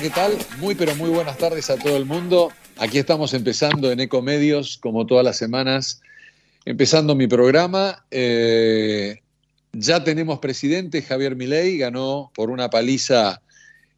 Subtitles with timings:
[0.00, 0.38] ¿qué tal?
[0.60, 2.52] Muy, pero muy buenas tardes a todo el mundo.
[2.76, 6.00] Aquí estamos empezando en Ecomedios, como todas las semanas,
[6.64, 8.04] empezando mi programa.
[8.12, 9.18] Eh,
[9.72, 13.42] ya tenemos presidente, Javier Milei, ganó por una paliza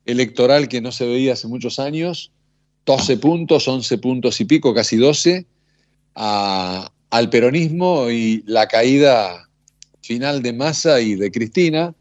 [0.07, 2.33] electoral que no se veía hace muchos años,
[2.87, 5.45] 12 puntos, 11 puntos y pico, casi 12,
[6.15, 9.51] al peronismo y la caída
[10.01, 11.95] final de Massa y de Cristina.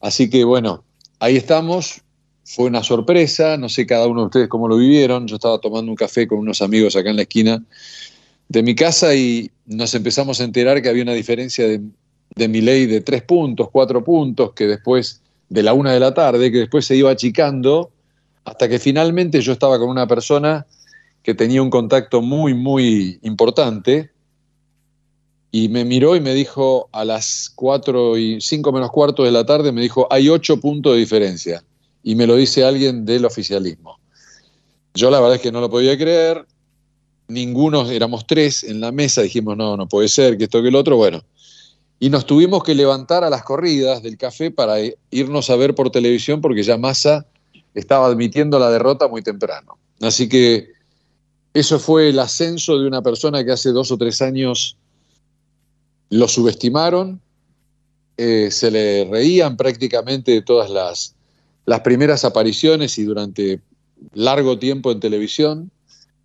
[0.00, 0.82] Así que bueno,
[1.20, 2.02] ahí estamos.
[2.52, 5.28] Fue una sorpresa, no sé cada uno de ustedes cómo lo vivieron.
[5.28, 7.62] Yo estaba tomando un café con unos amigos acá en la esquina
[8.48, 11.80] de mi casa y nos empezamos a enterar que había una diferencia de,
[12.34, 16.12] de mi ley de tres puntos, cuatro puntos, que después de la una de la
[16.12, 17.92] tarde, que después se iba achicando,
[18.44, 20.66] hasta que finalmente yo estaba con una persona
[21.22, 24.10] que tenía un contacto muy, muy importante,
[25.52, 29.46] y me miró y me dijo a las cuatro y cinco menos cuarto de la
[29.46, 31.62] tarde, me dijo, hay ocho puntos de diferencia
[32.02, 33.98] y me lo dice alguien del oficialismo.
[34.94, 36.46] Yo la verdad es que no lo podía creer,
[37.28, 40.74] ninguno, éramos tres en la mesa, dijimos, no, no puede ser, que esto que el
[40.74, 41.22] otro, bueno.
[41.98, 44.76] Y nos tuvimos que levantar a las corridas del café para
[45.10, 47.26] irnos a ver por televisión porque ya Massa
[47.74, 49.78] estaba admitiendo la derrota muy temprano.
[50.00, 50.68] Así que
[51.52, 54.76] eso fue el ascenso de una persona que hace dos o tres años
[56.08, 57.20] lo subestimaron,
[58.16, 61.14] eh, se le reían prácticamente de todas las
[61.70, 63.60] las primeras apariciones y durante
[64.12, 65.70] largo tiempo en televisión,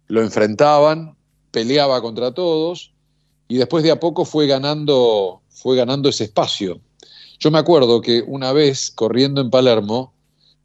[0.08, 1.16] lo enfrentaban,
[1.52, 2.94] peleaba contra todos
[3.48, 6.80] y después de a poco fue ganando, fue ganando ese espacio.
[7.38, 10.14] Yo me acuerdo que una vez corriendo en Palermo,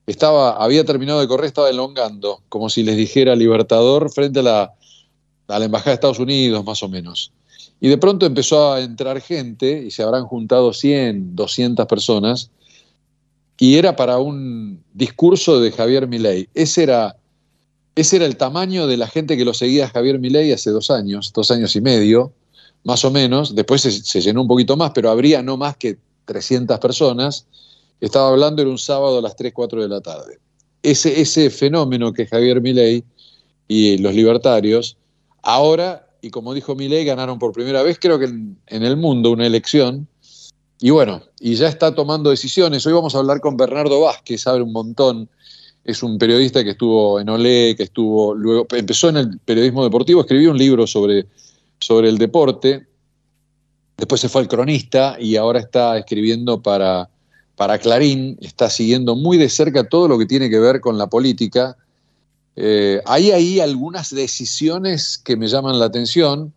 [0.06, 4.74] estaba, había terminado de correr, estaba elongando, como si les dijera Libertador frente a la,
[5.48, 7.32] a la Embajada de Estados Unidos, más o menos.
[7.82, 12.50] Y de pronto empezó a entrar gente, y se habrán juntado 100, 200 personas,
[13.60, 16.48] y era para un discurso de Javier Milei.
[16.54, 17.18] Ese era,
[17.94, 20.90] ese era el tamaño de la gente que lo seguía a Javier Milei hace dos
[20.90, 22.32] años, dos años y medio,
[22.84, 23.54] más o menos.
[23.54, 27.46] Después se, llenó un poquito más, pero habría no más que 300 personas.
[28.00, 30.38] Estaba hablando, era un sábado a las 3, 4 de la tarde.
[30.82, 33.04] Ese, ese fenómeno que Javier Milei
[33.68, 34.96] y los libertarios,
[35.42, 39.46] ahora, y como dijo Milei, ganaron por primera vez, creo que en el mundo, una
[39.46, 40.08] elección
[40.80, 42.86] y bueno, y ya está tomando decisiones.
[42.86, 45.28] Hoy vamos a hablar con Bernardo Vázquez, sabe un montón.
[45.84, 50.22] Es un periodista que estuvo en Olé, que estuvo, luego empezó en el periodismo deportivo,
[50.22, 51.26] escribió un libro sobre,
[51.78, 52.86] sobre el deporte,
[53.96, 57.08] después se fue al cronista y ahora está escribiendo para,
[57.56, 61.08] para Clarín, está siguiendo muy de cerca todo lo que tiene que ver con la
[61.08, 61.76] política.
[62.56, 66.52] Eh, hay ahí algunas decisiones que me llaman la atención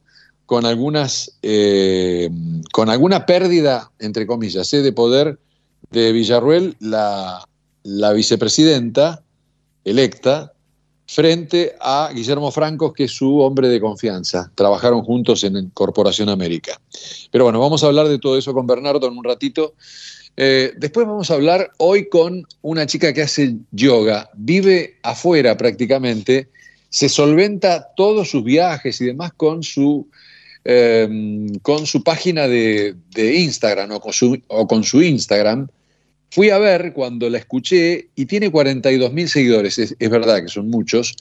[0.54, 2.30] con algunas, eh,
[2.72, 4.84] con alguna pérdida, entre comillas, ¿eh?
[4.84, 5.40] de poder
[5.90, 7.44] de Villarruel, la,
[8.14, 9.24] vicepresidenta
[9.84, 10.54] electa,
[11.08, 14.52] frente a Guillermo Franco, que es su hombre de confianza.
[14.54, 16.80] Trabajaron juntos en Corporación América.
[17.32, 19.74] Pero bueno, vamos a hablar de todo eso con Bernardo en un ratito.
[20.38, 26.50] Eh, después vamos a hablar hoy con una chica que hace yoga, vive afuera prácticamente,
[26.90, 30.08] se solventa todos sus viajes y demás con su
[30.66, 35.68] Em, con su página de, Instagram o con, su, Instagram.
[36.32, 39.78] Fui a ver cuando la escuché y tiene 42 mil seguidores.
[39.78, 41.16] Es, verdad que son muchos,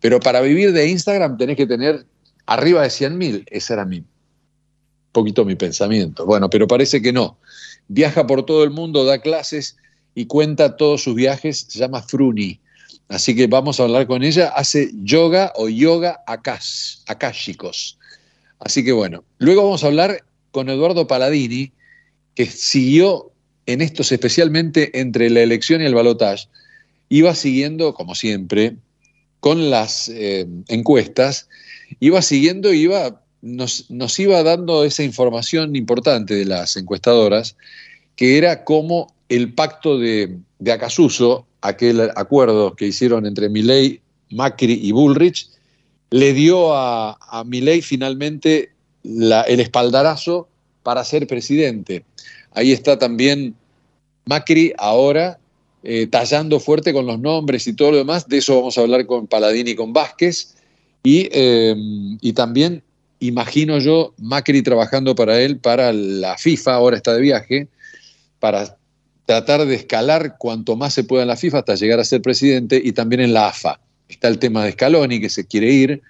[0.00, 2.06] pero para vivir de Instagram tenés que tener
[2.46, 3.44] arriba de 100 mil.
[3.50, 4.02] Ese era mi
[5.12, 6.24] poquito mi pensamiento.
[6.24, 7.38] Bueno, pero parece que no.
[7.88, 9.76] Viaja por todo el mundo, da clases
[10.14, 11.66] y cuenta todos sus viajes.
[11.68, 12.60] Se llama Fruni.
[13.08, 14.48] Así que vamos a hablar con ella.
[14.48, 17.98] Hace yoga o yoga akash, akashicos.
[18.58, 21.72] Así que bueno, luego vamos a hablar con Eduardo Paladini,
[22.34, 23.32] que siguió
[23.66, 26.48] en estos, especialmente entre la elección y el balotaje,
[27.08, 28.76] iba siguiendo, como siempre,
[29.40, 31.48] con las eh, encuestas,
[32.00, 37.56] iba siguiendo iba, nos, nos, iba dando esa información importante de las encuestadoras,
[38.16, 44.00] que era cómo el pacto de, de Acasuso, aquel acuerdo que hicieron entre Milley,
[44.30, 45.48] Macri y Bullrich,
[46.16, 48.70] le dio a, a Milei finalmente
[49.04, 50.48] el espaldarazo
[50.82, 52.04] para ser presidente.
[52.52, 53.54] Ahí está también
[54.24, 55.38] Macri ahora
[55.82, 58.26] eh, tallando fuerte con los nombres y todo lo demás.
[58.28, 60.54] De eso vamos a hablar con Paladini y con Vázquez.
[61.04, 62.82] Y, em, y también
[63.20, 67.68] imagino yo Macri trabajando para él, para la FIFA, ahora está de viaje,
[68.40, 68.78] para
[69.26, 72.80] tratar de escalar cuanto más se pueda en la FIFA hasta llegar a ser presidente
[72.82, 73.80] y también en la AFA.
[74.08, 76.02] Está el tema de Scaloni, que se quiere ir.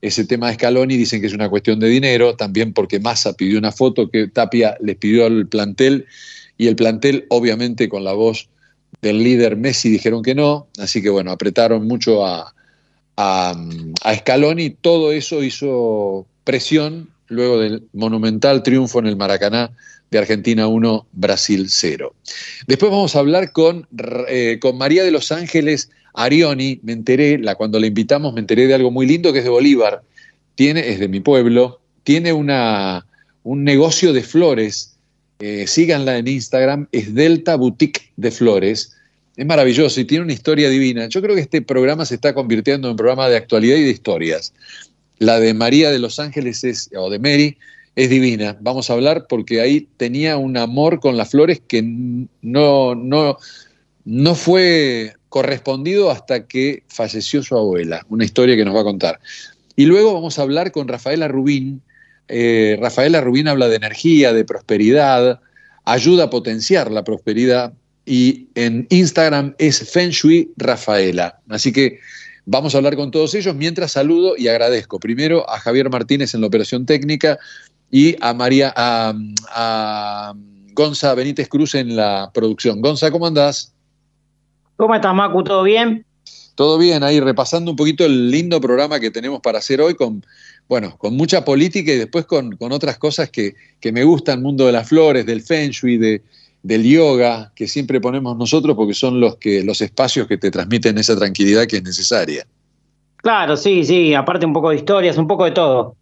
[0.00, 3.58] Ese tema de Scaloni dicen que es una cuestión de dinero, también porque Massa pidió
[3.58, 6.06] una foto que Tapia les pidió al plantel
[6.56, 8.48] y el plantel, obviamente con la voz
[9.02, 12.54] del líder Messi dijeron que no, así que bueno, apretaron mucho a,
[13.16, 13.54] a,
[14.02, 19.70] a Scaloni, todo eso hizo presión luego del monumental triunfo en el Maracaná
[20.10, 22.14] de Argentina 1, Brasil 0.
[22.66, 23.86] Después vamos a hablar con,
[24.28, 28.66] eh, con María de los Ángeles Arioni, me enteré, la, cuando la invitamos me enteré
[28.66, 30.02] de algo muy lindo que es de Bolívar,
[30.54, 33.06] tiene, es de mi pueblo, tiene una,
[33.44, 34.96] un negocio de flores,
[35.38, 38.96] eh, síganla en Instagram, es Delta Boutique de Flores,
[39.36, 41.06] es maravilloso y tiene una historia divina.
[41.06, 43.90] Yo creo que este programa se está convirtiendo en un programa de actualidad y de
[43.90, 44.52] historias.
[45.18, 47.56] La de María de los Ángeles es, o de Mary
[47.96, 48.56] es divina.
[48.60, 53.38] Vamos a hablar porque ahí tenía un amor con las flores que no, no,
[54.04, 58.06] no fue correspondido hasta que falleció su abuela.
[58.08, 59.20] Una historia que nos va a contar.
[59.76, 61.82] Y luego vamos a hablar con Rafaela Rubín.
[62.28, 65.40] Eh, Rafaela Rubín habla de energía, de prosperidad,
[65.84, 67.72] ayuda a potenciar la prosperidad
[68.04, 71.40] y en Instagram es Feng Shui Rafaela.
[71.48, 71.98] Así que
[72.50, 76.40] vamos a hablar con todos ellos mientras saludo y agradezco primero a Javier Martínez en
[76.40, 77.38] la operación técnica,
[77.90, 80.34] y a María, a,
[80.74, 82.80] Gonza Benítez Cruz en la producción.
[82.80, 83.74] Gonza, ¿cómo andás?
[84.76, 85.42] ¿Cómo estás, Macu?
[85.42, 86.04] ¿Todo bien?
[86.54, 90.24] Todo bien, ahí repasando un poquito el lindo programa que tenemos para hacer hoy con,
[90.68, 93.54] bueno, con mucha política y después con, otras cosas que,
[93.92, 96.22] me gustan, el mundo de las flores, del feng shui, de,
[96.68, 100.98] del yoga, que siempre ponemos nosotros porque son los, que, los espacios que te transmiten
[100.98, 102.46] esa tranquilidad que es necesaria.
[103.16, 105.96] Claro, sí, sí, aparte un poco de historias, un poco de todo.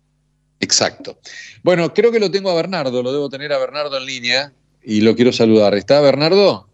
[0.59, 1.19] Exacto.
[1.63, 4.53] Bueno, creo que lo tengo a Bernardo, lo debo tener a Bernardo en línea
[4.83, 5.75] y lo quiero saludar.
[5.75, 6.67] ¿Está Bernardo?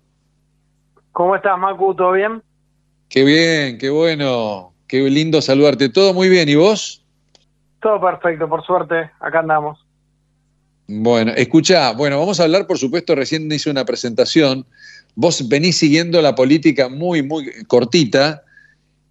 [1.13, 1.95] ¿Cómo estás, Macu?
[1.95, 2.43] ¿Todo bien?
[3.11, 5.91] Qué bien, qué bueno, qué lindo saludarte.
[5.91, 6.49] ¿Todo muy bien?
[6.49, 7.05] ¿Y vos?
[7.83, 9.82] Todo perfecto, por suerte, acá andamos.
[10.89, 14.67] Bueno, escucha, bueno, vamos a hablar, por supuesto, recién hice una presentación.
[15.15, 18.43] Vos venís siguiendo la política muy, muy cortita.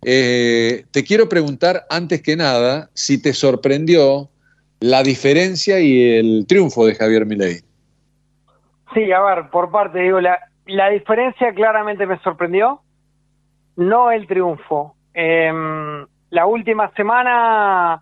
[0.04, 4.30] Eh, te quiero preguntar, antes que nada, si te sorprendió
[4.80, 7.62] la diferencia y el triunfo de Javier Milei.
[8.94, 12.82] Sí, a ver, por parte, digo, la, la diferencia claramente me sorprendió,
[13.76, 14.96] no el triunfo.
[15.14, 18.02] Em, la última semana,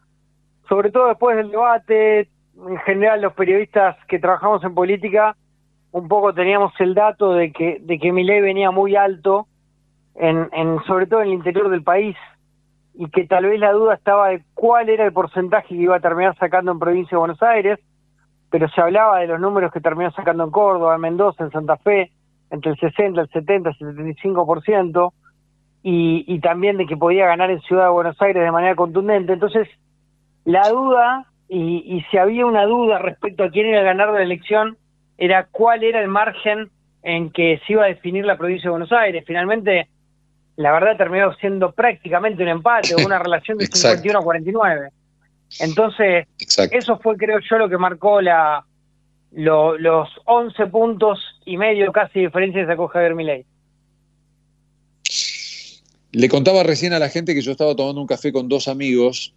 [0.67, 2.29] sobre todo después del debate,
[2.67, 5.35] en general los periodistas que trabajamos en política,
[5.91, 9.47] un poco teníamos el dato de que, de que Milei venía muy alto,
[10.15, 12.15] en, en, sobre todo en el interior del país,
[12.93, 16.01] y que tal vez la duda estaba de cuál era el porcentaje que iba a
[16.01, 17.79] terminar sacando en provincia de Buenos Aires,
[18.49, 21.77] pero se hablaba de los números que terminó sacando en Córdoba, en Mendoza, en Santa
[21.77, 22.11] Fe,
[22.49, 25.13] entre el 60, el 70, el 75%,
[25.81, 29.31] y, y también de que podía ganar en Ciudad de Buenos Aires de manera contundente.
[29.31, 29.69] Entonces,
[30.43, 34.19] la duda, y, y si había una duda respecto a quién era el ganador de
[34.19, 34.77] la elección,
[35.17, 36.69] era cuál era el margen
[37.03, 39.23] en que se iba a definir la provincia de Buenos Aires.
[39.25, 39.87] Finalmente,
[40.55, 44.89] la verdad terminó siendo prácticamente un empate o una relación de 51 a 49.
[45.59, 46.27] Entonces,
[46.71, 48.63] eso fue, creo yo, lo que marcó la
[49.31, 53.45] los 11 puntos y medio casi de diferencia que sacó Javier Milei.
[56.11, 59.35] Le contaba recién a la gente que yo estaba tomando un café con dos amigos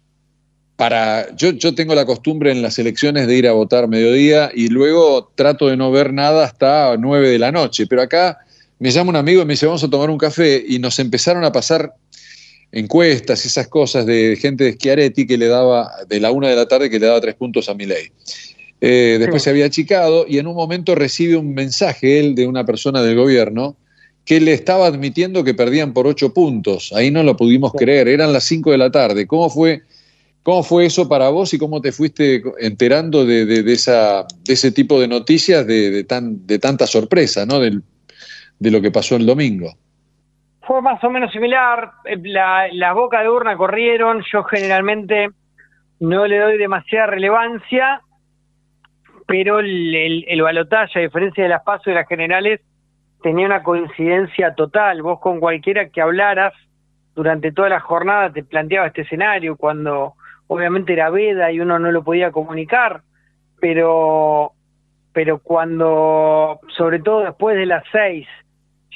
[0.75, 4.69] para yo, yo tengo la costumbre en las elecciones de ir a votar mediodía y
[4.69, 8.39] luego trato de no ver nada hasta 9 de la noche, pero acá
[8.79, 11.45] me llama un amigo y me dice, vamos a tomar un café, y nos empezaron
[11.45, 11.93] a pasar
[12.73, 16.55] encuestas y esas cosas de gente de Schiaretti que le daba, de la una de
[16.55, 18.07] la tarde, que le daba tres puntos a mi ley.
[18.81, 22.65] Eh, después se había achicado y en un momento recibe un mensaje él de una
[22.65, 23.77] persona del gobierno
[24.25, 26.91] que le estaba admitiendo que perdían por ocho puntos.
[26.93, 29.27] Ahí no lo pudimos creer, eran las cinco de la tarde.
[29.27, 29.83] ¿Cómo fue,
[30.43, 34.99] cómo fue eso para vos y cómo te fuiste enterando de, esa, de ese tipo
[34.99, 37.59] de noticias de, tan, de tanta sorpresa, ¿no?
[37.59, 39.73] De lo que pasó el domingo.
[40.61, 45.29] Fue más o menos similar, eh, la, las bocas de urna corrieron, yo generalmente
[45.99, 48.01] no le doy demasiada relevancia,
[49.27, 52.61] pero el, el, balotaje, a diferencia de las pasos de las generales,
[53.21, 55.01] tenía una coincidencia total.
[55.01, 56.53] Vos con cualquiera que hablaras
[57.15, 60.15] durante toda la jornada te planteaba este escenario, cuando
[60.47, 63.01] obviamente era veda y uno no lo podía comunicar,
[63.59, 64.51] pero,
[65.13, 68.27] pero cuando, sobre todo después de las seis,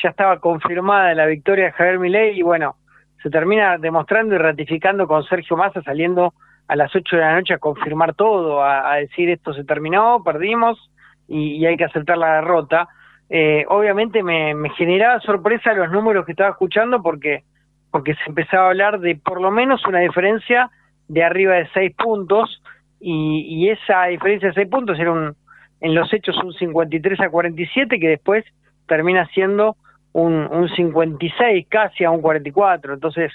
[0.02, 2.76] ya estaba confirmada la victoria de Javier Milei y bueno,
[3.22, 6.34] se termina demostrando y ratificando con Sergio Massa saliendo
[6.68, 10.92] a las 8 de la noche a confirmar todo, a, decir esto se terminó, perdimos
[11.28, 12.88] y, hay que aceptar la derrota.
[13.30, 17.44] Eh, obviamente me, generaba sorpresa los números que estaba escuchando porque,
[17.92, 20.70] porque se empezaba a hablar de por lo menos una diferencia
[21.08, 22.62] de arriba de 6 puntos
[23.00, 25.36] y, y esa diferencia de 6 puntos era un,
[25.82, 28.46] en los hechos un 53 a 47 que después
[28.88, 29.76] termina siendo
[30.14, 32.94] un, un 56 casi a un 44.
[32.94, 33.32] Entonces,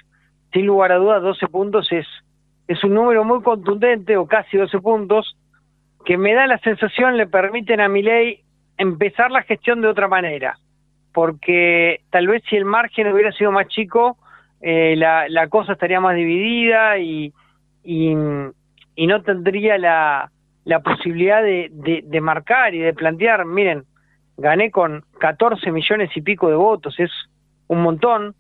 [0.52, 2.07] sin lugar a dudas, 12 puntos es,
[2.67, 5.37] es un número muy contundente, o casi 12 puntos,
[6.05, 8.41] que me da la sensación le permiten a Milei
[8.76, 10.59] empezar la gestión de otra manera.
[11.12, 14.17] Porque tal vez si el margen hubiera sido más chico,
[14.61, 17.33] eh, la, la cosa estaría más dividida y,
[17.85, 18.12] y,
[18.95, 20.31] y no tendría la,
[20.65, 23.85] la posibilidad de, marcar y de plantear, miren,
[24.37, 27.11] gané con 14 millones y pico de votos, es
[27.69, 28.35] un montón,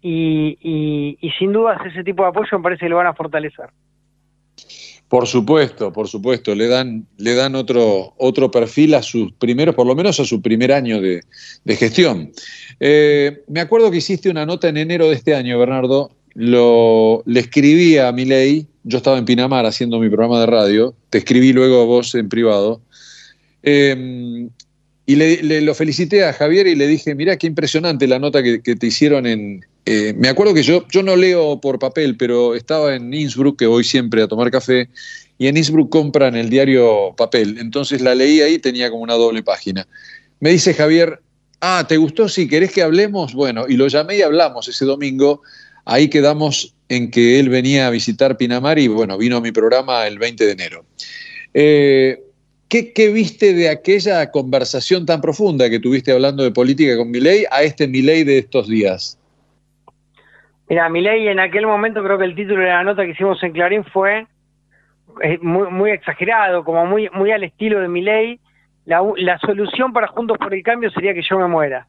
[0.00, 3.14] y, y, y sin dudas ese tipo de apoyo me parece que lo van a
[3.14, 3.70] fortalecer.
[5.08, 9.86] Por supuesto, por supuesto, le dan, le dan otro, otro perfil a sus primeros, por
[9.86, 11.22] lo menos a su primer año de,
[11.64, 12.32] de gestión.
[12.80, 17.40] Eh, me acuerdo que hiciste una nota en enero de este año, Bernardo, lo, le
[17.40, 21.82] escribí a Milei, yo estaba en Pinamar haciendo mi programa de radio, te escribí luego
[21.82, 22.80] a vos en privado,
[23.62, 24.48] eh,
[25.06, 28.58] y le, lo felicité a Javier y le dije, mira qué impresionante la nota que,
[28.58, 29.64] te hicieron en...
[29.86, 33.66] Eh, me acuerdo que yo, yo no leo por papel, pero estaba en Innsbruck, que
[33.66, 34.88] voy siempre a tomar café,
[35.36, 37.58] y en Innsbruck compran el diario papel.
[37.58, 39.86] Entonces la leí ahí, tenía como una doble página.
[40.40, 41.20] Me dice Javier,
[41.60, 42.30] ah, ¿te gustó?
[42.30, 45.42] Si querés que hablemos, bueno, y lo llamé y hablamos ese domingo.
[45.84, 50.06] Ahí quedamos en que él venía a visitar Pinamar y bueno, vino a mi programa
[50.06, 50.84] el 20 de enero.
[51.52, 52.18] Eh,
[52.68, 57.44] ¿Qué, ¿Qué, viste de aquella conversación tan profunda que tuviste hablando de política con Milei
[57.50, 59.18] a este Milei de estos días?
[60.68, 63.52] Mira, Milei en aquel momento creo que el título de la nota que hicimos en
[63.52, 64.26] Clarín fue
[65.22, 68.40] eh, muy, exagerado, como muy, muy al estilo de Milei.
[68.86, 71.86] La solución para Juntos por el Cambio sería que yo me muera.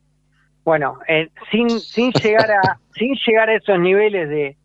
[0.66, 4.58] Bueno, eh, sin, sin, llegar a, sin llegar a esos niveles de,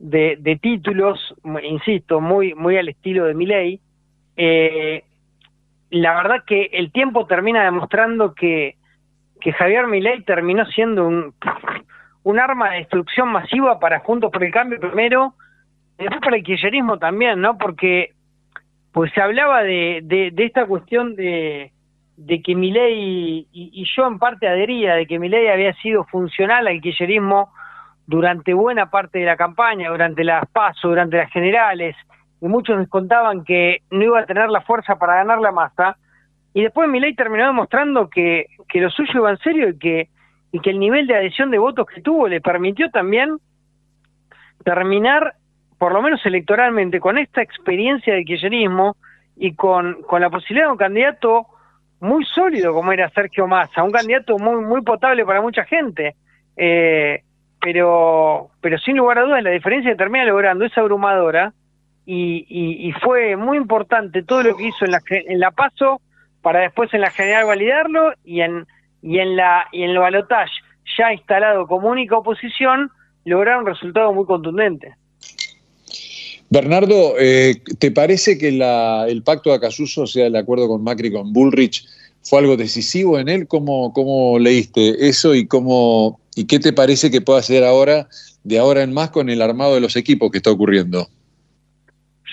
[0.00, 3.80] de, de títulos, insisto, muy, muy al estilo de Milei,
[4.36, 5.04] eh,
[5.90, 8.74] la verdad que el tiempo termina demostrando que,
[9.40, 11.32] que Javier Milei terminó siendo un,
[12.24, 15.34] un arma de destrucción masiva para Juntos por el Cambio primero,
[15.96, 17.56] y después para el kirchnerismo también, ¿no?
[17.56, 18.10] Porque
[18.90, 21.70] pues se hablaba de, de, de esta cuestión de,
[22.16, 26.66] de que Milei, y, y, yo en parte adhería, de que Milei había sido funcional
[26.66, 27.52] al kirchnerismo
[28.06, 31.94] durante buena parte de la campaña, durante las pasos, durante las generales,
[32.40, 35.96] y muchos les contaban que no iba a tener la fuerza para ganar la masa,
[36.54, 40.08] y después Milei terminó demostrando que, que lo suyo iba en serio y que,
[40.52, 43.36] y que el nivel de adhesión de votos que tuvo le permitió también
[44.64, 45.34] terminar,
[45.78, 48.96] por lo menos electoralmente, con esta experiencia de kirchnerismo
[49.36, 51.46] y con, con la posibilidad de un candidato
[52.00, 56.14] muy sólido como era Sergio Massa, un candidato muy, muy potable para mucha gente.
[56.56, 57.22] Eh,
[57.60, 61.52] pero, pero sin lugar a dudas la diferencia que termina logrando es abrumadora
[62.04, 66.00] y, y, fue muy importante todo lo que hizo en la, en la PASO
[66.40, 68.64] para después en la general validarlo y en,
[69.02, 70.52] y en, la, y en el balotaje
[70.96, 72.90] ya instalado como única oposición
[73.24, 74.94] lograr un resultado muy contundente.
[76.48, 80.84] Bernardo, eh, ¿te parece que la, el pacto de Acasuso, o sea, el acuerdo con
[80.84, 81.84] Macri, con Bullrich,
[82.22, 83.48] fue algo decisivo en él?
[83.48, 88.06] ¿Cómo, cómo leíste eso y, cómo, y qué te parece que puede hacer ahora,
[88.44, 91.08] de ahora en más, con el armado de los equipos que está ocurriendo?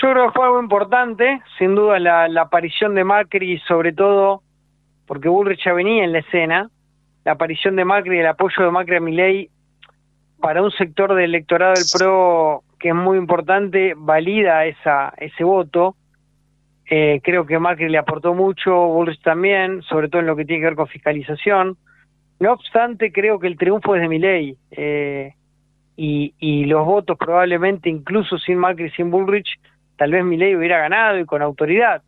[0.02, 4.44] Yo creo que fue algo importante, sin duda la, la aparición de Macri, sobre todo
[5.08, 6.70] porque Bullrich ya venía en la escena,
[7.26, 9.50] la aparición de Macri y el apoyo de Macri a Milei
[10.40, 15.96] para un sector del electorado del PRO que es muy importante, valida esa, ese voto.
[16.90, 20.60] Eh, creo que Macri le aportó mucho, Bullrich también, sobre todo en lo que tiene
[20.60, 21.78] que ver con fiscalización.
[22.42, 25.34] No obstante, creo que el triunfo es de Milei eh,
[25.96, 29.62] y, y los votos probablemente, incluso sin Macri, sin Bullrich,
[29.96, 32.02] tal vez Milei hubiera ganado y con autoridad.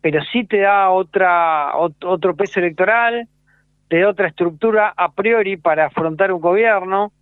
[0.00, 3.28] Pero sí te da otra otro peso electoral,
[3.86, 7.12] te da otra estructura a priori para afrontar un gobierno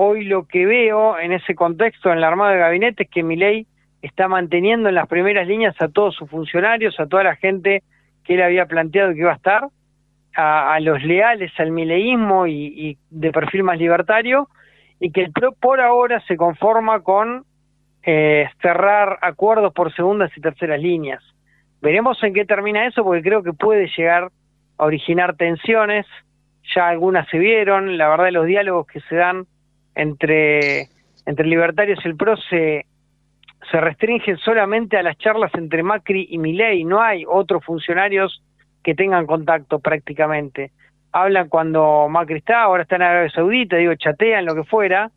[0.00, 3.66] Hoy lo que veo en ese contexto en la Armada de Gabinete es que Milei
[4.00, 7.82] está manteniendo en las primeras líneas a todos sus funcionarios, a toda la gente
[8.22, 9.66] que él había planteado que iba a estar,
[10.36, 14.48] a, a los leales al mileísmo y, y, de perfil más libertario,
[15.00, 17.44] y que el PRO por ahora se conforma con
[18.04, 21.24] eh, cerrar acuerdos por segundas y terceras líneas.
[21.82, 24.30] Veremos en qué termina eso, porque creo que puede llegar
[24.78, 26.06] a originar tensiones,
[26.72, 29.48] ya algunas se vieron, la verdad los diálogos que se dan
[29.98, 30.88] entre,
[31.26, 32.86] entre libertarios y el PRO se,
[33.70, 38.42] restringen solamente a las charlas entre Macri y Milei, no hay otros funcionarios
[38.82, 40.70] que tengan contacto prácticamente.
[41.12, 45.10] Hablan cuando Macri está, ahora está en Arabia Saudita, digo, chatean, lo que fuera,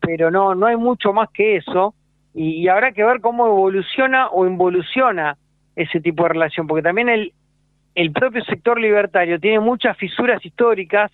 [0.00, 1.94] pero no, no hay mucho más que eso,
[2.34, 5.36] y, y habrá que ver cómo evoluciona o involuciona
[5.76, 7.32] ese tipo de relación, porque también el,
[7.94, 11.12] el propio sector libertario tiene muchas fisuras históricas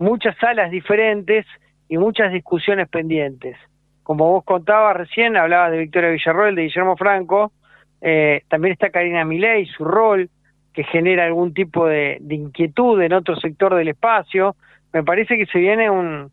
[0.00, 1.46] muchas salas diferentes
[1.90, 3.56] y muchas discusiones pendientes.
[4.04, 7.52] Como vos contabas recién, hablabas de Victoria Villarroel, de Guillermo Franco,
[8.00, 10.30] eh, también está Karina Milei, su rol,
[10.72, 14.54] que genera algún tipo de, inquietud en otro sector del espacio.
[14.92, 16.30] Me parece que se viene un,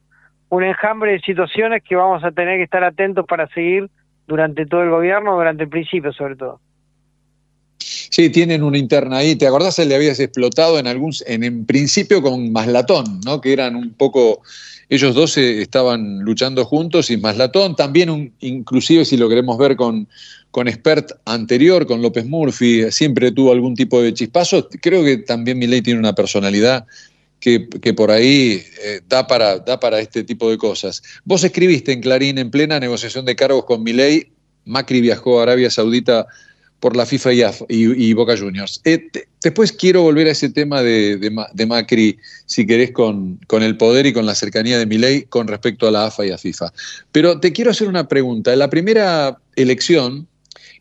[0.50, 3.90] un enjambre de situaciones que vamos a tener que estar atentos para seguir
[4.28, 6.60] durante todo el gobierno, durante el principio sobre todo.
[8.18, 9.36] Sí, tienen una interna ahí.
[9.36, 9.78] ¿Te acordás?
[9.78, 13.40] Le habías explotado en algún, en, en principio con Maslatón, ¿no?
[13.40, 14.42] Que eran un poco,
[14.90, 19.76] ellos dos eh, estaban luchando juntos y Maslatón también, un, inclusive si lo queremos ver
[19.76, 20.08] con,
[20.50, 24.68] con Expert anterior, con López Murphy, siempre tuvo algún tipo de chispazo.
[24.82, 26.88] Creo que también Milei tiene una personalidad
[27.40, 31.04] que, por ahí eh, da, para, da para este tipo de cosas.
[31.24, 34.32] Vos escribiste en Clarín, en plena negociación de cargos con Milei,
[34.66, 36.26] Macri viajó a Arabia Saudita
[36.80, 37.32] por la FIFA
[37.70, 38.82] y, Boca Juniors.
[38.86, 39.10] Eh,
[39.42, 41.32] después quiero volver a ese tema de,
[41.68, 45.92] Macri, si querés, con, el poder y con la cercanía de Milei con respecto a
[45.92, 46.72] la AFA y a FIFA.
[47.12, 48.54] Pero te quiero hacer una pregunta.
[48.54, 50.28] En la primera elección,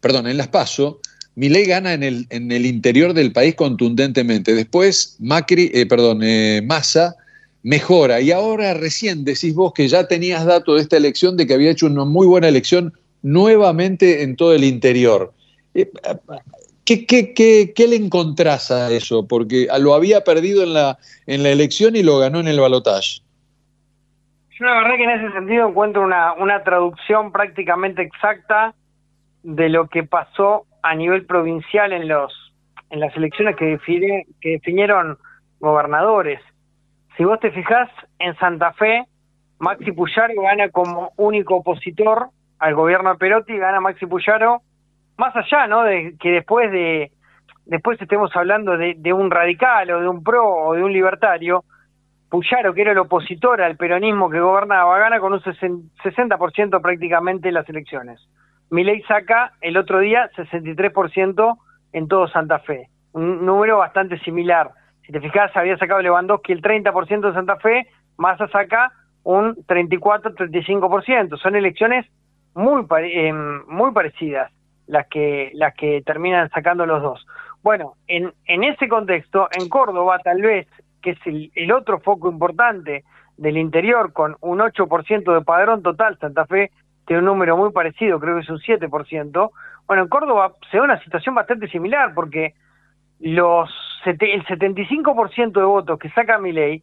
[0.01, 1.01] perdón, en las PASO,
[1.35, 4.55] Milei gana en el, interior del país contundentemente.
[4.55, 7.15] Después, Macri, eh, perdón, eh, Massa
[7.63, 8.21] mejora.
[8.21, 11.73] Y ahora recién decís vos que ya tenías datos de esta elección de que había
[11.73, 15.35] hecho una muy buena elección nuevamente en todo el interior.
[15.77, 15.91] Eh,
[16.85, 17.35] ¿Qué, qué,
[17.75, 19.27] qué, le encontrás a eso?
[19.27, 23.21] Porque lo había perdido en la, en la elección y lo ganó en el balotaje.
[24.59, 28.75] Yo la verdad que en ese sentido encuentro una, una traducción prácticamente exacta
[29.43, 32.33] de lo que pasó a nivel provincial en los
[32.91, 35.19] en las elecciones que, define, que definieron
[35.61, 36.41] gobernadores.
[37.17, 39.05] Si vos te fijás, en Santa Fe,
[39.59, 42.29] Maxi Puyaro gana como único opositor
[42.59, 44.63] al gobierno de Perotti, gana Maxi Puyaro,
[45.17, 45.83] más allá, ¿no?
[45.83, 47.11] De que después de
[47.67, 51.65] después estemos hablando de, un radical o de un pro o de un libertario,
[52.31, 57.69] Puyaro, que era el opositor al peronismo que gobernaba, gana con un 60% prácticamente las
[57.69, 58.21] elecciones.
[58.71, 61.59] Milei saca el otro día 63%
[61.93, 64.71] en todo Santa Fe, un número bastante similar.
[65.05, 68.91] Si te fijas, había sacado Lewandowski el 30% de Santa Fe, Massa saca
[69.23, 71.39] un 34-35%.
[71.39, 72.07] Son elecciones
[72.55, 73.33] muy eh,
[73.69, 74.51] muy parecidas
[74.87, 77.27] las que las que terminan sacando los dos.
[77.63, 80.69] Bueno, en, en ese contexto, en Córdoba tal vez,
[81.03, 83.05] que es el, el otro foco importante
[83.37, 86.71] del interior, con un 8% de padrón total, Santa Fe
[87.07, 89.51] tiene un número muy parecido, creo que es un 7%.
[89.87, 92.55] Bueno, en Córdoba se da una situación bastante similar porque
[93.21, 93.71] los
[94.05, 96.83] el 75% de votos que saca Milei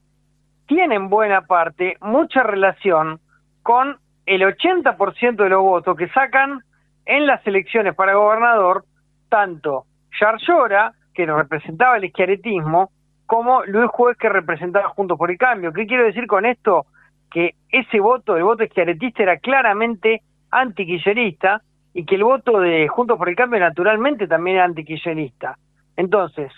[0.67, 3.19] tienen buena parte, mucha relación
[3.61, 6.63] con el 80% de los votos que sacan
[7.05, 8.85] en las elecciones para gobernador
[9.29, 9.85] tanto
[10.19, 12.91] Yarlora, que representaba el izquierdismo,
[13.25, 15.73] como Luis Juez, que representaba Juntos por el Cambio.
[15.73, 16.85] ¿Qué quiero decir con esto?
[17.33, 21.61] que ese voto, el voto izquierdista era claramente antiquillerista
[21.93, 25.57] y que el voto de Juntos por el Cambio naturalmente también era antiquillerista.
[25.97, 26.51] Entonces,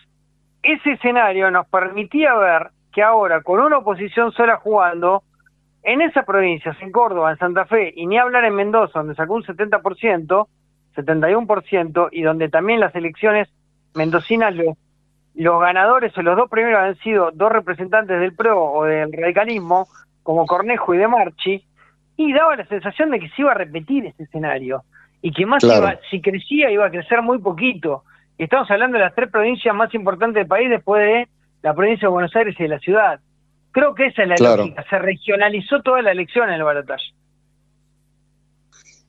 [0.62, 5.24] ese escenario nos permitía ver que ahora, con una oposición sola jugando,
[5.86, 9.36] en esas provincias, en Córdoba, en Santa Fe, y ni hablar en Mendoza, donde sacó
[9.36, 10.48] un 70%,
[10.96, 13.48] 71%, y donde también las elecciones
[13.94, 14.76] mendocinas, los,
[15.36, 19.88] los ganadores o los dos primeros han sido dos representantes del PRO o del radicalismo,
[20.24, 21.64] como Cornejo y de Marchi,
[22.18, 24.82] y daba la sensación de que se iba a repetir ese escenario,
[25.22, 28.04] y que más iba, si crecía iba a crecer muy poquito.
[28.40, 31.28] Y estamos hablando de las tres provincias más importantes del país después de
[31.62, 33.20] la provincia de Buenos Aires y de la ciudad.
[33.76, 37.14] Creo que esa es la lógica, se regionalizó toda la elección en el balotaje.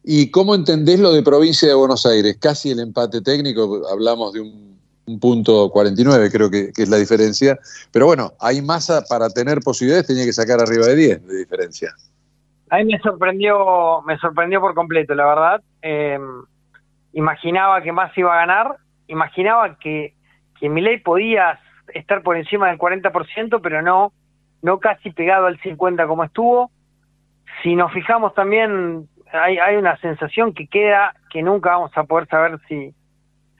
[0.04, 2.36] ¿Y cómo entendés lo de provincia de Buenos Aires?
[2.38, 4.66] Casi el empate técnico, hablamos de un
[5.06, 7.58] un punto 49 creo que, es la diferencia.
[7.92, 11.90] Pero bueno, hay masa para tener posibilidades, tenía que sacar arriba de 10 de diferencia.
[12.70, 15.62] A mí me sorprendió, me sorprendió por completo, la verdad.
[15.82, 16.18] Eh,
[17.12, 18.76] imaginaba que más iba a ganar,
[19.06, 20.14] imaginaba que,
[20.58, 21.60] que Milei podía
[21.94, 24.12] estar por encima del 40%, pero no,
[24.62, 26.70] no casi pegado al 50% como estuvo.
[27.62, 32.28] Si nos fijamos también, hay, hay una sensación que queda que nunca vamos a poder
[32.28, 32.94] saber si,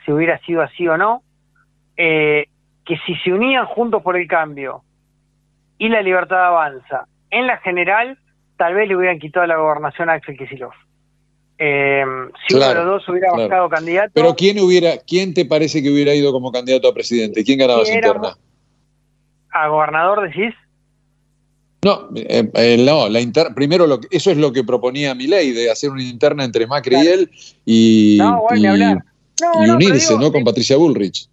[0.04, 1.22] si hubiera sido así o no
[1.96, 2.46] eh,
[2.84, 4.82] que si se unían juntos por el cambio
[5.78, 8.18] y la libertad avanza, en la general,
[8.56, 10.74] tal vez le hubieran quitado la gobernación a Axel Kicillof.
[11.58, 12.04] Eh,
[12.46, 13.68] si uno de los dos hubiera claro.
[13.68, 14.12] candidato.
[14.14, 17.44] Pero ¿quién hubiera, quién te parece que hubiera ido como candidato a presidente?
[17.44, 18.36] ¿Quién ganaba esa interna?
[19.50, 20.54] ¿A gobernador decís?
[21.82, 25.52] No, eh, eh, no la inter primero lo eso es lo que proponía mi ley,
[25.52, 27.30] de hacer una interna entre Macri y él
[27.64, 30.32] y, y, unirse, ¿no?
[30.32, 31.28] Con Patricia Bullrich.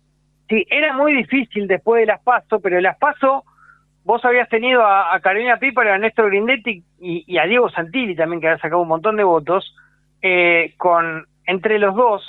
[0.49, 3.43] Sí, era muy difícil después de las PASO, pero las PASO
[4.03, 8.47] vos habías tenido a, Carolina Píparo, a Néstor Grindetti y, a Diego Santilli también, que
[8.47, 9.75] había sacado un montón de votos,
[10.21, 12.23] eh, con entre los dos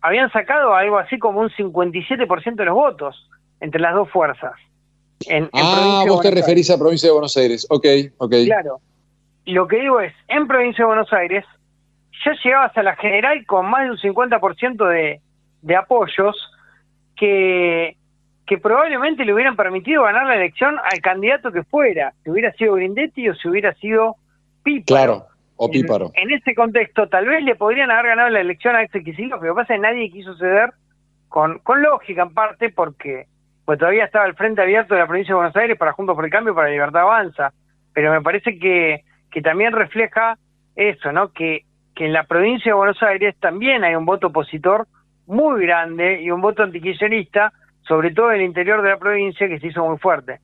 [0.00, 3.28] habían sacado algo así como un 57% de los votos
[3.60, 4.52] entre las dos fuerzas.
[5.52, 7.86] Ah, vos te referís a provincia de Buenos Aires, ok,
[8.18, 8.34] ok.
[8.46, 8.80] Claro,
[9.46, 11.44] lo que digo es, en provincia de Buenos Aires,
[12.24, 15.20] ya llegabas a la general con más de un 50% de,
[15.62, 16.36] de apoyos
[17.16, 17.96] que,
[18.46, 22.74] que probablemente le hubieran permitido ganar la elección al candidato que fuera, si hubiera sido
[22.74, 24.16] Grindetti o si hubiera sido
[24.62, 24.84] Píparo.
[24.86, 25.26] Claro,
[25.56, 26.10] o Píparo.
[26.14, 29.54] En, ese contexto, tal vez le podrían haber ganado la elección a ese Kicillof, pero
[29.54, 30.72] pasa que nadie quiso ceder
[31.28, 33.26] con, con lógica en parte porque
[33.68, 36.24] pues todavía estaba el frente abierto de la provincia de Buenos Aires para Juntos por
[36.24, 37.52] el Cambio, para Libertad Avanza,
[37.92, 40.38] pero me parece que, que también refleja
[40.74, 41.34] eso, ¿no?
[41.34, 44.88] Que, que en la provincia de Buenos Aires también hay un voto opositor
[45.26, 47.52] muy grande y un voto antikirchnerista,
[47.86, 50.40] sobre todo en el interior de la provincia, que se hizo muy fuerte.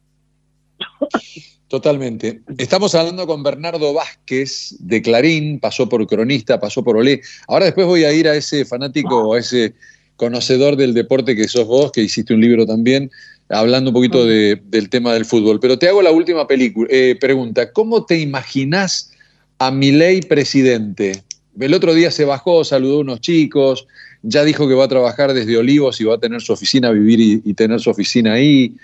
[1.68, 2.42] Totalmente.
[2.58, 7.22] Estamos hablando con Bernardo Vázquez de Clarín, pasó por cronista, pasó por Olé.
[7.48, 9.74] Ahora después voy a ir a ese fanático, a ese
[10.16, 13.10] conocedor del deporte que sos vos, que hiciste un libro también,
[13.48, 15.60] hablando un poquito del tema del fútbol.
[15.60, 17.72] Pero te hago la última película, eh, pregunta.
[17.72, 19.10] ¿Cómo te imaginás
[19.58, 21.22] a Milei presidente?
[21.58, 23.86] El otro día se bajó, saludó a unos chicos,
[24.22, 27.42] ya dijo que va a trabajar desde Olivos y va a tener su oficina, vivir
[27.44, 28.74] y, tener su oficina ahí.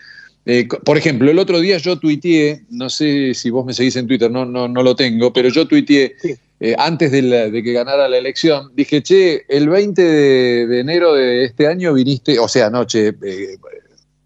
[0.46, 4.06] Eh, por ejemplo, el otro día yo tuiteé, no sé si vos me seguís en
[4.06, 6.16] Twitter, no, no, no lo tengo, pero yo tuiteé
[6.62, 11.66] eh, antes de, que ganara la elección, dije, che, el 20 de, enero de este
[11.66, 13.56] año viniste, o sea, anoche, eh,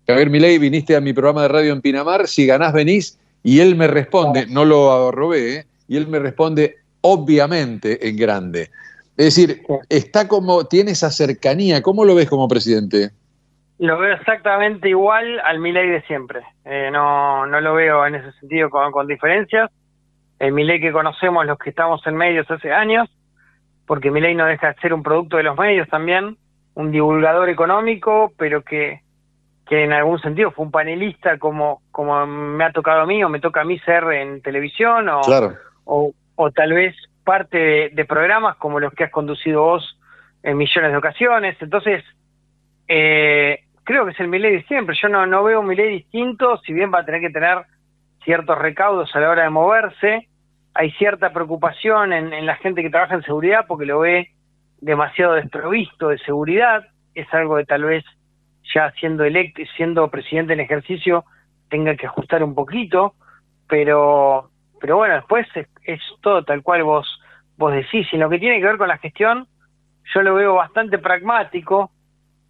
[0.07, 3.77] Javier Milei, viniste a mi programa de radio en Pinamar, si ganás venís, y él
[3.77, 8.71] me responde, no lo robé, eh, y él me responde, obviamente, en grande.
[9.17, 11.83] Es decir, está como, tiene esa cercanía.
[11.83, 13.13] ¿Cómo lo ves como presidente?
[13.79, 16.43] Lo veo exactamente igual al Milei de siempre.
[16.65, 19.71] Eh, no, no lo veo en ese sentido con, con diferencias.
[20.39, 23.09] El Milei que conocemos los que estamos en medios hace años,
[23.87, 26.37] porque Milei no deja de ser un producto de los medios también,
[26.75, 29.01] un divulgador económico, pero que,
[29.67, 33.29] que en algún sentido fue un panelista como, como me ha tocado a mí o
[33.29, 35.21] me toca a mí ser en televisión o,
[35.85, 39.99] o, o tal vez parte de, programas como los que has conducido vos
[40.43, 41.57] en millones de ocasiones.
[41.61, 42.05] Entonces,
[42.89, 44.97] eh, creo que es el Miley de siempre.
[45.01, 47.65] Yo no, no veo un Miley distinto, si bien va a tener que tener
[48.25, 50.29] ciertos recaudos a la hora de moverse.
[50.75, 54.31] Hay cierta preocupación en, la gente que trabaja en seguridad porque lo ve
[54.81, 56.87] demasiado desprovisto de seguridad.
[57.15, 58.05] Es algo que tal vez
[58.75, 61.25] ya siendo electo siendo presidente en ejercicio
[61.69, 63.15] tenga que ajustar un poquito,
[63.69, 64.51] pero
[64.85, 65.47] pero bueno, después
[65.85, 67.09] es, todo tal cual vos,
[67.57, 68.07] vos decís.
[68.13, 69.47] Y lo que tiene que ver con la gestión,
[70.13, 71.91] yo lo veo bastante pragmático,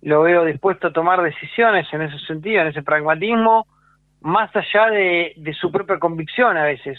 [0.04, 3.66] lo veo dispuesto a tomar decisiones en ese sentido, en ese pragmatismo,
[4.20, 6.98] más allá de, su propia convicción a veces.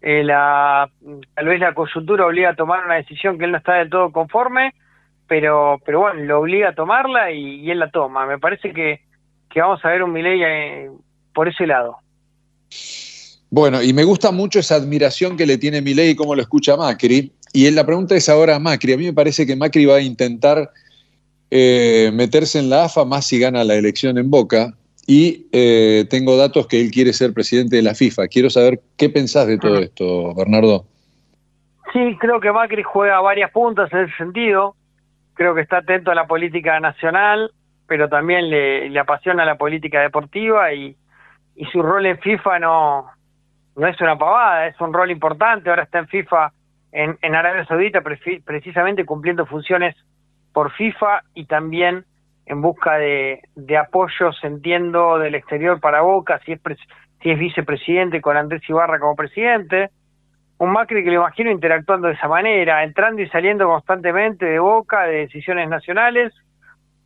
[0.00, 0.88] Eh, la,
[1.34, 4.12] tal vez la coyuntura obliga a tomar una decisión que él no está del todo
[4.12, 4.72] conforme,
[5.26, 8.24] pero, pero bueno, lo obliga a tomarla y, él la toma.
[8.24, 9.00] Me parece que,
[9.50, 10.90] que vamos a ver un Milei eh,
[11.34, 11.96] por ese lado.
[13.50, 16.76] Bueno, y me gusta mucho esa admiración que le tiene Milei y cómo lo escucha
[16.76, 17.32] Macri.
[17.52, 18.92] Y la pregunta es ahora a Macri.
[18.92, 20.70] A mí me parece que Macri va a intentar
[21.50, 24.74] eh, meterse en la AFA más si gana la elección en Boca.
[25.06, 28.28] Y eh, tengo datos que él quiere ser presidente de la FIFA.
[28.28, 30.84] Quiero saber qué pensás de todo esto, Bernardo.
[31.94, 34.74] Sí, creo que Macri juega varias puntas en ese sentido.
[35.32, 37.52] Creo que está atento a la política nacional,
[37.86, 40.94] pero también le, apasiona la política deportiva y
[41.72, 43.06] su rol en FIFA no,
[43.78, 46.52] no es una pavada, es un rol importante, ahora está en FIFA
[46.90, 49.94] en, en Arabia Saudita precisamente cumpliendo funciones
[50.58, 52.04] por FIFA y también
[52.44, 56.60] en busca de, de apoyos, entiendo, del exterior para Boca, si es,
[57.22, 59.90] si es vicepresidente con Andrés Ibarra como presidente.
[60.58, 65.04] Un Macri que lo imagino interactuando de esa manera, entrando y saliendo constantemente de Boca,
[65.04, 66.34] de decisiones nacionales,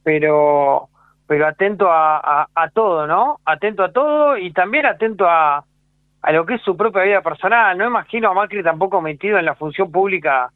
[0.03, 0.89] pero
[1.27, 3.37] pero atento a, a todo, ¿no?
[3.45, 5.63] Atento a todo y también atento a,
[6.23, 7.77] a lo que es su propia vida personal.
[7.77, 10.51] No imagino a Macri tampoco metido en la función pública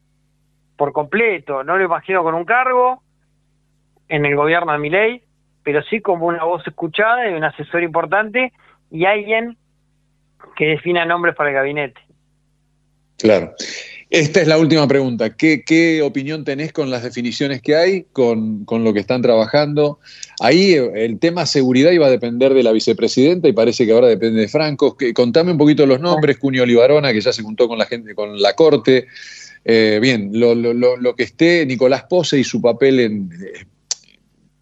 [0.77, 1.63] por completo.
[1.63, 3.01] No lo imagino con un cargo
[4.07, 5.23] en el gobierno de Miley,
[5.63, 8.53] pero sí como una voz escuchada y un asesor importante
[8.89, 9.57] y alguien
[10.55, 11.99] que defina nombres para el gabinete.
[13.17, 13.53] Claro.
[14.09, 15.35] Esta es la última pregunta.
[15.35, 19.99] ¿Qué, opinión tenés con las definiciones que hay, con, lo que están trabajando?
[20.39, 24.07] Ahí eh, el tema seguridad iba a depender de la vicepresidenta y parece que ahora
[24.07, 24.95] depende de Franco.
[25.13, 28.41] contame un poquito los nombres, Cunio Olivarona, que ya se juntó con la gente, con
[28.41, 29.07] la corte.
[29.69, 33.65] Eh, bien, lo, que esté Nicolás Pose y su papel en, eh,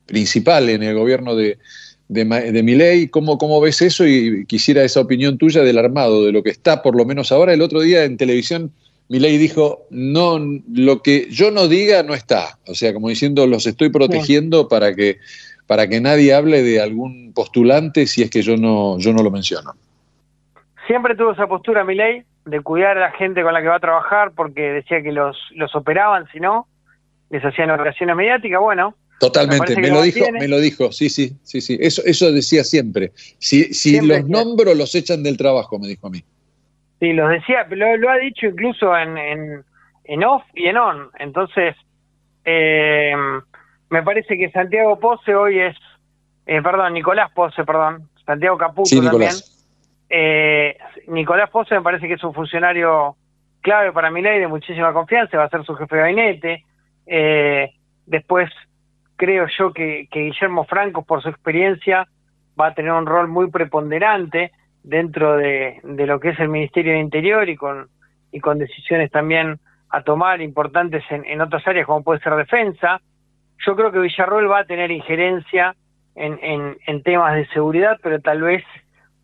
[0.07, 1.59] principal en el gobierno de,
[2.07, 3.09] de, de Milei.
[3.09, 4.07] ¿Cómo, ¿Cómo ves eso?
[4.07, 7.53] Y quisiera esa opinión tuya del armado, de lo que está por lo menos ahora.
[7.53, 8.71] El otro día en televisión
[9.07, 10.39] Milei dijo, no,
[10.73, 12.57] lo que yo no diga no está.
[12.65, 15.19] O sea, como diciendo, los estoy protegiendo para que,
[15.67, 19.29] para que nadie hable de algún postulante si es que yo no, yo no lo
[19.29, 19.73] menciono.
[20.87, 23.79] Siempre tuvo esa postura Milei de cuidar a la gente con la que va a
[23.79, 26.67] trabajar porque decía que los, los operaban, si no,
[27.29, 28.95] les hacían operaciones mediáticas, bueno.
[29.19, 33.11] Totalmente, me, lo dijo, me lo dijo, sí, sí, sí, sí, eso, eso decía siempre.
[33.39, 36.23] Si, si los nombro, los echan del trabajo, me dijo a mí.
[36.99, 39.63] Sí, los decía, lo, lo ha dicho incluso en, en,
[40.03, 41.09] en, off y en on.
[41.17, 41.75] Entonces,
[42.43, 43.13] eh,
[43.89, 45.77] me parece que Santiago Pose hoy es,
[46.45, 49.05] eh, perdón, Nicolás Pose, perdón, Santiago Caputo también.
[49.05, 49.54] Nicolás.
[50.09, 53.15] Eh, Nicolás Pose me parece que es un funcionario
[53.61, 56.63] clave para mi ley, de muchísima confianza, va a ser su jefe de gabinete.
[57.07, 57.71] Eh,
[58.05, 58.49] después,
[59.15, 62.07] creo yo que, Guillermo Franco, por su experiencia,
[62.59, 64.51] va a tener un rol muy preponderante
[64.83, 67.87] dentro de, lo que es el Ministerio de Interior y con,
[68.31, 73.01] y con decisiones también a tomar importantes en, en otras áreas como puede ser defensa.
[73.65, 75.75] Yo creo que Villarroel va a tener injerencia
[76.13, 78.63] en, en, en temas de seguridad, pero tal vez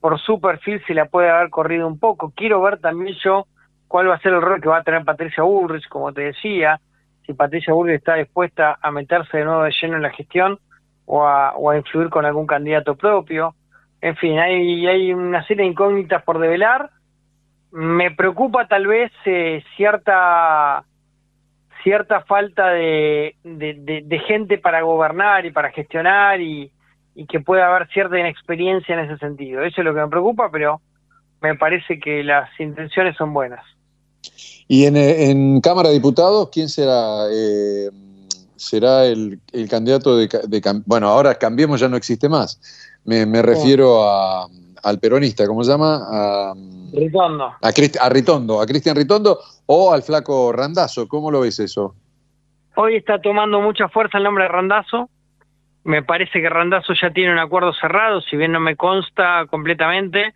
[0.02, 2.34] por su perfil se la puede haber corrido un poco.
[2.36, 3.46] Quiero ver también yo
[3.88, 6.80] cuál va a ser el rol que va a tener Patricia Bullrich, como te decía,
[7.26, 10.60] si Patricia Bullrich está dispuesta a meterse de nuevo de lleno en la gestión
[11.06, 13.56] o a, influir con algún candidato propio
[14.02, 16.90] en fin, hay, hay una serie de incógnitas por develar.
[17.72, 20.84] Me preocupa tal vez eh, cierta
[21.84, 26.72] cierta falta de, de, gente para gobernar y para gestionar y,
[27.16, 29.64] y que pueda haber cierta inexperiencia en ese sentido.
[29.64, 30.82] Eso es lo que me preocupa, pero
[31.42, 33.64] me parece que las intenciones son buenas.
[34.68, 37.26] ¿Y en, en Cámara de Diputados quién será?
[37.32, 37.90] Eh,
[38.56, 42.62] ¿Será el, el candidato de, de, Bueno, ahora Cambiemos ya no existe más.
[43.04, 44.48] Me, me refiero a,
[44.84, 46.00] al peronista, ¿cómo se llama?
[46.08, 46.54] A,
[46.94, 47.46] Ritondo.
[47.46, 47.58] A,
[48.02, 51.08] a Ritondo, a Cristian Ritondo o al flaco Randazo.
[51.08, 51.96] ¿Cómo lo ves eso?
[52.76, 55.10] Hoy está tomando mucha fuerza el nombre de Randazo.
[55.84, 60.34] Me parece que Randazo ya tiene un acuerdo cerrado, si bien no me consta completamente,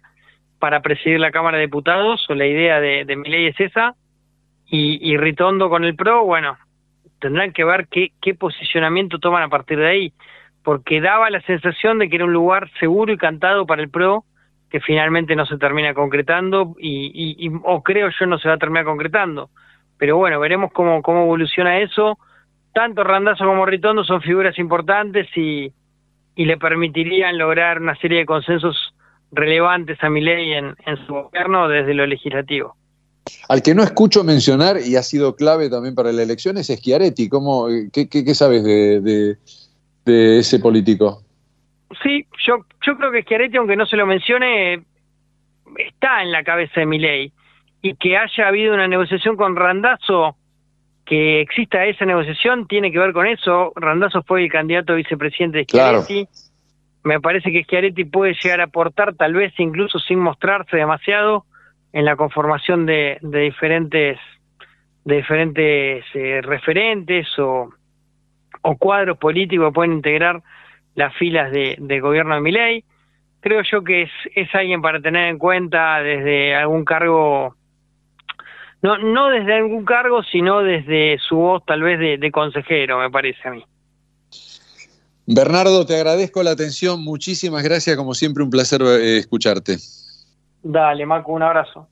[0.59, 3.95] para presidir la Cámara de Diputados, o la idea de, mi ley es esa.
[4.67, 6.57] Y, Ritondo con el PRO, bueno,
[7.19, 10.13] tendrán que ver qué, posicionamiento toman a partir de ahí
[10.63, 14.25] porque daba la sensación de que era un lugar seguro y cantado para el PRO,
[14.71, 18.85] que finalmente no se termina concretando, y, o creo yo no se va a terminar
[18.85, 19.51] concretando.
[19.99, 22.17] Pero bueno, veremos cómo evoluciona eso.
[22.75, 25.71] Tanto Randazo como Ritondo son figuras importantes y,
[26.35, 28.93] y le permitirían lograr una serie de consensos
[29.31, 32.75] relevantes a mi ley en, en su gobierno desde lo legislativo.
[33.47, 37.29] Al que no escucho mencionar, y ha sido clave también para la elección, es Schiaretti.
[37.29, 39.37] ¿Cómo, qué, qué, sabes de,
[40.05, 41.23] de ese político.
[42.03, 44.83] Sí, yo, yo creo que Schiaretti, aunque no se lo mencione,
[45.77, 47.31] está en la cabeza de mi ley.
[47.81, 50.35] Y que haya habido una negociación con Randazo,
[51.05, 53.71] que exista esa negociación, tiene que ver con eso.
[53.75, 56.27] Randazo fue el candidato a vicepresidente de Schiaretti.
[57.03, 61.45] Me parece que Schiaretti puede llegar a aportar, tal vez incluso sin mostrarse demasiado,
[61.93, 64.19] en la conformación de, de diferentes
[65.05, 67.69] de diferentes eh, referentes o,
[68.63, 70.41] o cuadros políticos pueden integrar
[70.95, 72.83] las filas de, gobierno de Miley.
[73.39, 77.55] Creo yo que es, es alguien para tener en cuenta desde algún cargo,
[78.85, 83.39] no, no desde algún cargo, sino desde su voz tal vez de, consejero, me parece
[83.47, 83.63] a mí.
[85.25, 89.77] Bernardo, te agradezco la atención, muchísimas gracias, como siempre un placer eh, escucharte.
[90.61, 91.87] Dale, Marco, un abrazo.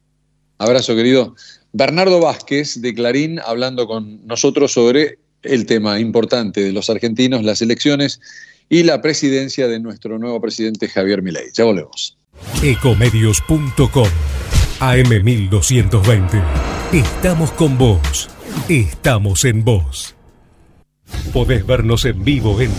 [0.59, 1.33] Abrazo, querido.
[1.71, 7.63] Bernardo Vázquez, de Clarín, hablando con nosotros sobre el tema importante de los argentinos, las
[7.63, 8.21] elecciones
[8.69, 11.47] y la presidencia de nuestro nuevo presidente Javier Milei.
[11.55, 12.19] Ya volvemos.
[12.63, 14.07] Ecomedios.com
[14.83, 16.43] AM1220.
[16.91, 18.29] Estamos con vos.
[18.67, 20.17] Estamos en vos.
[21.31, 22.69] Podés vernos en vivo en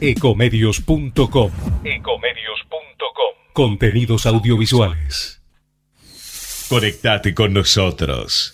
[0.00, 1.50] ecomedios.com.
[1.84, 3.34] Ecomedios.com.
[3.52, 5.42] Contenidos audiovisuales.
[6.68, 8.52] Conectate con nosotros.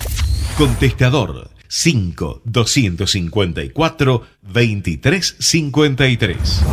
[0.57, 6.65] Contestador 5 254 2353.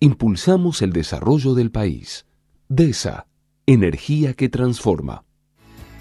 [0.00, 2.26] Impulsamos el desarrollo del país.
[2.68, 3.26] DESA,
[3.66, 5.24] energía que transforma.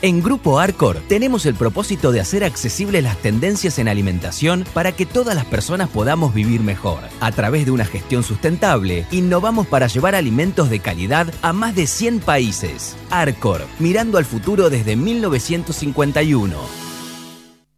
[0.03, 5.05] En Grupo Arcor tenemos el propósito de hacer accesibles las tendencias en alimentación para que
[5.05, 7.01] todas las personas podamos vivir mejor.
[7.19, 11.85] A través de una gestión sustentable, innovamos para llevar alimentos de calidad a más de
[11.85, 12.97] 100 países.
[13.11, 16.90] Arcor, mirando al futuro desde 1951.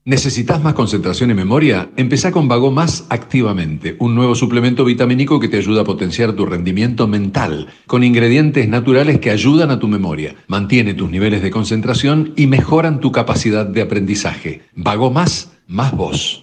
[0.05, 1.89] ¿Necesitas más concentración y memoria?
[1.95, 6.45] Empezá con Vago Más activamente, un nuevo suplemento vitamínico que te ayuda a potenciar tu
[6.45, 12.33] rendimiento mental, con ingredientes naturales que ayudan a tu memoria, mantiene tus niveles de concentración
[12.35, 14.63] y mejoran tu capacidad de aprendizaje.
[14.75, 16.42] Vago Más, más vos.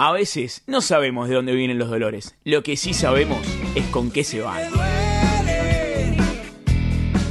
[0.00, 2.36] A veces no sabemos de dónde vienen los dolores.
[2.44, 3.40] Lo que sí sabemos
[3.74, 4.70] es con qué se van.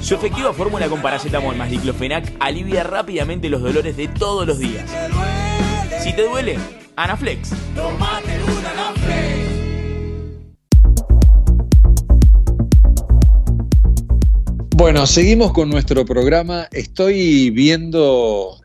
[0.01, 4.83] Su efectiva fórmula con paracetamol más diclofenac alivia rápidamente los dolores de todos los días.
[6.03, 6.57] Si te duele,
[6.97, 7.53] Anaflex.
[14.75, 16.67] Bueno, seguimos con nuestro programa.
[16.73, 18.59] Estoy viendo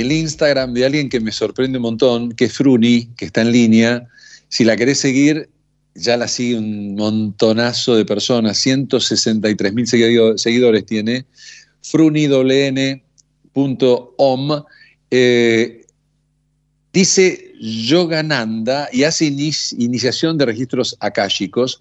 [0.00, 3.52] el Instagram de alguien que me sorprende un montón, que es Fruni, que está en
[3.52, 4.08] línea.
[4.48, 5.48] Si la querés seguir,
[5.94, 11.24] ya la sigue un montonazo de personas, 163 mil seguidores tiene,
[11.82, 13.02] fruniwn.om.
[15.10, 15.86] Eh,
[16.92, 21.80] dice Yogananda y hace iniciación de registros akáshicos,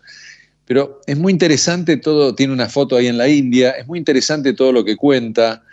[0.66, 4.54] pero es muy interesante todo, tiene una foto ahí en la India, es muy interesante
[4.54, 5.64] todo lo que cuenta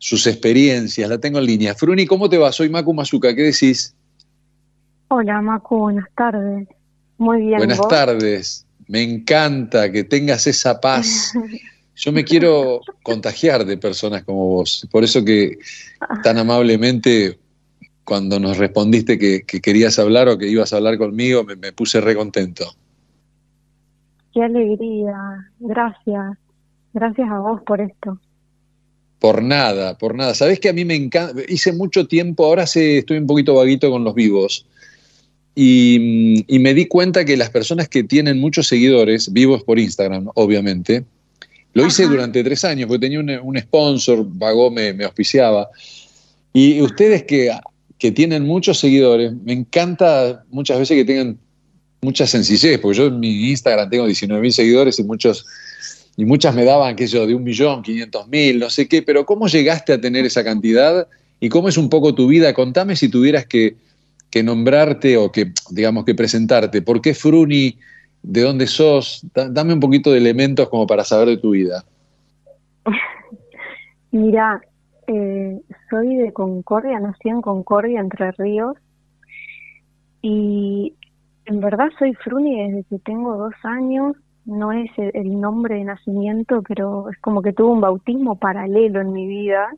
[0.00, 1.08] sus experiencias.
[1.08, 1.74] La tengo en línea.
[1.74, 2.50] Fruni, ¿cómo te va?
[2.50, 3.94] Soy Macu Mazuka, ¿qué decís?
[5.08, 6.68] Hola Macu, buenas tardes.
[7.18, 7.58] Muy bien.
[7.58, 8.66] Buenas tardes.
[8.88, 11.34] Me encanta que tengas esa paz.
[11.96, 14.88] Yo me quiero contagiar de personas como vos.
[14.90, 15.58] Por eso que
[16.22, 17.38] tan amablemente
[18.04, 22.00] cuando nos respondiste que, querías hablar o que ibas a hablar conmigo, me, me puse
[22.00, 22.64] re contento.
[24.32, 25.14] Qué alegría.
[25.58, 26.38] Gracias.
[26.94, 28.18] Gracias a vos por esto.
[29.20, 30.34] Por nada, por nada.
[30.34, 34.02] Sabes que a mí me encanta, hice mucho tiempo, ahora estoy un poquito vaguito con
[34.02, 34.66] los vivos,
[35.54, 41.04] y, me di cuenta que las personas que tienen muchos seguidores, vivos por Instagram, obviamente,
[41.74, 45.68] lo hice durante tres años, porque tenía un, sponsor, Vago me, me, auspiciaba,
[46.52, 47.50] y ustedes que,
[47.98, 51.38] que tienen muchos seguidores, me encanta muchas veces que tengan
[52.00, 55.44] mucha sencillez, porque yo en mi Instagram tengo 19 mil seguidores y muchos
[56.20, 59.46] y muchas me daban, yo, de un millón, quinientos mil, no sé qué, pero ¿cómo
[59.48, 61.08] llegaste a tener esa cantidad
[61.40, 62.52] y cómo es un poco tu vida?
[62.52, 63.76] Contame si tuvieras que,
[64.44, 66.82] nombrarte o que, digamos, que presentarte.
[66.82, 67.78] ¿Por qué Fruni?
[68.22, 69.24] ¿De dónde sos?
[69.32, 71.86] Dame un poquito de elementos como para saber de tu vida.
[74.10, 74.60] Mira,
[75.06, 78.76] eh, soy de Concordia, nací en Concordia, Entre Ríos,
[80.20, 80.92] y
[81.46, 86.62] en verdad soy Fruni desde que tengo dos años no es el nombre de nacimiento,
[86.66, 89.68] pero es como que tuvo un bautismo paralelo en mi vida.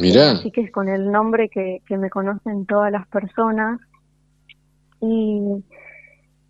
[0.00, 0.32] Mira.
[0.32, 3.80] Así que es con el nombre que, que me conocen todas las personas.
[5.00, 5.40] Y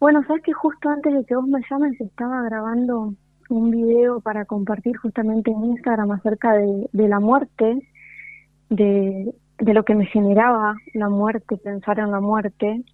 [0.01, 3.15] bueno, sabes que justo antes de que vos me llames estaba grabando
[3.51, 7.87] un video para compartir justamente en Instagram acerca de, de la muerte,
[8.71, 12.85] de, de lo que me generaba la muerte, pensar en la muerte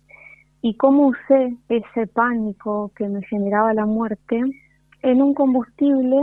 [0.63, 4.41] y cómo usé ese pánico que me generaba la muerte
[5.03, 6.19] en un combustible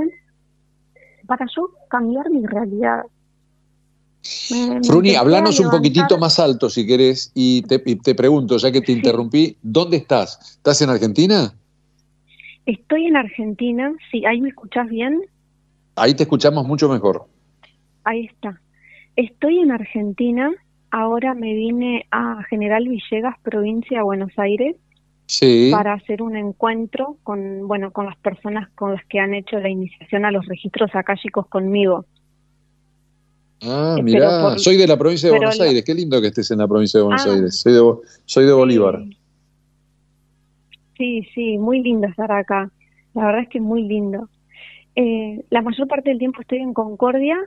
[1.25, 3.03] para yo cambiar mi realidad.
[4.83, 8.91] Fruni, hablanos un poquitito más alto si querés y te, te pregunto, ya que te
[8.91, 10.57] interrumpí, ¿dónde estás?
[10.57, 11.53] ¿Estás en Argentina?
[12.65, 15.21] Estoy en Argentina, sí, ahí me escuchás bien.
[15.95, 17.25] Ahí te escuchamos mucho mejor.
[18.03, 18.59] Ahí está.
[19.15, 20.51] Estoy en Argentina,
[20.91, 24.75] ahora me vine a General Villegas, provincia de Buenos Aires,
[25.71, 29.69] para hacer un encuentro con, bueno, con las personas con las que han hecho la
[29.69, 32.05] iniciación a los registros akáshicos conmigo.
[33.61, 36.67] Ah, mirá, soy de la provincia de Buenos Aires, qué lindo que estés en la
[36.67, 37.31] provincia de Buenos ah.
[37.31, 37.81] Aires, soy de,
[38.25, 39.03] soy de Bolívar.
[40.97, 42.71] Sí, sí, muy lindo estar acá,
[43.13, 44.29] la verdad es que es muy lindo.
[44.95, 47.37] Eh, la mayor parte del tiempo estoy en Concordia,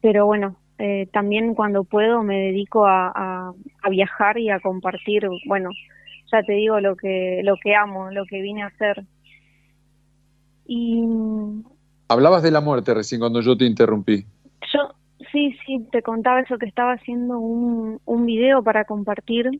[0.00, 3.54] pero bueno, eh, también cuando puedo me dedico a,
[3.88, 5.70] viajar y a compartir, bueno,
[6.32, 9.04] ya te digo lo que, lo que amo, lo que vine a hacer.
[10.66, 11.04] Y...
[12.08, 14.26] Hablabas de la muerte recién cuando yo te interrumpí.
[14.72, 14.92] Yo,
[15.30, 19.50] sí, sí, te contaba eso, que estaba haciendo un, un video para compartir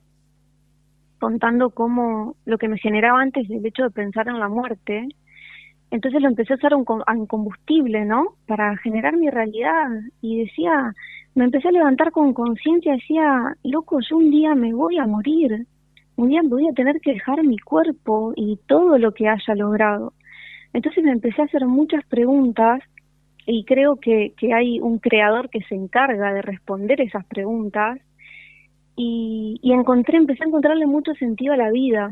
[1.20, 5.07] contando cómo lo que me generaba antes el hecho de pensar en la muerte
[5.93, 6.86] entonces lo empecé a usar un,
[7.26, 8.36] combustible, ¿no?
[8.47, 9.90] Para generar mi realidad.
[10.22, 10.95] Y decía,
[11.34, 15.66] me empecé a levantar con conciencia, decía, loco, yo un día me voy a morir.
[16.16, 20.14] Un día voy a tener que dejar mi cuerpo y todo lo que haya logrado.
[20.72, 22.80] Entonces me empecé a hacer muchas preguntas
[23.45, 28.01] y creo que, que hay un creador que se encarga de responder esas preguntas
[28.97, 32.11] y, y encontré, empecé a encontrarle mucho sentido a la vida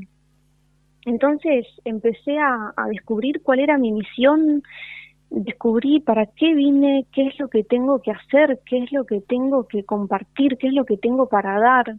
[1.07, 4.63] entonces empecé a, descubrir cuál era mi misión,
[5.31, 9.21] descubrí para qué vine, qué es lo que tengo que hacer, qué es lo que
[9.21, 11.95] tengo que compartir, qué es lo que tengo para dar,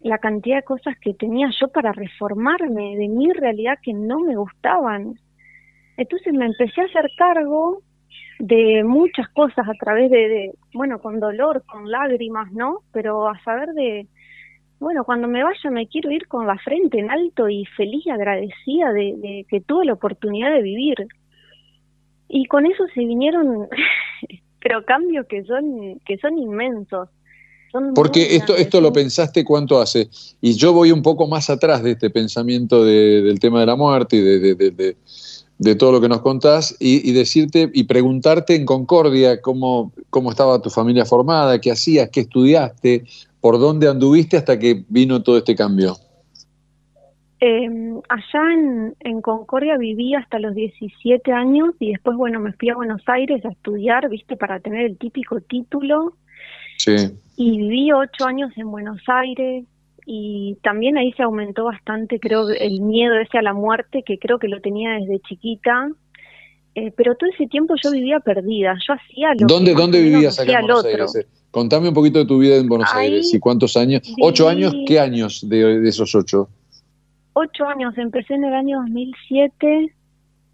[0.00, 4.36] la cantidad de cosas que tenía yo para reformarme de mi realidad que no me
[4.36, 5.18] gustaban.
[5.96, 7.82] Entonces me empecé a hacer cargo
[8.38, 12.82] de muchas cosas a través de, de bueno, con dolor, con lágrimas, ¿no?
[12.92, 14.06] Pero a saber de,
[14.80, 18.10] bueno, cuando me vaya me quiero ir con la frente en alto y feliz y
[18.10, 21.08] agradecida de, que tuve la oportunidad de vivir.
[22.28, 23.68] Y con eso se vinieron,
[24.60, 27.08] pero cambios que son, que son inmensos.
[27.94, 30.08] Porque esto, esto lo pensaste cuánto hace.
[30.40, 34.16] Y yo voy un poco más atrás de este pensamiento del tema de la muerte
[34.16, 34.94] y de,
[35.58, 40.62] de, todo lo que nos contás y, decirte y preguntarte en Concordia cómo, cómo estaba
[40.62, 43.04] tu familia formada, qué hacías, qué estudiaste,
[43.40, 45.94] ¿Por dónde anduviste hasta que vino todo este cambio?
[47.40, 52.70] Em, allá en, en, Concordia viví hasta los 17 años y después, bueno, me fui
[52.70, 56.14] a Buenos Aires a estudiar, viste, para tener el típico título.
[56.78, 56.96] Sí.
[57.36, 59.64] Y viví ocho años en Buenos Aires
[60.04, 64.38] y también ahí se aumentó bastante, creo, el miedo ese a la muerte, que creo
[64.38, 65.90] que lo tenía desde chiquita.
[66.78, 70.60] Eh, pero todo ese tiempo yo vivía perdida, yo hacía lo ¿Dónde, ¿dónde vivías acá
[70.60, 71.26] en Buenos Aires?
[71.50, 74.02] Contame un poquito de tu vida en Buenos Aires y cuántos años.
[74.20, 74.72] ¿Ocho años?
[74.86, 76.48] ¿Qué años de, esos ocho?
[77.32, 77.98] Ocho años.
[77.98, 79.92] Empecé en el año 2007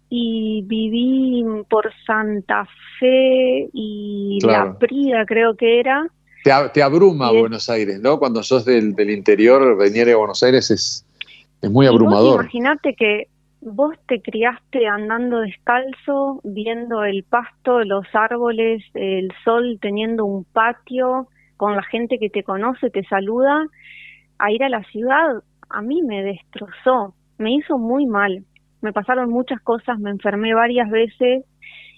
[0.09, 2.67] y viví por Santa
[2.99, 6.07] Fe y La Prida, creo que era.
[6.73, 8.17] Te, abruma Buenos Aires, ¿no?
[8.17, 11.05] Cuando sos del, interior, venir a Buenos Aires es,
[11.61, 12.41] es muy abrumador.
[12.41, 13.27] Imagínate que
[13.65, 21.27] vos te criaste andando descalzo, viendo el pasto, los árboles, el sol, teniendo un patio,
[21.57, 23.65] con la gente que te conoce, te saluda,
[24.37, 28.43] a ir a la ciudad, a mí me destrozó, me hizo muy mal.
[28.81, 31.43] Me pasaron muchas cosas, me enfermé varias veces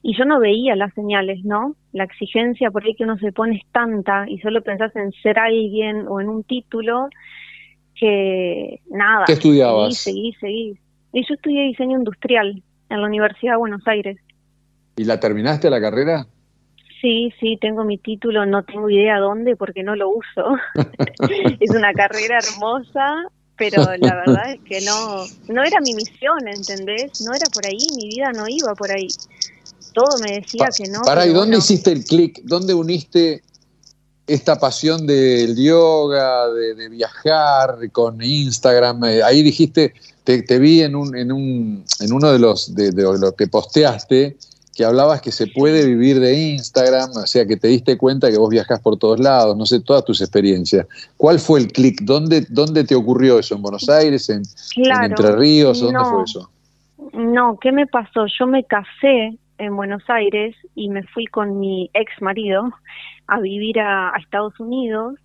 [0.02, 1.76] y yo no veía las señales, ¿no?
[1.92, 5.38] La exigencia por ahí que uno se pone es tanta y solo pensás en ser
[5.38, 7.10] alguien o en un título
[7.96, 9.26] que nada.
[9.26, 9.98] ¿Qué estudiabas?
[9.98, 10.87] Seguí, seguí, seguí
[11.18, 14.18] y yo estudié diseño industrial en la Universidad de Buenos Aires.
[14.98, 16.28] ¿Y la terminaste la carrera?
[17.02, 20.56] Sí, sí, tengo mi título, no tengo idea dónde porque no lo uso.
[21.60, 23.16] es una carrera hermosa,
[23.58, 27.20] pero la verdad es que no, no era mi misión, ¿entendés?
[27.22, 29.08] No era por ahí, mi vida no iba por ahí.
[29.94, 31.02] Todo me decía que no.
[31.02, 32.42] Para, ¿y dónde hiciste el clic?
[32.44, 33.42] ¿Dónde uniste
[34.28, 39.04] esta pasión del yoga, de, viajar con Instagram?
[39.06, 39.94] Eh, ahí dijiste,
[40.28, 44.36] te, vi en, un, en, un, en uno de los de, lo que posteaste
[44.76, 48.38] que hablabas que se puede vivir de Instagram, o sea, que te diste cuenta que
[48.38, 50.86] vos viajás por todos lados, no sé, todas tus experiencias.
[51.16, 52.02] ¿Cuál fue el clic?
[52.02, 53.56] ¿Dónde, ¿Dónde te ocurrió eso?
[53.56, 54.30] ¿En Buenos Aires?
[54.30, 54.44] ¿En,
[54.76, 55.82] Entre Ríos?
[55.82, 56.52] ¿Dónde fue eso?
[57.14, 58.28] No, ¿qué me pasó?
[58.28, 62.70] Yo me casé en Buenos Aires y me fui con mi ex marido
[63.26, 65.16] a vivir a Estados Unidos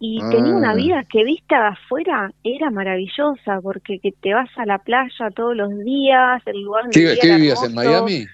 [0.00, 0.74] y tenía una ah.
[0.74, 5.56] vida que vista de afuera era maravillosa porque que te vas a la playa todos
[5.56, 8.26] los días, el lugar donde ¿Qué, vivías en Miami?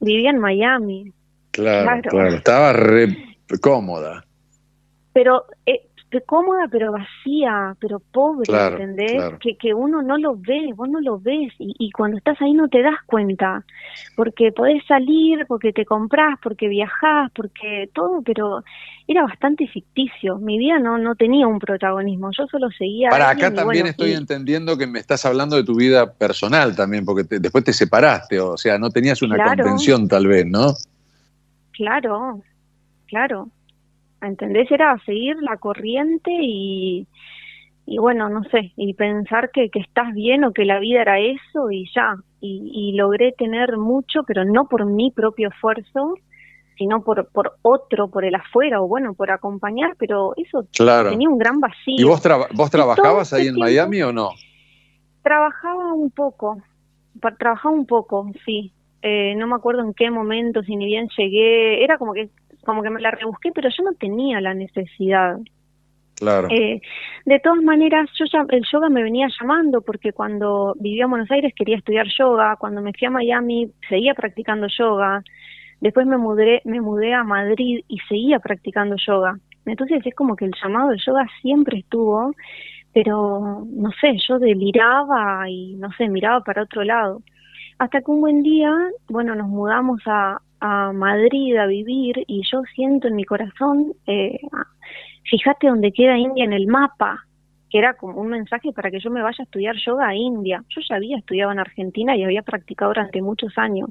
[0.00, 1.12] Vivía en Miami.
[1.50, 3.16] Claro, claro, estaba re
[3.60, 4.24] cómoda.
[5.12, 5.85] Pero eh,
[6.24, 9.34] cómoda pero vacía, pero pobre, ¿entendés?
[9.40, 12.52] Que, que uno no lo ve, vos no lo ves y, y, cuando estás ahí
[12.52, 13.64] no te das cuenta,
[14.14, 18.62] porque podés salir, porque te comprás, porque viajás, porque todo, pero
[19.08, 23.10] era bastante ficticio, mi vida no, no tenía un protagonismo, yo solo seguía...
[23.10, 27.24] Para acá también estoy entendiendo que me estás hablando de tu vida personal también, porque
[27.38, 30.74] después te separaste, o sea, no tenías una contención tal vez, ¿no?
[31.72, 32.42] Claro,
[33.06, 33.48] claro.
[34.22, 34.70] ¿Entendés?
[34.70, 37.06] Era seguir la corriente y,
[37.86, 41.18] y bueno, no sé, y pensar que, que estás bien o que la vida era
[41.20, 42.16] eso y ya.
[42.40, 46.14] Y, y logré tener mucho, pero no por mi propio esfuerzo,
[46.78, 51.10] sino por, por otro, por el afuera o bueno, por acompañar, pero eso Claro.
[51.10, 51.94] tenía un gran vacío.
[51.96, 54.30] ¿Y vos, traba- vos trabajabas ahí en tiempo- Miami o no?
[55.22, 56.58] Trabajaba un poco,
[57.38, 58.72] trabajaba un poco, sí.
[59.02, 62.28] Eh, no me acuerdo en qué momento, si ni bien llegué, era como que
[62.66, 65.38] como que me la rebusqué, pero yo no tenía la necesidad.
[66.16, 66.48] Claro.
[66.50, 66.80] Eh,
[67.24, 71.30] de todas maneras, yo ya, el yoga me venía llamando porque cuando vivía en Buenos
[71.30, 75.22] Aires quería estudiar yoga, cuando me fui a Miami seguía practicando yoga,
[75.80, 79.38] después me mudé, me mudé a Madrid y seguía practicando yoga.
[79.66, 82.32] Entonces es como que el llamado del yoga siempre estuvo,
[82.94, 87.22] pero no sé, yo deliraba y no sé, miraba para otro lado.
[87.78, 88.72] Hasta que un buen día,
[89.08, 94.40] bueno, nos mudamos a, a Madrid a vivir y yo siento en mi corazón, eh,
[95.30, 97.24] fíjate dónde queda India en el mapa,
[97.70, 100.64] que era como un mensaje para que yo me vaya a estudiar yoga a India.
[100.68, 103.90] Yo ya había estudiado en Argentina y había practicado durante muchos años.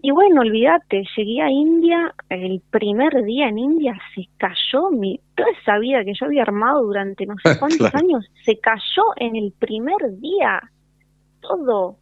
[0.00, 5.48] Y bueno, olvídate, llegué a India, el primer día en India se cayó mi, toda
[5.60, 7.98] esa vida que yo había armado durante no sé cuántos Claro.
[7.98, 10.60] años, se cayó en el primer día.
[11.40, 11.96] Todo,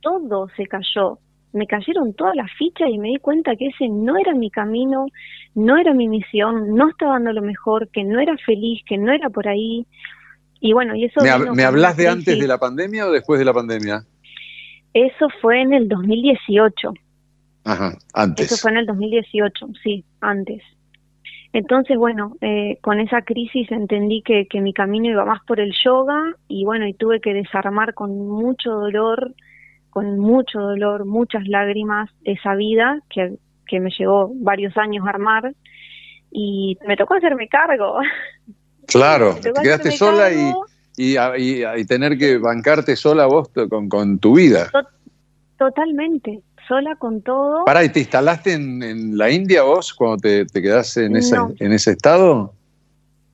[0.00, 1.18] todo se cayó.
[1.56, 5.06] Me cayeron todas las fichas y me di cuenta que ese no era mi camino,
[5.54, 9.12] no era mi misión, no estaba dando lo mejor, que no era feliz, que no
[9.12, 9.86] era por ahí.
[10.60, 13.44] Y bueno, y eso ¿Me, hab- hablas de antes de la pandemia o después de
[13.44, 14.04] la pandemia?
[14.92, 16.92] Eso fue en el 2018.
[17.64, 18.46] Ajá, antes.
[18.46, 20.62] Eso fue en el 2018, sí, antes.
[21.52, 25.72] Entonces, bueno, eh, con esa crisis entendí que, que mi camino iba más por el
[25.84, 29.32] yoga y bueno, y tuve que desarmar con mucho dolor,
[29.96, 33.32] con mucho dolor, muchas lágrimas esa vida que,
[33.66, 35.54] que me llevó varios años armar
[36.30, 37.94] y me tocó hacerme cargo.
[38.86, 40.52] Claro, te quedaste sola y,
[40.98, 41.16] y,
[41.64, 44.68] y tener que bancarte sola vos con, con tu vida.
[44.70, 44.86] To-
[45.58, 47.64] Totalmente, sola con todo.
[47.64, 51.36] Pará, ¿y te instalaste en, en la India vos cuando te, te quedás en, esa-
[51.38, 51.54] No.
[51.58, 52.52] en ese estado?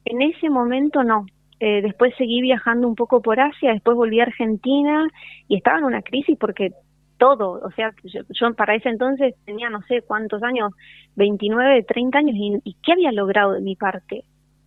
[0.05, 1.27] En ese momento no.
[1.65, 5.07] Eh, después seguí viajando un poco por Asia, después volví a Argentina
[5.47, 6.73] y estaba en una crisis porque
[7.19, 10.73] todo, o sea, yo, yo para ese entonces tenía no sé cuántos años,
[11.15, 14.25] 29, 30 años, y, y ¿qué había logrado de mi parte?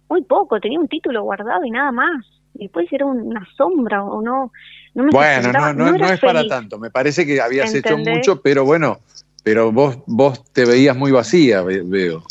[0.07, 2.25] Muy poco, tenía un título guardado y nada más.
[2.53, 4.53] Después era un- una sombra o no,
[4.93, 6.79] no me Bueno, no, no, es para tanto.
[6.79, 8.99] Me parece que habías hecho mucho, pero bueno,
[9.43, 12.23] pero vos, vos te veías muy vacía, ve- veo.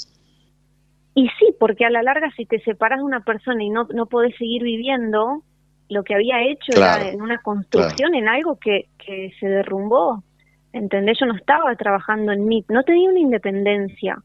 [1.14, 4.06] Y sí, porque a la larga si te separas de una persona y no, no
[4.06, 5.42] podés seguir viviendo,
[5.88, 10.22] lo que había hecho Claro, era en una construcción, en algo que, que se derrumbó.
[10.72, 11.18] ¿Entendés?
[11.20, 14.20] Yo no estaba trabajando en mí, no tenía una independencia.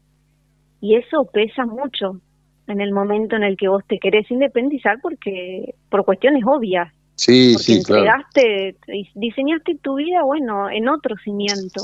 [0.80, 2.20] Y eso pesa mucho
[2.66, 6.92] en el momento en el que vos te querés independizar porque por cuestiones obvias.
[7.14, 8.02] Sí, Porque sí, claro.
[8.02, 11.82] entregaste, y diseñaste tu vida, bueno, en otro cimiento.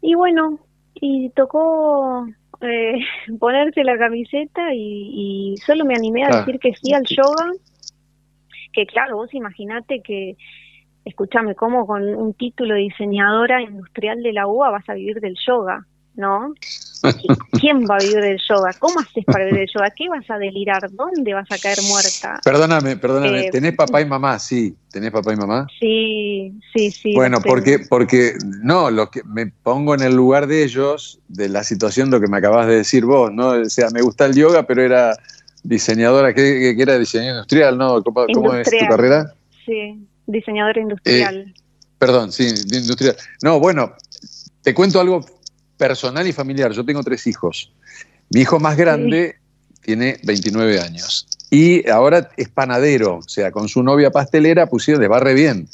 [0.00, 0.58] Y bueno,
[0.94, 2.26] y tocó
[2.60, 2.98] eh,
[3.38, 7.52] ponerse la camiseta y, y solo me animé a decir que sí al yoga,
[8.72, 10.36] que claro, vos imaginate que,
[11.04, 15.36] escúchame, como con un título de diseñadora industrial de la UBA vas a vivir del
[15.46, 15.86] yoga,
[16.18, 16.52] ¿no?
[17.60, 18.72] ¿Quién va a vivir del yoga?
[18.80, 19.90] ¿Cómo haces para vivir del yoga?
[19.96, 20.90] ¿Qué vas a delirar?
[20.90, 22.40] ¿Dónde vas a caer muerta?
[22.44, 23.46] Perdóname, perdóname.
[23.46, 24.40] Eh, ¿Tenés papá y mamá?
[24.40, 25.68] Sí, ¿tenés papá y mamá?
[25.78, 27.14] Sí, sí, sí.
[27.14, 31.62] Bueno, porque, porque no, lo que me pongo en el lugar de ellos, de la
[31.62, 33.50] situación, lo que me acabas de decir vos, ¿no?
[33.50, 35.16] O sea, me gusta el yoga, pero era
[35.62, 38.02] diseñadora, que, que era diseñadora industrial, ¿no?
[38.02, 39.32] ¿Cómo, cómo es tu carrera?
[39.64, 41.54] Sí, diseñadora industrial.
[41.98, 43.16] Perdón, sí, de industrial.
[43.40, 43.92] No, bueno,
[44.62, 45.24] te cuento algo
[45.78, 46.72] personal y familiar.
[46.72, 47.72] Yo tengo tres hijos.
[48.30, 49.36] Mi hijo más grande
[49.80, 55.08] tiene 29 años y ahora es panadero, o sea, con su novia pastelera pusieron, le
[55.08, 55.68] va re bien.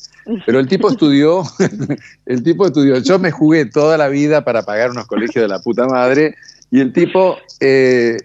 [0.46, 1.42] Pero el tipo estudió,
[2.26, 5.58] el tipo estudió, yo me jugué toda la vida para pagar unos colegios de la
[5.58, 6.36] puta madre
[6.70, 8.16] y el tipo, eh,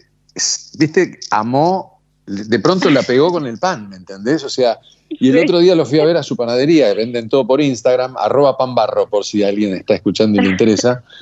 [0.77, 4.43] viste, amó, de pronto la pegó con el pan, ¿me entendés?
[4.43, 4.77] O sea,
[5.09, 5.43] y el Sí.
[5.43, 9.09] otro día lo fui a ver a su panadería, venden todo por Instagram, arroba panbarro,
[9.09, 11.03] por si alguien está escuchando y le interesa.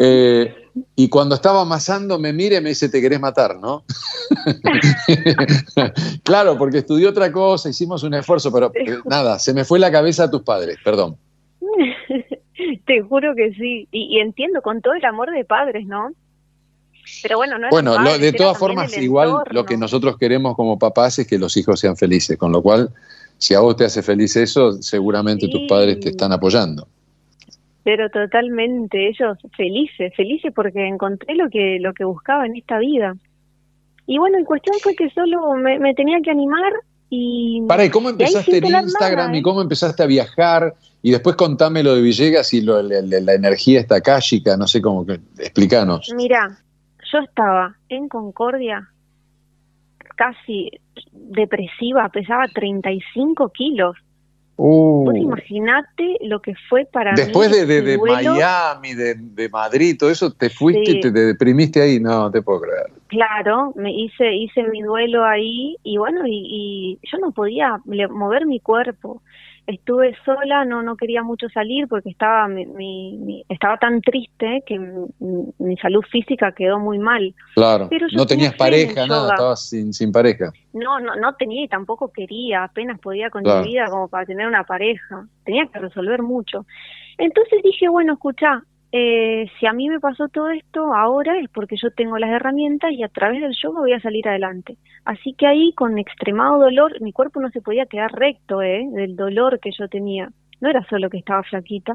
[0.00, 0.54] Eh,
[0.94, 3.84] y cuando estaba amasando me mira y me dice, te querés matar, ¿no?
[6.22, 9.90] claro, porque estudió otra cosa, hicimos un esfuerzo, pero eh, nada, se me fue la
[9.90, 11.16] cabeza a tus padres, perdón.
[12.86, 13.88] Te juro que sí.
[13.92, 16.10] Y, y entiendo con todo el amor de padres, ¿no?
[17.22, 20.54] Pero bueno, no Bueno, lo- padres, de era todas formas, igual lo que nosotros queremos
[20.56, 22.90] como papás es que los hijos sean felices, con lo cual,
[23.38, 26.86] si a vos te hace feliz eso, seguramente tus padres te están apoyando.
[27.84, 33.14] pero totalmente, ellos felices, felices porque encontré lo que, lo que buscaba en esta vida.
[34.06, 36.72] Y bueno, la cuestión fue que solo me, tenía que animar
[37.08, 37.62] y...
[37.66, 39.42] Para, ¿y cómo empezaste en Instagram y ¿eh?
[39.42, 40.74] cómo empezaste a viajar?
[41.02, 44.82] Y después contame lo de Villegas y lo, la, la, energía esta akáshica, no sé
[44.82, 46.12] cómo, que, explícanos.
[46.16, 46.58] Mira,
[47.12, 48.90] yo estaba en Concordia,
[50.18, 50.70] casi
[51.12, 53.96] depresiva, pesaba 35 kilos.
[54.60, 55.12] Uh.
[55.14, 57.58] imaginate lo que fue para Después mí.
[57.58, 62.00] Después de, de, Miami, de, de, Madrid, todo eso, te fuiste y te, deprimiste ahí,
[62.00, 62.86] no te puedo creer.
[63.06, 68.58] Claro, me hice hice mi duelo ahí y bueno, y yo no podía mover mi
[68.58, 69.22] cuerpo
[69.68, 75.76] estuve sola, no no quería mucho salir porque estaba mi, estaba tan triste que mi,
[75.76, 77.34] salud física quedó muy mal.
[77.54, 77.88] Claro.
[78.12, 80.52] no tenías pareja, nada, estabas sin, sin pareja.
[80.72, 84.46] No, no no tenía y tampoco quería, apenas podía con mi vida como para tener
[84.46, 85.26] una pareja.
[85.44, 86.64] Tenía que resolver mucho.
[87.18, 91.76] Entonces dije, bueno, escucha, eh, si a mí me pasó todo esto ahora es porque
[91.76, 94.78] yo tengo las herramientas y a través del yoga voy a salir adelante.
[95.04, 98.86] Así que ahí con extremado dolor, mi cuerpo no se podía quedar recto, ¿eh?
[98.90, 100.30] Del dolor que yo tenía.
[100.60, 101.94] No era solo que estaba flaquita.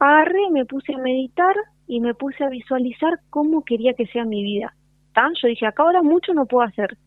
[0.00, 1.54] Agarré, me puse a meditar
[1.86, 4.74] y me puse a visualizar cómo quería que sea mi vida.
[5.14, 5.32] ¿Tan?
[5.40, 6.98] Yo dije, acá ahora mucho no puedo hacer.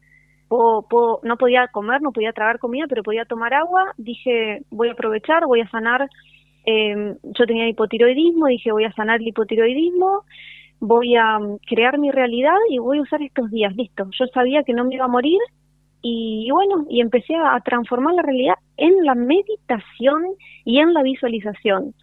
[0.50, 3.94] no podía comer, no podía tragar comida, pero podía tomar agua.
[3.98, 6.10] Dije, voy a aprovechar, voy a sanar
[6.66, 10.24] eh, yo tenía hipotiroidismo, dije voy a sanar el hipotiroidismo,
[10.80, 14.10] voy a mm, crear mi realidad y voy a usar estos días, listo.
[14.18, 15.40] Yo sabía que no me iba a morir
[16.02, 20.24] y, bueno, y empecé a transformar la realidad en la meditación
[20.66, 21.94] y en la visualización.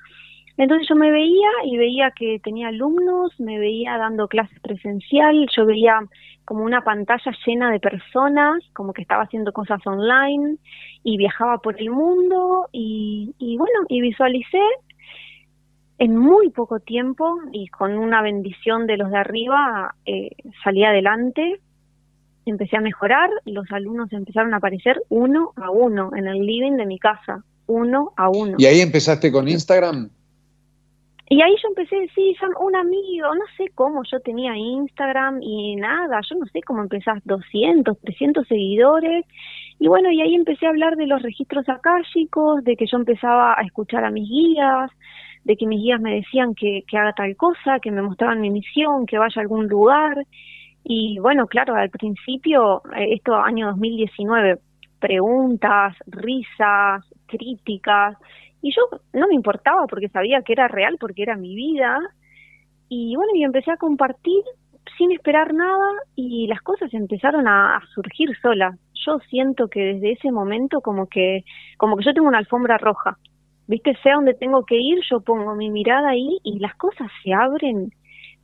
[0.56, 5.66] Entonces yo me veía y veía que tenía alumnos, me veía dando clases presencial, yo
[5.66, 6.00] veía
[6.48, 10.56] como una pantalla llena de personas, como que estaba haciendo cosas online
[11.04, 14.62] y viajaba por el mundo y, bueno, y visualicé
[15.98, 20.30] en muy poco tiempo y con una bendición de los de arriba eh,
[20.64, 21.60] salí adelante,
[22.46, 26.86] empecé a mejorar, los alumnos empezaron a aparecer uno a uno en el living de
[26.86, 28.54] mi casa, uno a uno.
[28.56, 30.08] ¿Y ahí empezaste con Instagram?
[31.30, 35.76] Y ahí yo empecé a decir, un amigo, no sé cómo yo tenía Instagram y
[35.76, 39.26] nada, yo no sé cómo empezás, 200, 300 seguidores.
[39.78, 43.58] Y bueno, y ahí empecé a hablar de los registros akáshicos, de que yo empezaba
[43.58, 44.90] a escuchar a mis guías,
[45.44, 48.50] de que mis guías me decían que, que haga tal cosa, que me mostraban mi
[48.50, 50.24] misión, que vaya a algún lugar.
[50.82, 54.60] Y bueno, claro, al principio, eh, esto año 2019,
[54.98, 58.16] preguntas, risas, críticas,
[58.62, 58.82] y yo
[59.12, 61.98] no me importaba porque sabía que era real, porque era mi vida.
[62.88, 64.42] Y bueno, y empecé a compartir
[64.96, 65.86] sin esperar nada
[66.16, 68.78] y las cosas empezaron a, surgir solas.
[69.06, 71.44] Yo siento que desde ese momento como que
[71.76, 73.18] como que yo tengo una alfombra roja.
[73.66, 73.94] ¿Viste?
[74.02, 77.92] Sea donde tengo que ir, yo pongo mi mirada ahí y las cosas se abren,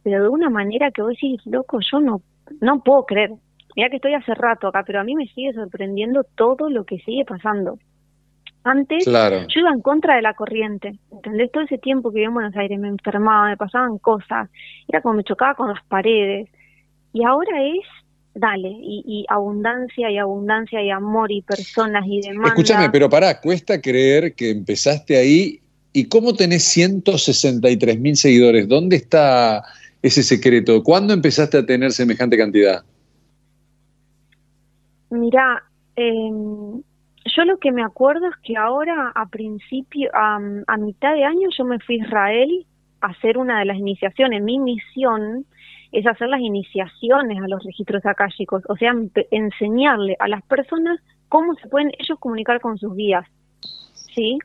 [0.03, 2.21] pero de una manera que vos decís, loco, yo no
[2.61, 3.31] no puedo creer.
[3.77, 6.99] Mira que estoy hace rato acá, pero a mí me sigue sorprendiendo todo lo que
[6.99, 7.79] sigue pasando.
[8.65, 11.53] Antes yo iba en contra de la corriente, ¿entendés?
[11.53, 14.49] Todo ese tiempo que vivía en Buenos Aires me enfermaba, me pasaban cosas,
[14.89, 16.49] era como me chocaba con las paredes.
[17.13, 17.85] Y ahora es,
[18.35, 22.49] dale, y, abundancia y abundancia y amor y personas y demás.
[22.49, 25.61] Escúchame, pero pará, cuesta creer que empezaste ahí
[25.93, 28.67] y cómo tenés 163 mil seguidores.
[28.67, 29.63] ¿Dónde está
[30.01, 30.83] ese secreto?
[30.83, 32.83] ¿Cuándo empezaste a tener semejante cantidad?
[35.11, 35.63] Mira,
[35.97, 36.31] eh,
[37.37, 40.39] yo lo que me acuerdo es que ahora a principio, a,
[40.79, 42.67] mitad de año yo me fui a Israel
[43.01, 44.43] a hacer una de las iniciaciones.
[44.43, 45.45] Mi misión
[45.93, 48.93] es hacer las iniciaciones a los registros akáshicos, o sea,
[49.31, 53.27] enseñarle a las personas cómo se pueden ellos comunicar con sus guías.
[54.15, 54.39] ¿Sí?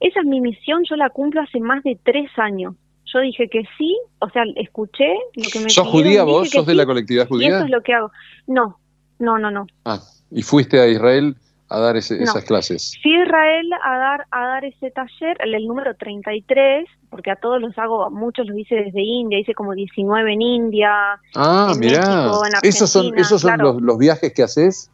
[0.00, 2.74] Esa es mi misión, yo la cumplo hace más de tres años.
[3.06, 6.50] Yo dije que sí, o sea, escuché lo que me ¿Sos judía vos?
[6.50, 7.48] ¿Sos de la colectividad judía?
[7.48, 8.10] Y eso es lo que hago.
[8.48, 8.78] No,
[9.20, 9.66] no, no, no.
[9.84, 11.36] Ah, ¿y fuiste a Israel
[11.74, 12.94] a dar esas clases?
[13.04, 17.76] A Israel a dar, a dar ese taller, el, número 33, porque a todos los
[17.78, 21.20] hago, muchos los hice desde India, hice como 19 en India.
[21.34, 22.30] Ah, mira.
[22.62, 24.90] ¿Esos son, esos son los, viajes que haces?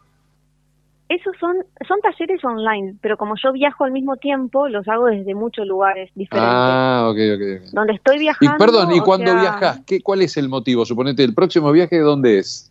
[1.08, 1.56] Esos son,
[1.88, 6.10] son talleres online, pero como yo viajo al mismo tiempo, los hago desde muchos lugares
[6.14, 6.52] diferentes.
[6.54, 7.72] Ah, ok, ok.
[7.72, 8.54] Donde estoy viajando.
[8.54, 9.80] Y perdón, ¿y cuando viajas?
[9.84, 10.86] ¿qué, ¿Cuál es el motivo?
[10.86, 12.70] Suponete, ¿el próximo viaje dónde es?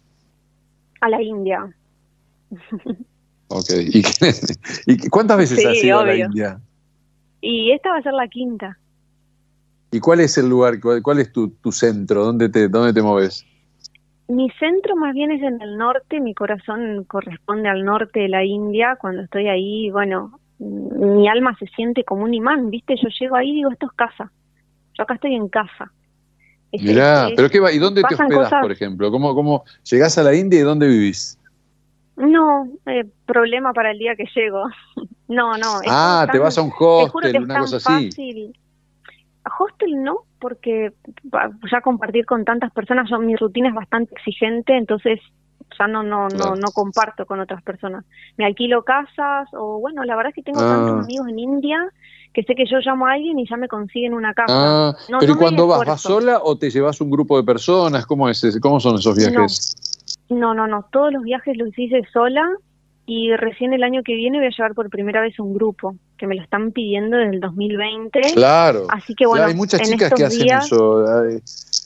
[1.01, 1.69] A la India.
[3.49, 3.69] Ok.
[4.85, 6.59] ¿Y, cuántas veces has ido a la India?
[7.41, 8.77] Y esta va a ser la quinta.
[9.91, 12.23] ¿Y cuál es el lugar, cuál, es tu, centro?
[12.23, 13.45] ¿Dónde te, ¿Dónde te moves?
[14.27, 18.45] Mi centro más bien es en el norte, mi corazón corresponde al norte de la
[18.45, 18.97] India.
[19.01, 22.95] Cuando estoy ahí, bueno, mi alma se siente como un imán, ¿viste?
[23.01, 24.31] Yo llego ahí y digo, esto es casa.
[24.93, 25.91] Yo acá estoy en casa.
[26.71, 29.09] Mirá, pero qué va, ¿y dónde te hospedas, por ejemplo?
[29.09, 31.38] ¿Cómo, ¿Cómo llegás a la India y dónde vivís?
[32.19, 34.65] No, eh, problema para el día que llego.
[35.27, 35.79] no, no.
[35.87, 38.07] Ah, te vas a un hostel, una cosa así.
[38.07, 38.59] Fácil.
[39.57, 40.91] Hostel no, porque
[41.71, 45.19] ya compartir con tantas personas, yo, mi rutina es bastante exigente, entonces
[45.77, 48.03] ya no no no no comparto con otras personas.
[48.37, 51.03] Me alquilo casas o bueno, la verdad es que tengo tantos ah.
[51.03, 51.89] amigos en India
[52.33, 54.53] que sé que yo llamo a alguien y ya me consiguen una casa.
[54.55, 58.05] Ah, pero ¿y cuando vas, vas sola o te llevas un grupo de personas?
[58.05, 59.33] ¿Cómo es cómo son esos viajes?
[59.33, 59.88] No,
[60.29, 62.45] no, no, todos los viajes los hice sola
[63.05, 66.27] y recién el año que viene voy a llevar por primera vez un grupo que
[66.27, 68.21] me lo están pidiendo desde el 2020.
[68.33, 68.85] Claro.
[68.89, 71.05] Así que bueno, hay muchas chicas que hacen eso.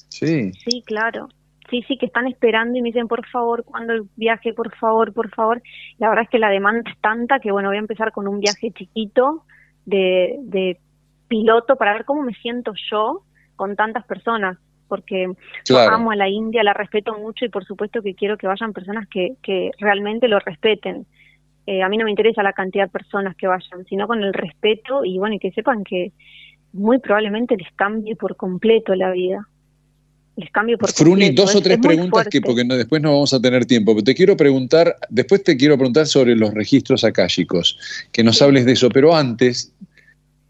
[0.10, 0.52] Sí.
[0.54, 1.30] Sí, claro
[1.74, 5.12] sí, sí, que están esperando y me dicen, por favor, cuando el viaje, por favor,
[5.12, 5.62] por favor.
[5.98, 8.40] La verdad es que la demanda es tanta que, bueno, voy a empezar con un
[8.40, 9.44] viaje chiquito
[9.86, 10.80] de, de
[11.28, 13.24] piloto para ver cómo me siento yo
[13.56, 14.58] con tantas personas,
[14.94, 15.28] porque
[15.66, 18.74] yo amo a la India, la respeto mucho y por supuesto que quiero que vayan
[18.74, 21.08] personas que, que realmente lo respeten.
[21.66, 24.34] Eh, a mí no me interesa la cantidad de personas que vayan, sino con el
[24.34, 26.12] respeto y bueno, y que sepan que
[26.74, 29.48] muy probablemente les cambie por completo la vida
[30.36, 33.42] les cambio por Fruni, dos o tres preguntas que porque no, después no vamos a
[33.42, 33.94] tener tiempo.
[33.94, 37.78] Pero te quiero preguntar, después te quiero preguntar sobre los registros akáshicos,
[38.12, 38.90] que nos hables de eso.
[38.90, 39.74] Pero antes,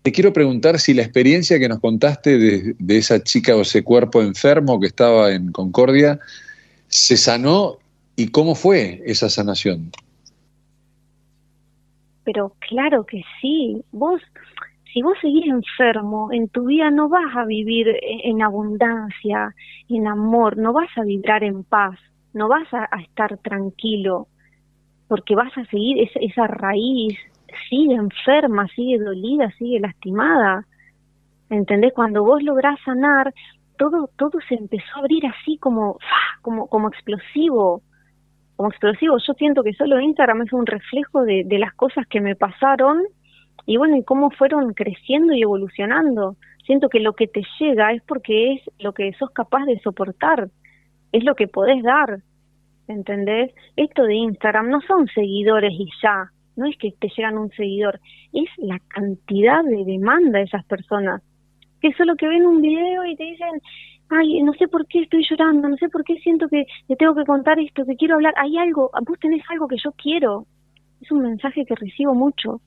[0.03, 4.21] te quiero preguntar si la experiencia que nos contaste de, esa chica o ese cuerpo
[4.21, 6.19] enfermo que estaba en Concordia
[6.87, 7.77] se sanó
[8.17, 9.91] y cómo fue esa sanación.
[12.25, 13.81] Pero claro que sí.
[13.91, 14.21] Vos
[14.93, 19.55] si vos seguís enfermo, en tu vida no vas a vivir en abundancia,
[19.89, 21.97] en amor, no vas a vibrar en paz,
[22.33, 24.27] no vas a, estar tranquilo,
[25.07, 27.17] porque vas a seguir esa raíz,
[27.69, 30.65] sigue enferma, sigue dolida, sigue lastimada.
[31.49, 31.93] ¿Entendés?
[31.93, 33.33] Cuando vos lográs sanar,
[33.77, 35.97] todo, todo se empezó a abrir así como,
[36.41, 37.81] como, como explosivo,
[38.55, 39.17] como explosivo.
[39.17, 43.03] Yo siento que solo Instagram es un reflejo de, de las cosas que me pasaron
[43.65, 46.35] y bueno, y cómo fueron creciendo y evolucionando.
[46.65, 50.49] Siento que lo que te llega es porque es lo que sos capaz de soportar,
[51.11, 52.19] es lo que podés dar,
[52.87, 53.53] ¿entendés?
[53.75, 57.99] Esto de Instagram no son seguidores y ya, no es que te llegan un seguidor,
[58.33, 61.21] es la cantidad de demanda de esas personas,
[61.81, 63.61] que solo que ven un video y te dicen,
[64.09, 67.15] ay, no sé por qué estoy llorando, no sé por qué siento que te tengo
[67.15, 70.45] que contar esto, que quiero hablar, hay algo, vos tenés algo que yo quiero,
[71.01, 72.61] es un mensaje que recibo mucho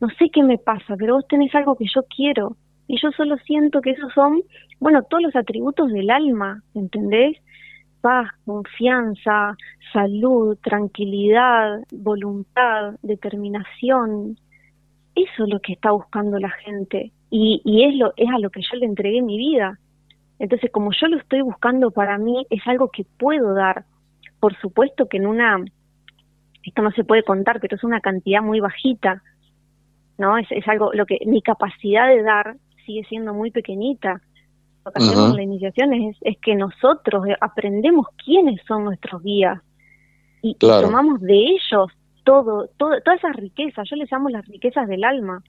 [0.00, 2.56] no sé qué me pasa, pero vos tenés algo que yo quiero.
[2.88, 4.42] Y yo solo siento que esos son,
[4.80, 7.36] bueno, todos los atributos del alma, ¿entendés?
[8.00, 9.56] Paz, confianza,
[9.92, 14.38] salud, tranquilidad, voluntad, determinación.
[15.14, 17.12] Eso es lo que está buscando la gente.
[17.30, 19.78] Y, es, lo, es a lo que yo le entregué mi vida.
[20.38, 23.84] Entonces, como yo lo estoy buscando para mí, es algo que puedo dar.
[24.40, 25.62] Por supuesto que en una,
[26.64, 29.22] esto no se puede contar, pero es una cantidad muy bajita
[30.20, 30.36] ¿no?
[30.36, 34.20] Es, es algo, lo que mi capacidad de dar sigue siendo muy pequeñita.
[34.90, 39.60] Lo que hacemos en la iniciación es, es, que nosotros aprendemos quiénes son nuestros guías
[40.42, 41.92] y, tomamos de ellos
[42.24, 45.42] todo, todo, todas esas riquezas, yo les llamo las riquezas del alma.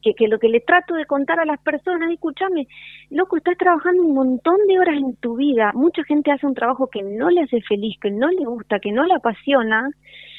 [0.00, 2.66] Que, que, lo que le trato de contar a las personas, escúchame,
[3.10, 6.88] loco, estás trabajando un montón de horas en tu vida, mucha gente hace un trabajo
[6.88, 9.88] que no le hace feliz, que no le gusta, que no le apasiona,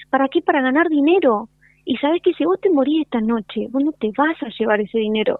[0.09, 0.41] ¿para qué?
[0.41, 1.47] Para ganar dinero.
[1.85, 4.81] Y sabes que si vos te morís esta noche, vos no te vas a llevar
[4.81, 5.39] ese dinero.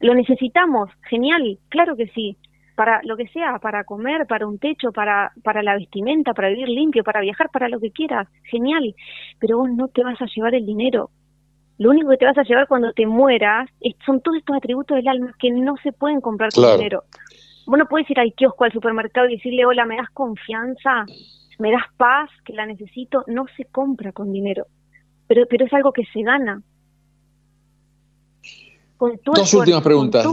[0.00, 2.36] Lo necesitamos, genial, claro que sí,
[2.74, 6.68] para lo que sea, para comer, para un techo, para, para la vestimenta, para vivir
[6.68, 8.94] limpio, para viajar, para lo que quieras, genial,
[9.38, 11.10] pero vos no te vas a llevar el dinero.
[11.78, 13.68] Lo único que te vas a llevar cuando te mueras
[14.04, 17.04] son todos estos atributos del alma que no se pueden comprar con dinero.
[17.66, 21.04] Vos no puedes ir al kiosco, al supermercado y decirle, hola, ¿me das confianza?
[21.58, 22.30] ¿Me das paz?
[22.44, 23.24] Que la necesito.
[23.26, 24.66] No se compra con dinero
[25.26, 26.62] pero, pero es algo que se gana.
[28.98, 30.26] Dos últimas preguntas.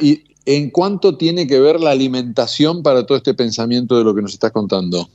[0.00, 4.22] ¿Y en cuánto tiene que ver la alimentación para todo este pensamiento de lo que
[4.22, 5.06] nos estás contando?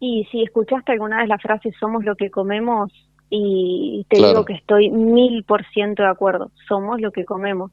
[0.00, 2.92] Y si escuchaste alguna vez la frase somos lo que comemos,
[3.30, 6.50] y te digo que estoy mil por ciento de acuerdo.
[6.66, 7.72] Somos lo que comemos,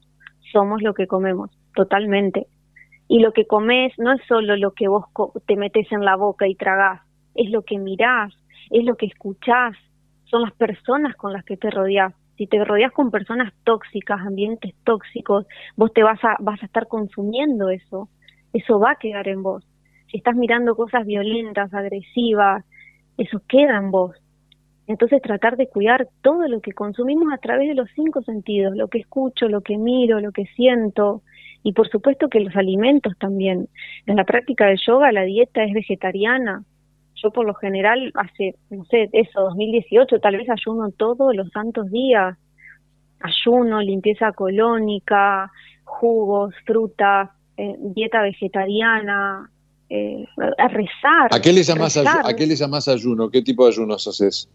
[0.51, 2.47] somos lo que comemos, totalmente.
[3.07, 5.05] Y lo que comes no es solo lo que vos
[5.45, 7.01] te metes en la boca y tragás,
[7.35, 8.33] es lo que mirás,
[8.71, 9.75] es lo que escuchás,
[10.25, 12.13] son las personas con las que te rodeas.
[12.37, 16.87] Si te rodeas con personas tóxicas, ambientes tóxicos, vos te vas a, vas a estar
[16.87, 18.09] consumiendo eso.
[18.53, 19.65] Eso va a quedar en vos.
[20.11, 22.63] Si estás mirando cosas violentas, agresivas,
[23.17, 24.15] eso queda en vos.
[24.87, 28.87] Entonces tratar de cuidar todo lo que consumimos a través de los cinco sentidos, lo
[28.87, 31.21] que escucho, lo que miro, lo que siento,
[31.63, 33.67] Y por supuesto que los alimentos también.
[34.05, 36.63] En la práctica del yoga la dieta es vegetariana.
[37.21, 41.89] Yo por lo general hace, no sé, eso, 2018, tal vez ayuno todos los santos
[41.91, 42.37] días.
[43.21, 45.51] Ayuno, limpieza colónica,
[45.83, 49.49] jugos, frutas, eh, dieta vegetariana,
[49.89, 50.25] eh,
[50.57, 51.29] a rezar.
[51.31, 52.55] ¿A qué, le llamas ¿A qué le
[52.91, 53.29] ayuno?
[53.29, 54.49] ¿Qué tipo de ayunos haces?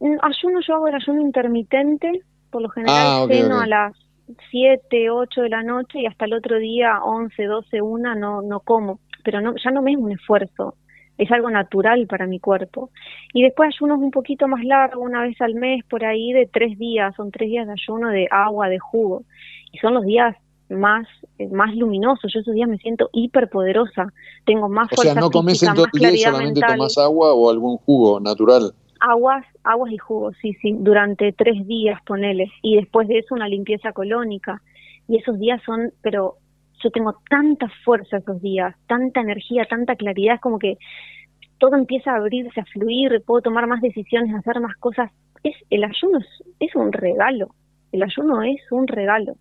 [0.00, 3.92] Mm, ayuno, yo hago el ayuno intermitente, por lo general ah, ceno a las
[4.50, 8.60] 7, 8 de la noche y hasta el otro día 11, 12, 1 no, no
[8.60, 10.74] como, pero no, ya no me es un esfuerzo,
[11.18, 12.90] es algo natural para mi cuerpo.
[13.34, 16.78] Y después ayunos un poquito más largo, una vez al mes, por ahí de tres
[16.78, 19.24] días, son tres días de ayuno de agua, de jugo,
[19.72, 20.36] y son los días
[20.70, 21.06] más,
[21.38, 24.12] eh, más luminosos, yo esos días me siento hiperpoderosa,
[24.44, 25.10] tengo más fuerza.
[25.10, 28.20] O sea, no comes en todo el día y solamente tomas agua o algún jugo
[28.20, 28.72] natural.
[29.00, 32.50] Aguas, aguas y jugos, sí, sí, durante tres días, ponele.
[32.62, 34.60] Y después de eso una limpieza colónica.
[35.06, 36.36] Y esos días son, pero
[36.82, 40.78] yo tengo tanta fuerza esos días, tanta energía, tanta claridad, es como que
[41.58, 45.10] todo empieza a abrirse, a fluir, puedo tomar más decisiones, hacer más cosas.
[45.42, 46.20] Es, el ayuno
[46.60, 47.48] es un regalo,
[47.92, 49.34] el ayuno es un regalo.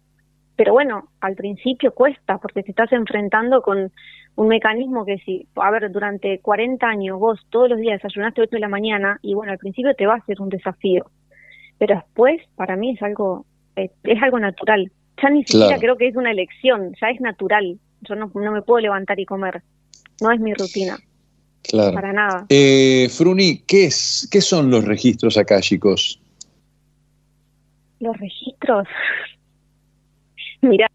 [0.55, 3.91] Pero bueno, al principio cuesta porque te estás enfrentando con
[4.35, 8.49] un mecanismo que si, a ver, durante 40 años vos todos los días desayunaste 8
[8.51, 11.05] de la mañana y bueno, al principio te va a ser un desafío.
[11.77, 14.91] Pero después, para mí es algo, es, algo natural.
[15.21, 17.79] Ya ni siquiera creo que es una elección, ya es natural.
[18.01, 19.63] Yo no, no me puedo levantar y comer.
[20.21, 20.97] No es mi rutina.
[21.63, 21.93] Claro.
[21.93, 22.45] Para nada.
[22.49, 26.21] Eh, Fruni, ¿qué, es, ¿qué son los registros chicos?
[27.99, 28.87] Los registros.
[30.61, 30.89] Mira,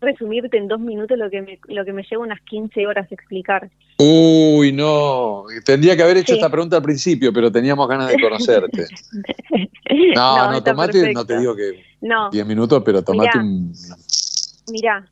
[0.00, 3.70] resumirte en dos minutos lo que me, lo que me lleva unas 15 horas explicar.
[3.98, 5.44] Uy, no.
[5.64, 8.86] Tendría que haber hecho esta pregunta al principio, pero teníamos ganas de conocerte.
[10.14, 12.30] no, no, tomate, no te digo que no.
[12.30, 13.72] 10 minutos, pero tomate un...
[14.70, 15.08] Mira,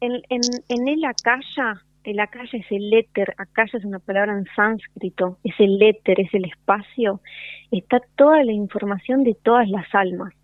[0.00, 4.46] en, en, en el acaya, el acaya es el éter, acaya es una palabra en
[4.56, 7.20] sánscrito, es el éter, es el espacio,
[7.70, 10.34] está toda la información de todas las almas,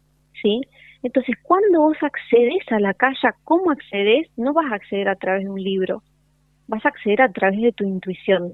[0.42, 0.60] ¿sí?
[1.02, 4.28] Entonces, cuando vos accedes a la calle, ¿cómo accedes?
[4.36, 6.02] No vas a acceder a través de un libro,
[6.68, 8.52] vas a acceder a través de tu intuición,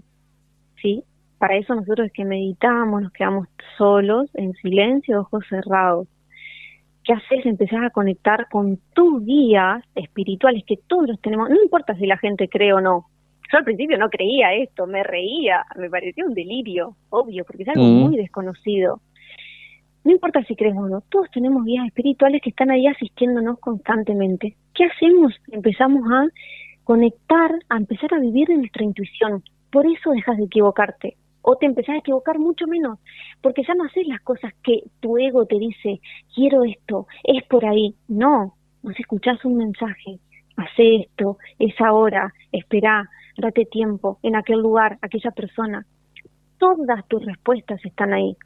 [0.80, 1.03] ¿sí?
[1.38, 6.09] Para eso nosotros es que meditamos, nos quedamos solos, en silencio, ojos cerrados.
[7.05, 7.44] ¿Qué haces?
[7.44, 12.16] Empezás a conectar con tus guías espirituales que todos los tenemos, no importa si la
[12.16, 13.07] gente cree o no.
[13.53, 17.68] Yo al principio no creía esto, me reía, me parecía un delirio, obvio, porque es
[17.68, 18.01] algo mm.
[18.01, 19.01] muy desconocido
[20.07, 24.55] no importa si creemos o no, todos tenemos guías espirituales que están ahí asistiéndonos constantemente.
[24.73, 25.35] ¿Qué hacemos?
[25.51, 26.29] Empezamos a
[26.85, 29.43] conectar, a empezar a vivir en nuestra intuición.
[29.73, 31.17] Por eso dejas de equivocarte.
[31.43, 33.01] O te empezás a equivocar mucho menos,
[33.43, 36.01] porque ya no haces las cosas que tu ego te dice,
[36.33, 37.97] quiero esto, es por ahí.
[38.07, 38.55] No,
[38.85, 40.21] nos escuchás un mensaje,
[40.57, 45.85] hace esto, es ahora, espera, date tiempo, en aquel lugar, aquella persona.
[46.59, 48.37] Todas tus respuestas están ahí.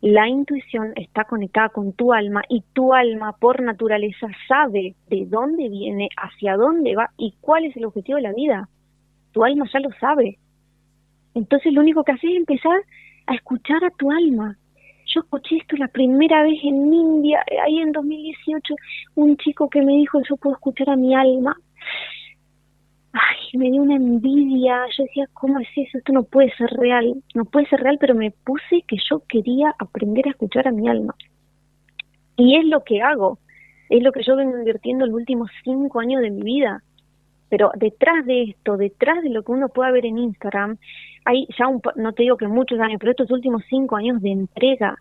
[0.00, 5.68] La intuición está conectada con tu alma y tu alma por naturaleza sabe de dónde
[5.68, 8.68] viene, hacia dónde va y cuál es el objetivo de la vida.
[9.32, 10.38] Tu alma ya lo sabe.
[11.34, 12.80] Entonces lo único que haces es empezar
[13.26, 14.56] a escuchar a tu alma.
[15.06, 18.74] Yo escuché esto la primera vez en India, ahí en 2018,
[19.16, 21.56] un chico que me dijo yo puedo escuchar a mi alma
[23.14, 25.98] ay, me dio una envidia, yo decía, ¿cómo es eso?
[25.98, 29.74] Esto no puede ser real, no puede ser real, pero me puse que yo quería
[29.78, 31.14] aprender a escuchar a mi alma.
[32.36, 33.38] Y es lo que hago,
[33.88, 36.82] es lo que yo vengo invirtiendo los últimos cinco años de mi vida.
[37.48, 40.76] Pero detrás de esto, detrás de lo que uno pueda ver en Instagram,
[41.24, 44.32] hay ya un, no te digo que muchos años, pero estos últimos cinco años de
[44.32, 44.98] entrega,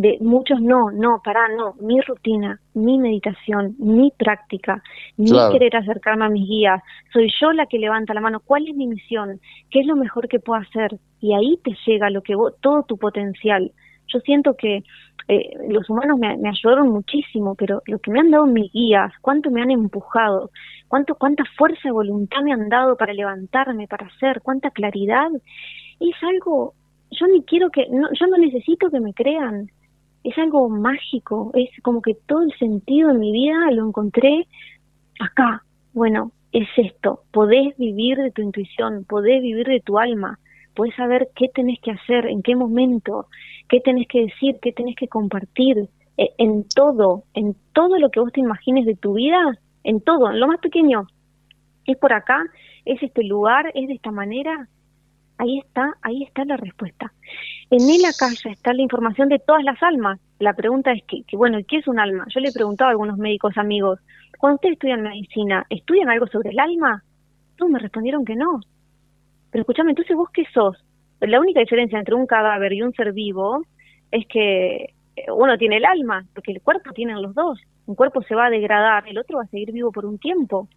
[0.00, 4.82] de muchos no, no, para no, mi rutina, mi meditación, mi práctica,
[5.18, 6.82] mi querer acercarme a mis guías,
[7.12, 9.40] soy yo la que levanta la mano, ¿cuál es mi misión?
[9.70, 10.98] ¿Qué es lo mejor que puedo hacer?
[11.20, 13.72] Y ahí te llega lo que todo tu potencial.
[14.06, 14.84] Yo siento que
[15.28, 19.12] eh, los humanos me, me, ayudaron muchísimo, pero lo que me han dado mis guías,
[19.20, 20.50] cuánto me han empujado,
[20.88, 25.28] cuánto, cuánta fuerza de voluntad me han dado para levantarme, para hacer, cuánta claridad,
[26.00, 26.72] es algo,
[27.10, 29.70] yo ni quiero que, no, yo no necesito que me crean,
[30.24, 34.46] es algo mágico, es como que todo el sentido de mi vida lo encontré
[35.18, 35.64] acá.
[35.92, 40.38] Bueno, es esto, podés vivir de tu intuición, podés vivir de tu alma,
[40.74, 43.26] podés saber qué tenés que hacer, en qué momento,
[43.68, 48.20] qué tenés que decir, qué tenés que compartir, e, en todo, en todo lo que
[48.20, 51.06] vos te imagines de tu vida, en todo, en lo más pequeño.
[51.86, 52.44] Es por acá,
[52.84, 54.68] es este lugar, es de esta manera,
[55.40, 57.10] Ahí está, ahí está la respuesta.
[57.70, 60.20] En el acaya está la información de todas las almas.
[60.38, 62.26] La pregunta es que, que, bueno, ¿qué es un alma?
[62.28, 63.98] Yo le he preguntado a algunos médicos amigos,
[64.38, 67.02] cuando ustedes estudian medicina, ¿estudian algo sobre el alma?
[67.56, 68.60] Todos me respondieron que no.
[69.50, 70.76] Pero escúchame, entonces vos qué sos?
[71.20, 73.62] La única diferencia entre un cadáver y un ser vivo
[74.10, 74.92] es que
[75.34, 77.58] uno tiene el alma, porque el cuerpo tienen los dos.
[77.86, 80.68] Un cuerpo se va a degradar, el otro va a seguir vivo por un tiempo.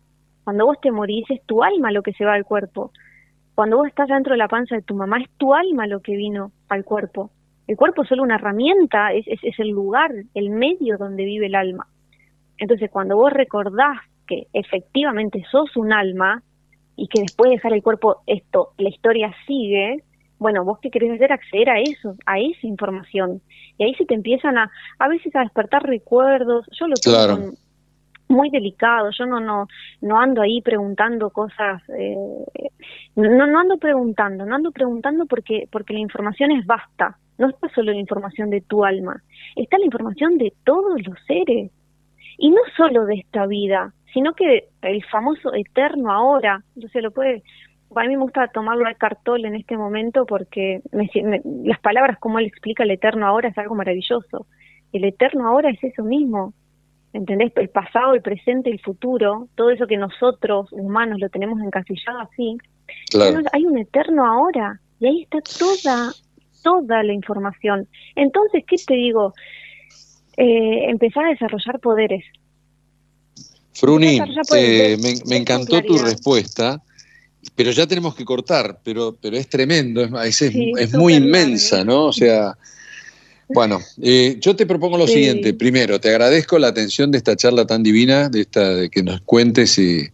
[0.45, 2.91] Cuando vos te morís es tu alma lo que se va al cuerpo.
[3.55, 6.15] Cuando vos estás dentro de la panza de tu mamá es tu alma lo que
[6.15, 7.29] vino al cuerpo.
[7.67, 11.55] El cuerpo es solo una herramienta, es, es, el lugar, el medio donde vive el
[11.55, 11.87] alma.
[12.57, 13.97] Entonces cuando vos recordás
[14.27, 16.41] que efectivamente sos un alma
[16.95, 20.03] y que después de dejar el cuerpo esto, la historia sigue,
[20.39, 23.41] bueno, vos qué querés hacer, acceder a eso, a esa información.
[23.77, 26.65] Y ahí se te empiezan a, a veces a despertar recuerdos.
[26.77, 27.53] Yo lo tengo
[28.27, 29.09] muy delicado.
[29.17, 29.67] Yo no, no,
[30.01, 31.81] no ando ahí preguntando cosas.
[31.97, 32.15] Eh,
[33.15, 37.17] no, no ando preguntando, no ando preguntando porque, porque la información es vasta.
[37.37, 39.23] No está solo la información de tu alma,
[39.55, 41.71] está la información de todos los seres.
[42.37, 46.63] Y no solo de esta vida, sino que el famoso eterno ahora.
[46.75, 47.43] Entonces lo puede
[47.95, 52.45] a mí me gusta tomarlo al cartol en este momento porque las palabras como él
[52.45, 54.47] explica el eterno ahora es algo maravilloso.
[54.91, 56.53] El eterno ahora es eso mismo,
[57.13, 57.51] ¿entendés?
[57.55, 62.57] El pasado, el presente, el futuro, todo eso que nosotros humanos lo tenemos encasillado así.
[63.53, 66.11] Hay un eterno ahora y ahí está toda,
[66.63, 67.87] toda la información.
[68.15, 69.33] Entonces, ¿qué te digo?
[70.37, 72.25] Eh, empezar a desarrollar poderes.
[73.73, 74.19] Fruni,
[74.55, 76.81] eh, me, encantó tu respuesta
[77.55, 82.05] pero ya tenemos que cortar, pero, pero es tremendo, es, es, muy inmensa, ¿no?
[82.05, 82.57] O sea,
[83.49, 85.53] bueno, eh, yo te propongo lo siguiente.
[85.53, 89.21] Primero, te agradezco la atención de esta charla tan divina, de esta de que nos
[89.21, 90.09] cuentes y,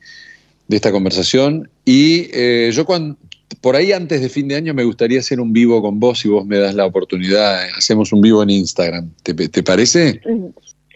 [0.69, 1.69] de esta conversación.
[1.83, 3.17] Y eh, yo cuando,
[3.59, 6.29] por ahí antes de fin de año me gustaría hacer un vivo con vos si
[6.29, 7.63] vos me das la oportunidad.
[7.75, 9.09] Hacemos un vivo en Instagram.
[9.23, 10.21] ¿Te, te parece?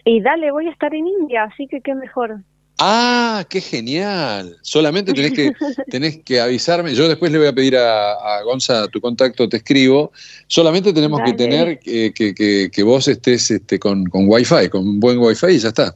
[0.04, 2.40] Y dale, voy a estar en India, así que qué mejor.
[2.78, 4.56] Ah, qué genial.
[4.62, 5.52] Solamente tenés que,
[5.90, 6.94] tenés que avisarme.
[6.94, 10.12] Yo después le voy a pedir a, Gonza tu contacto, te escribo.
[10.48, 15.18] Solamente tenemos que tener que, que, que, vos estés este, con, con Wi-Fi, con buen
[15.18, 15.94] Wi-Fi y ya está.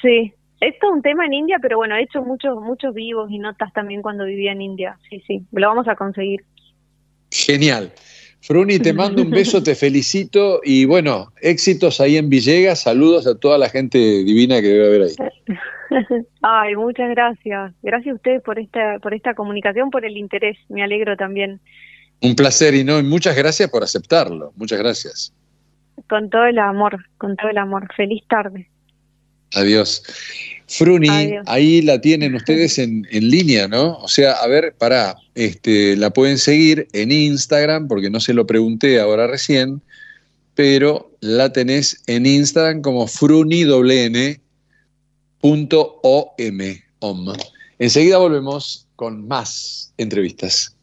[0.00, 3.38] Sí, esto es un tema en India, pero bueno, he hecho muchos, muchos vivos y
[3.38, 4.98] notas también cuando vivía en India.
[5.10, 6.40] Sí, sí, lo vamos a conseguir.
[7.30, 7.92] Genial.
[8.40, 12.82] Fruni, te mando un beso, te felicito y bueno, éxitos ahí en Villegas.
[12.82, 15.14] Saludos a toda la gente divina que debe haber ahí.
[16.42, 17.72] Ay, muchas gracias.
[17.82, 20.58] Gracias a ustedes por esta, por esta comunicación, por el interés.
[20.68, 21.60] Me alegro también.
[22.20, 24.52] Un placer y no, muchas gracias por aceptarlo.
[24.56, 25.32] Muchas gracias.
[26.08, 27.88] Con todo el amor, con todo el amor.
[27.96, 28.68] Feliz tarde.
[29.54, 30.02] Adiós.
[30.66, 33.98] Fruni, ahí la tienen ustedes en, en, línea, ¿no?
[33.98, 38.46] O sea, a ver, pará, este, la pueden seguir en Instagram, porque no se lo
[38.46, 39.82] pregunté ahora recién,
[40.54, 44.40] pero la tenés en Instagram como fruni.n
[45.44, 47.32] .om.
[47.78, 50.76] Enseguida volvemos con más entrevistas.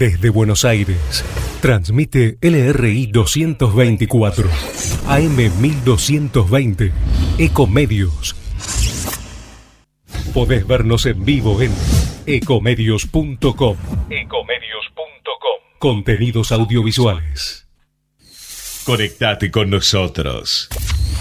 [0.00, 1.24] Desde Buenos Aires,
[1.60, 4.48] transmite LRI 224,
[5.06, 6.92] AM 1220,
[7.38, 8.34] Ecomedios.
[10.34, 11.72] Podés vernos en vivo en
[12.26, 13.76] ecomedios.com.
[14.10, 15.78] Ecomedios.com.
[15.78, 17.65] Contenidos audiovisuales.
[18.86, 20.68] Conectate con nosotros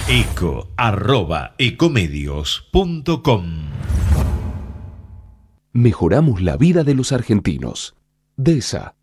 [0.07, 1.55] eco arroba
[5.73, 7.95] Mejoramos la vida de los argentinos.
[8.37, 8.93] DESA,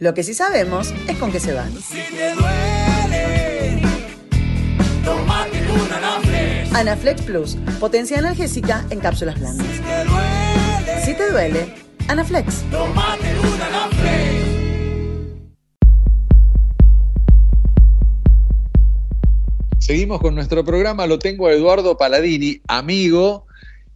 [0.00, 1.72] Lo que sí sabemos es con qué se van.
[1.72, 3.80] Si te duele,
[5.72, 6.74] una Anaflex.
[6.74, 9.64] Anaflex Plus, potencia analgésica en cápsulas blandas.
[9.64, 11.74] Si te duele, si te duele
[12.08, 12.62] Anaflex.
[12.72, 14.34] Tomate una Anaflex.
[19.78, 23.46] Seguimos con nuestro programa, lo tengo a Eduardo Paladini, amigo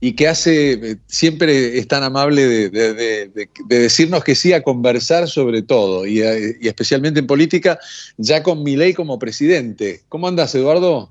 [0.01, 5.63] y que hace, eh, siempre es tan amable de, decirnos que sí a conversar sobre
[5.63, 7.79] todo, y, eh, especialmente en política,
[8.17, 10.03] ya con mi ley como presidente.
[10.09, 11.11] ¿Cómo andas, Eduardo?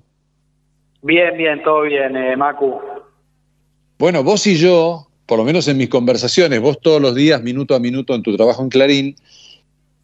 [1.01, 2.79] Bien, bien, todo bien, eh, Macu.
[3.99, 7.75] Bueno, vos y yo, por lo menos en mis conversaciones, vos todos los días, minuto
[7.75, 9.15] a minuto en tu trabajo en Clarín,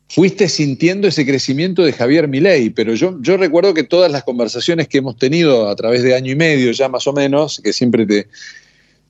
[0.09, 4.87] fuiste sintiendo ese crecimiento de Javier Milei, pero yo, yo recuerdo que todas las conversaciones
[4.87, 8.05] que hemos tenido a través de año y medio ya más o menos, que siempre
[8.05, 8.27] te,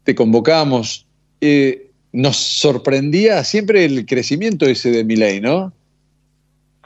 [0.04, 1.08] te convocamos,
[1.42, 5.72] eh, nos sorprendía siempre el crecimiento ese de Milei, ¿no?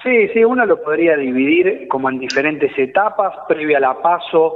[0.04, 3.34] Sí, sí, uno lo podría dividir como en diferentes etapas.
[3.48, 4.56] Previa a la paso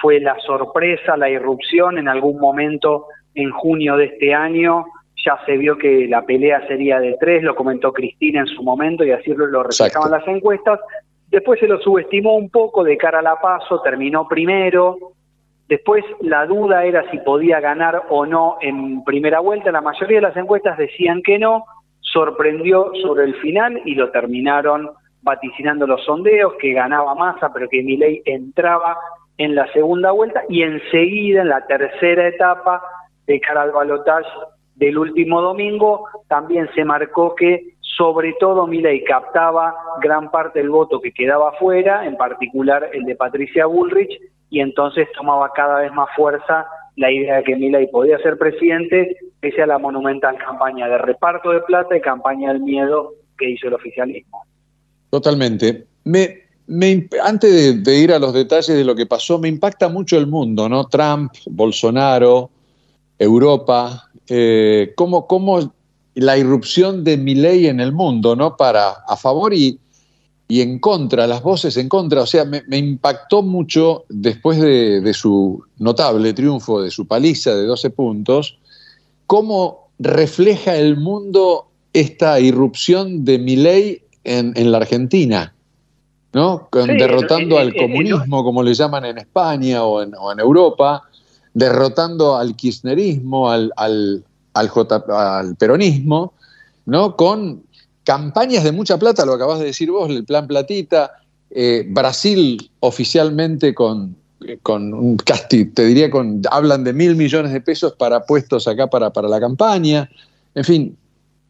[0.00, 4.86] fue la sorpresa, la irrupción en algún momento en junio de este año.
[5.24, 9.04] Ya se vio que la pelea sería de tres, lo comentó Cristina en su momento
[9.04, 10.78] y así lo, lo reflejaban las encuestas.
[11.28, 14.96] Después se lo subestimó un poco de cara a la paso, terminó primero,
[15.68, 19.72] Después la duda era si podía ganar o no en primera vuelta.
[19.72, 21.64] La mayoría de las encuestas decían que no.
[22.00, 24.90] Sorprendió sobre el final y lo terminaron
[25.22, 28.96] vaticinando los sondeos, que ganaba masa, pero que Milei entraba
[29.38, 32.80] en la segunda vuelta y enseguida en la tercera etapa
[33.26, 34.30] de cara al balotaje
[34.76, 41.00] del último domingo también se marcó que sobre todo Milei captaba gran parte del voto
[41.00, 46.08] que quedaba fuera, en particular el de Patricia Bullrich, y entonces tomaba cada vez más
[46.16, 46.66] fuerza
[46.96, 51.50] la idea de que Milei podía ser presidente, pese a la monumental campaña de reparto
[51.50, 54.42] de plata y campaña del miedo que hizo el oficialismo.
[55.10, 55.84] Totalmente.
[56.04, 60.26] Me, antes de, ir a los detalles de lo que pasó, me impacta mucho el
[60.26, 60.88] mundo, ¿no?
[60.88, 62.50] Trump, Bolsonaro,
[63.18, 65.26] Europa, eh, cómo
[66.14, 68.56] la irrupción de Milei en el mundo, ¿no?
[68.56, 69.78] Para a favor y,
[70.48, 72.22] y en contra, las voces en contra.
[72.22, 77.90] O sea, me, impactó mucho después de, su notable triunfo, de su paliza de 12
[77.90, 78.58] puntos,
[79.26, 85.52] cómo refleja el mundo esta irrupción de Milei en, en la Argentina.
[86.36, 86.68] ¿no?
[86.70, 91.02] derrotando al comunismo, como le llaman en España o en, Europa,
[91.54, 94.22] derrotando al kirchnerismo, al, al,
[94.52, 96.34] al peronismo,
[96.84, 97.16] ¿no?
[97.16, 97.62] con
[98.06, 101.10] campañas de mucha plata, lo acabas de decir vos, el plan Platita,
[101.50, 104.14] eh, Brasil oficialmente con,
[104.62, 108.86] con un casti, te diría, con, hablan de mil millones de pesos para puestos acá
[108.86, 110.08] para, para la campaña.
[110.54, 110.96] En fin,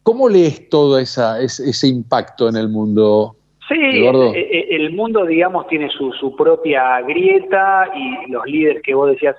[0.03, 3.37] ¿cómo lees todo esa, ese, impacto en el mundo?
[3.69, 8.95] Sí, eh, eh, el mundo, digamos, tiene su, su propia grieta y los líderes que
[8.95, 9.37] vos decías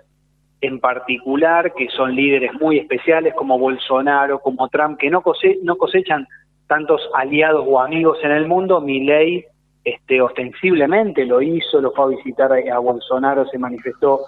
[0.62, 5.24] en particular, que son líderes muy especiales como Bolsonaro, como Trump, que no,
[5.64, 6.28] no cosechan
[6.68, 9.46] tantos aliados o amigos en el mundo, Milei
[9.84, 14.26] este, ostensiblemente lo hizo, lo fue a visitar a, Bolsonaro, se manifestó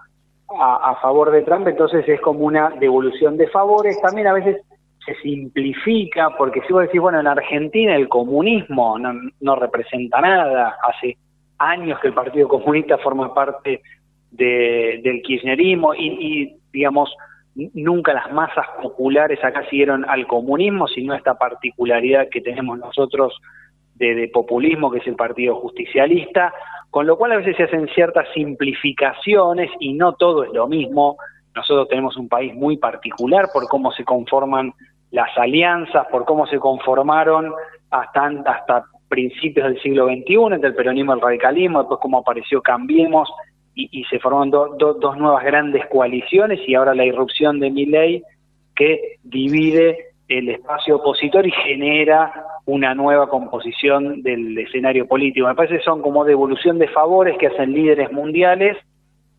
[0.58, 4.00] a, favor de Trump, entonces es como una devolución de favores.
[4.02, 4.62] También a veces
[5.06, 11.18] se simplifica, porque si vos decís, bueno, en Argentina el comunismo no, representa nada, hace
[11.58, 13.82] años que el Partido Comunista forma parte
[14.32, 17.14] del kirchnerismo y, y digamos,
[17.74, 23.40] nunca las masas populares acá siguieron al comunismo, sino esta particularidad que tenemos nosotros
[23.96, 26.54] de, populismo, que es el Partido Justicialista,
[26.90, 31.18] con lo cual a veces se hacen ciertas simplificaciones y no todo es lo mismo.
[31.54, 34.74] Nosotros tenemos un país muy particular por cómo se conforman
[35.12, 37.52] las alianzas, por cómo se conformaron
[37.92, 42.62] hasta, hasta principios del siglo XXI, entre el peronismo y el radicalismo, después cómo apareció
[42.62, 43.30] Cambiemos,
[43.92, 48.24] y, se forman dos nuevas grandes coaliciones y ahora la irrupción de ley
[48.76, 52.32] que divide el espacio opositor y genera
[52.66, 55.48] una nueva composición del escenario político.
[55.48, 58.78] Me parece que son como devolución de favores que hacen líderes mundiales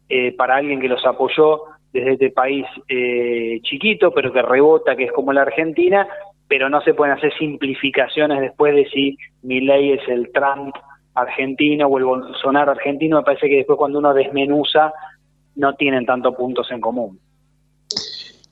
[0.09, 1.62] eh, para alguien que los apoyó
[1.93, 6.09] desde este país eh, chiquito, pero que rebota, que es como la Argentina,
[6.49, 10.75] pero no se pueden hacer simplificaciones después de si mi ley es el Trump
[11.20, 14.92] argentino o el Bolsonaro argentino, me parece que después cuando uno desmenuza
[15.56, 17.18] no tienen tantos puntos en común.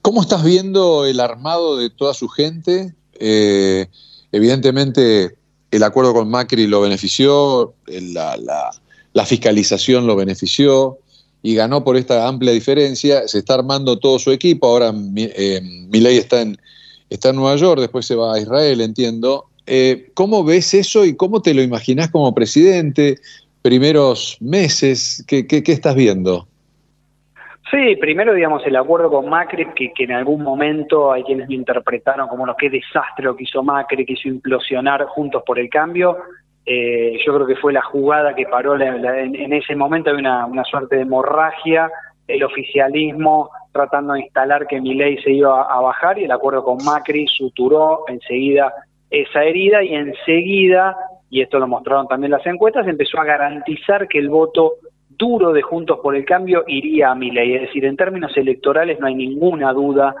[0.01, 2.93] ¿Cómo estás viendo el armado de toda su gente?
[3.19, 3.87] Eh,
[4.31, 5.37] evidentemente
[5.71, 8.37] el acuerdo con Macri lo benefició, la,
[9.13, 10.97] la, fiscalización lo benefició
[11.43, 13.27] y ganó por esta amplia diferencia.
[13.27, 14.67] Se está armando todo su equipo.
[14.67, 16.57] Ahora eh, Milei está en,
[17.09, 19.48] está en Nueva York, después se va a Israel, entiendo.
[19.71, 23.17] Eh, ¿Cómo ves eso y cómo te lo imaginas como presidente?
[23.61, 26.47] Primeros meses, ¿qué, qué, qué estás viendo?
[27.69, 32.27] Sí, primero, digamos, el acuerdo con Macri, que, en algún momento hay quienes lo interpretaron
[32.27, 36.17] como lo que desastre lo que hizo Macri, que hizo implosionar Juntos por el Cambio.
[36.65, 40.95] Eh, yo creo que fue la jugada que paró en, ese momento, había una, suerte
[40.95, 41.91] de hemorragia,
[42.27, 46.31] el oficialismo tratando de instalar que mi ley se iba a, a bajar y el
[46.31, 48.73] acuerdo con Macri suturó enseguida
[49.09, 50.95] esa herida y enseguida,
[51.29, 54.73] y esto lo mostraron también las encuestas, empezó a garantizar que el voto
[55.09, 57.55] duro de Juntos por el Cambio iría a Milei.
[57.55, 60.15] Es decir, en términos electorales no hay ninguna duda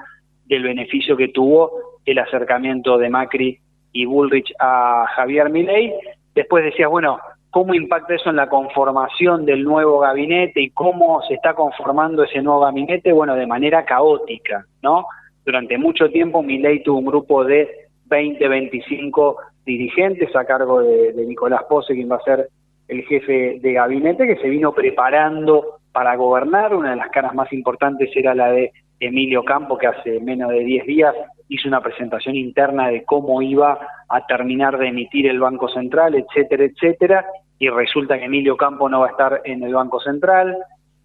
[0.45, 1.71] del beneficio que tuvo
[2.05, 3.59] el acercamiento de Macri
[3.93, 5.93] y Bullrich a Javier Milei.
[6.35, 11.35] Después decías, bueno, ¿cómo impacta eso en la conformación del nuevo gabinete y cómo se
[11.35, 13.13] está conformando ese nuevo gabinete?
[13.13, 15.05] Bueno, de manera caótica, ¿no?
[15.45, 21.63] Durante mucho tiempo Milei tuvo un grupo de 20, 25 dirigentes a cargo de, Nicolás
[21.69, 22.49] Pose, quien va a ser
[22.87, 26.73] el jefe de gabinete que se vino preparando para gobernar.
[26.73, 30.59] Una de las caras más importantes era la de Emilio Campo, que hace menos de
[30.59, 31.15] 10 días
[31.47, 36.63] hizo una presentación interna de cómo iba a terminar de emitir el Banco Central, etcétera,
[36.63, 37.25] etcétera.
[37.59, 40.57] Y resulta que Emilio Campo no va a estar en el Banco Central,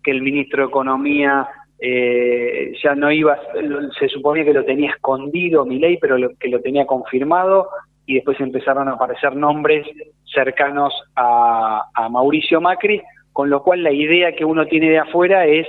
[0.03, 1.49] que el ministro de Economía
[1.87, 3.39] eh, ya no iba,
[3.99, 7.69] se suponía que lo tenía escondido mi ley, pero que lo tenía confirmado
[8.07, 9.87] y después empezaron a aparecer nombres
[10.25, 13.03] cercanos a, Mauricio Macri,
[13.35, 15.67] con lo cual la idea que uno tiene de afuera es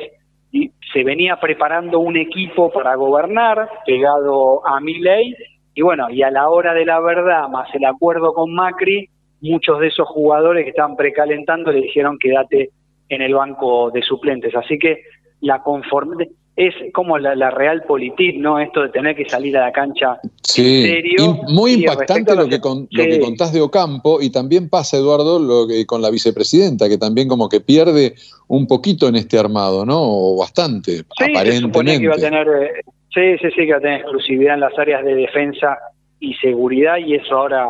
[0.54, 5.36] y se venía preparando un equipo para gobernar pegado a mi ley
[5.74, 9.10] y bueno, y a la hora de la verdad, más el acuerdo con Macri,
[9.42, 12.70] muchos de esos jugadores que estaban precalentando le dijeron quédate
[13.10, 14.56] en el banco de suplentes.
[14.56, 15.02] Así que
[15.46, 18.60] la conformidad es como la, la realpolitik, ¿no?
[18.60, 20.86] Esto de tener que salir a la cancha sí.
[20.86, 21.40] en serio.
[21.50, 25.86] muy impactante lo, que, lo que contás de Ocampo y también pasa, Eduardo, lo que,
[25.86, 28.16] con la vicepresidenta, que también como que pierde
[28.48, 30.00] un poquito en este armado, ¿no?
[30.02, 31.98] O bastante, sí, aparentemente.
[31.98, 32.72] que iba a tener, eh,
[33.14, 35.78] sí, sí, sí, que va a tener exclusividad en las áreas de defensa
[36.22, 37.68] y seguridad y eso ahora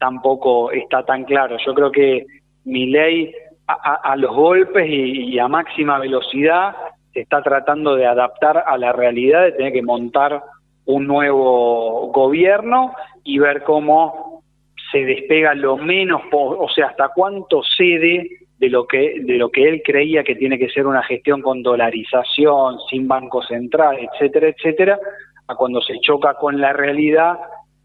[0.00, 1.56] tampoco está tan claro.
[1.64, 2.26] Yo creo que
[2.64, 3.32] mi ley
[3.68, 6.74] a, a, los golpes y a máxima velocidad
[7.14, 10.42] se está tratando de adaptar a la realidad de tener que montar
[10.84, 12.92] un nuevo gobierno
[13.22, 14.42] y ver cómo
[14.90, 18.28] se despega lo menos, o sea, hasta cuánto cede
[18.58, 21.62] de lo que de lo que él creía que tiene que ser una gestión con
[21.62, 24.98] dolarización, sin banco central, etcétera, etcétera,
[25.46, 27.38] a cuando se choca con la realidad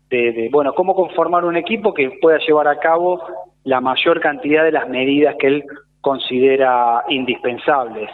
[0.10, 3.22] de, de bueno, cómo conformar un equipo que pueda llevar a cabo
[3.64, 5.64] la mayor cantidad de las medidas que él
[6.02, 8.10] considera indispensables.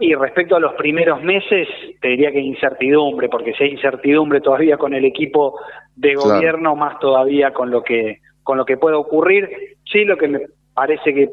[0.00, 1.66] Y respecto a los primeros meses,
[2.00, 5.58] te diría que incertidumbre, porque si hay incertidumbre todavía con el equipo
[5.96, 9.76] de gobierno, más todavía con lo que con lo que puede ocurrir.
[9.84, 10.40] Sí, lo que me
[10.72, 11.30] parece que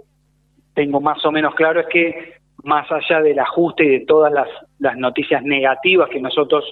[0.74, 2.34] tengo más o menos claro es que
[2.64, 6.66] más allá del ajuste y de todas las, las noticias negativas que nosotros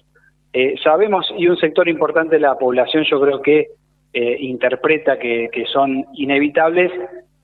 [0.51, 3.67] eh, sabemos, y un sector importante de la población yo creo que
[4.11, 6.91] eh, interpreta que, que son inevitables,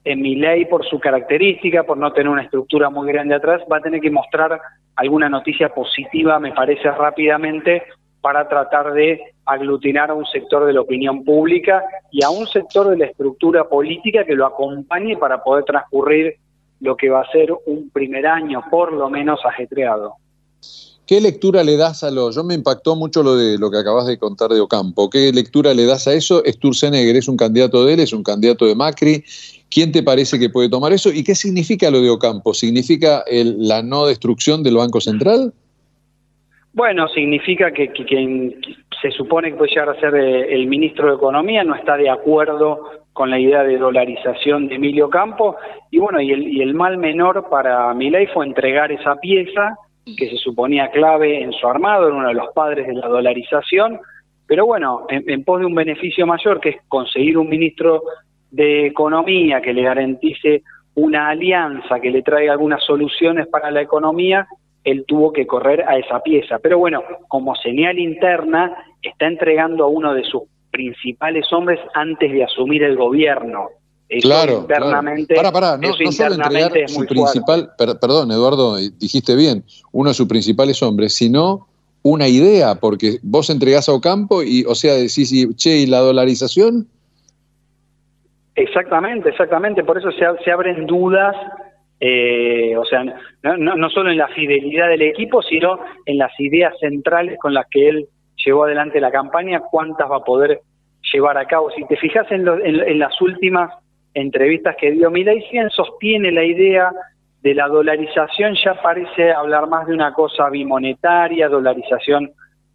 [0.04, 3.78] en mi ley, por su característica, por no tener una estructura muy grande atrás, va
[3.78, 4.60] a tener que mostrar
[4.96, 7.82] alguna noticia positiva, me parece, rápidamente,
[8.20, 12.88] para tratar de aglutinar a un sector de la opinión pública y a un sector
[12.88, 16.36] de la estructura política que lo acompañe para poder transcurrir
[16.80, 20.14] lo que va a ser un primer año, por lo menos ajetreado.
[21.10, 22.30] ¿Qué lectura le das a lo?
[22.30, 25.10] Yo me impactó mucho lo de lo que acabas de contar de Ocampo.
[25.10, 26.40] ¿Qué lectura le das a eso?
[26.46, 29.24] Sturzenegger es un candidato de él, es un candidato de Macri
[29.68, 31.08] ¿Quién te parece que puede tomar eso?
[31.12, 32.54] ¿Y qué significa lo de Ocampo?
[32.54, 35.52] ¿Significa la no destrucción del Banco Central?
[36.74, 38.60] Bueno, significa que, quien
[39.02, 42.08] se supone que puede llegar a ser eh, el ministro de Economía no está de
[42.08, 45.56] acuerdo con la idea de dolarización de Emilio Campo
[45.90, 49.76] y bueno, y el, mal menor para Milei fue entregar esa pieza
[50.16, 54.00] que se suponía clave en su armado, era uno de los padres de la dolarización,
[54.46, 58.02] pero bueno, en, en pos de un beneficio mayor que es conseguir un ministro
[58.50, 60.62] de economía que le garantice
[60.94, 64.46] una alianza que le traiga algunas soluciones para la economía,
[64.84, 66.58] él tuvo que correr a esa pieza.
[66.58, 72.44] Pero bueno, como señal interna, está entregando a uno de sus principales hombres antes de
[72.44, 73.68] asumir el gobierno.
[74.10, 79.62] Eso claro, internamente, para, para, no, no solo entregar su principal, perdón Eduardo, dijiste bien,
[79.92, 81.68] uno de sus principales hombres, sino
[82.02, 86.88] una idea, porque vos entregás a Ocampo y, o sea, decís, che, ¿y la dolarización?
[88.56, 91.36] Exactamente, exactamente, por eso se, se abren dudas,
[92.00, 96.74] eh, o sea, no, no, solo en la fidelidad del equipo, sino en las ideas
[96.80, 98.08] centrales con las que él
[98.44, 100.62] llevó adelante la campaña, cuántas va a poder
[101.12, 101.70] llevar a cabo.
[101.70, 103.70] Si te fijas en, en, las últimas
[104.14, 106.92] entrevistas que dio Milei, si sostiene la idea
[107.42, 112.30] de la dolarización, ya parece hablar más de una cosa bimonetaria, dolarización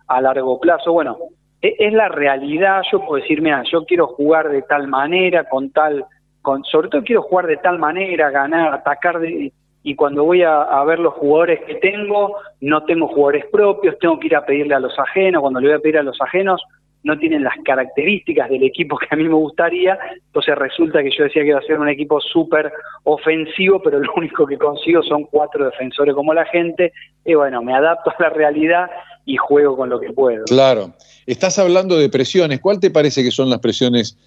[0.07, 0.91] a largo plazo.
[0.91, 1.17] Bueno,
[1.61, 5.71] e, es, la realidad, yo puedo decir, mira, yo quiero jugar de tal manera, con
[5.71, 6.05] tal,
[6.41, 9.51] con, sobre todo quiero jugar de tal manera, ganar, atacar de,
[9.87, 14.25] y cuando voy a, ver los jugadores que tengo, no tengo jugadores propios, tengo que
[14.25, 16.59] ir a pedirle a los ajenos, cuando le voy a pedir a los ajenos,
[17.05, 21.25] no tienen las características del equipo que a mí me gustaría, entonces resulta que yo
[21.25, 22.73] decía que iba a ser un equipo súper
[23.03, 26.91] ofensivo, pero lo único que consigo son cuatro defensores como la gente,
[27.23, 28.89] y bueno, me adapto a la realidad
[29.23, 30.45] y juego con lo que puedo.
[30.45, 30.93] Claro,
[31.27, 34.17] estás hablando de presiones, ¿cuál te parece que son las presiones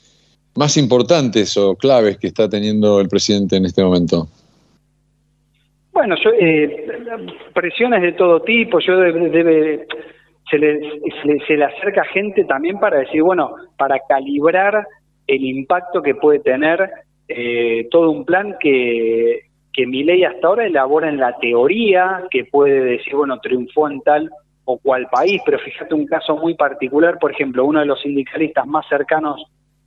[0.55, 4.29] más importantes o claves que está teniendo el presidente en este momento?
[5.93, 6.87] Bueno, yo, eh,
[7.53, 9.89] presiones de todo tipo, yo debe,
[10.51, 10.81] se, le,
[11.47, 14.87] se, le, acerca gente también para decir, bueno, para calibrar
[15.27, 16.91] el impacto que puede tener
[17.29, 19.43] eh, todo un plan que,
[19.73, 24.01] que mi ley hasta ahora elabora en la teoría, que puede decir, bueno, triunfó en
[24.01, 24.31] tal
[24.65, 28.67] o cual país, pero fíjate un caso muy particular, por ejemplo, uno de los sindicalistas
[28.67, 29.43] más cercanos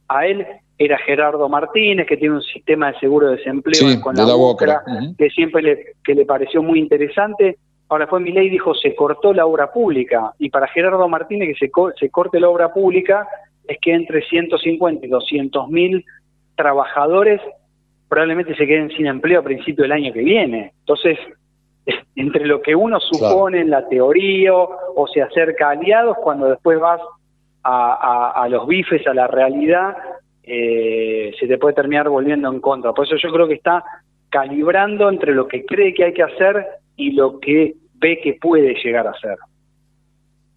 [0.07, 0.45] a él
[0.77, 4.81] era Gerardo Martínez, que tiene un sistema de seguro de desempleo con la, boca,
[5.17, 7.57] que siempre le, que le pareció muy interesante.
[7.91, 10.31] Ahora fue mi ley dijo, se cortó la obra pública.
[10.39, 13.27] Y para Gerardo Martínez que se, se corte la obra pública
[13.67, 16.05] es que entre 150 y 200 mil
[16.55, 17.41] trabajadores
[18.07, 20.71] probablemente se queden sin empleo a principio del año que viene.
[20.79, 21.19] Entonces,
[22.15, 26.79] entre lo que uno supone en la teoría o, se acerca a aliados, cuando después
[26.79, 27.01] vas
[27.65, 29.97] a, los bifes, a la realidad,
[30.43, 32.93] eh, se te puede terminar volviendo en contra.
[32.93, 33.83] Por eso yo creo que está
[34.29, 36.65] calibrando entre lo que cree que hay que hacer
[37.01, 39.37] y lo que ve que puede llegar a hacer.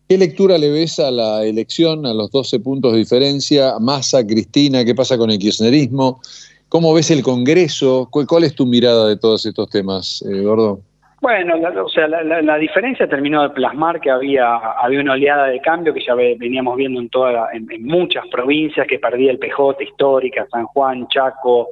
[0.08, 3.78] ¿Qué lectura le ves a la elección, a los 12 puntos de diferencia?
[3.80, 6.20] Massa, Cristina, ¿qué pasa con el kirchnerismo?
[6.68, 8.08] ¿Cómo ves el Congreso?
[8.10, 10.80] ¿Cuál es tu mirada de todos estos temas, Eduardo?
[11.22, 15.94] Bueno, o sea, la, diferencia terminó de plasmar que había, había una oleada de cambio
[15.94, 20.66] que ya veníamos viendo en, toda, en, muchas provincias, que perdía el PJ histórica, San
[20.66, 21.68] Juan, Chaco,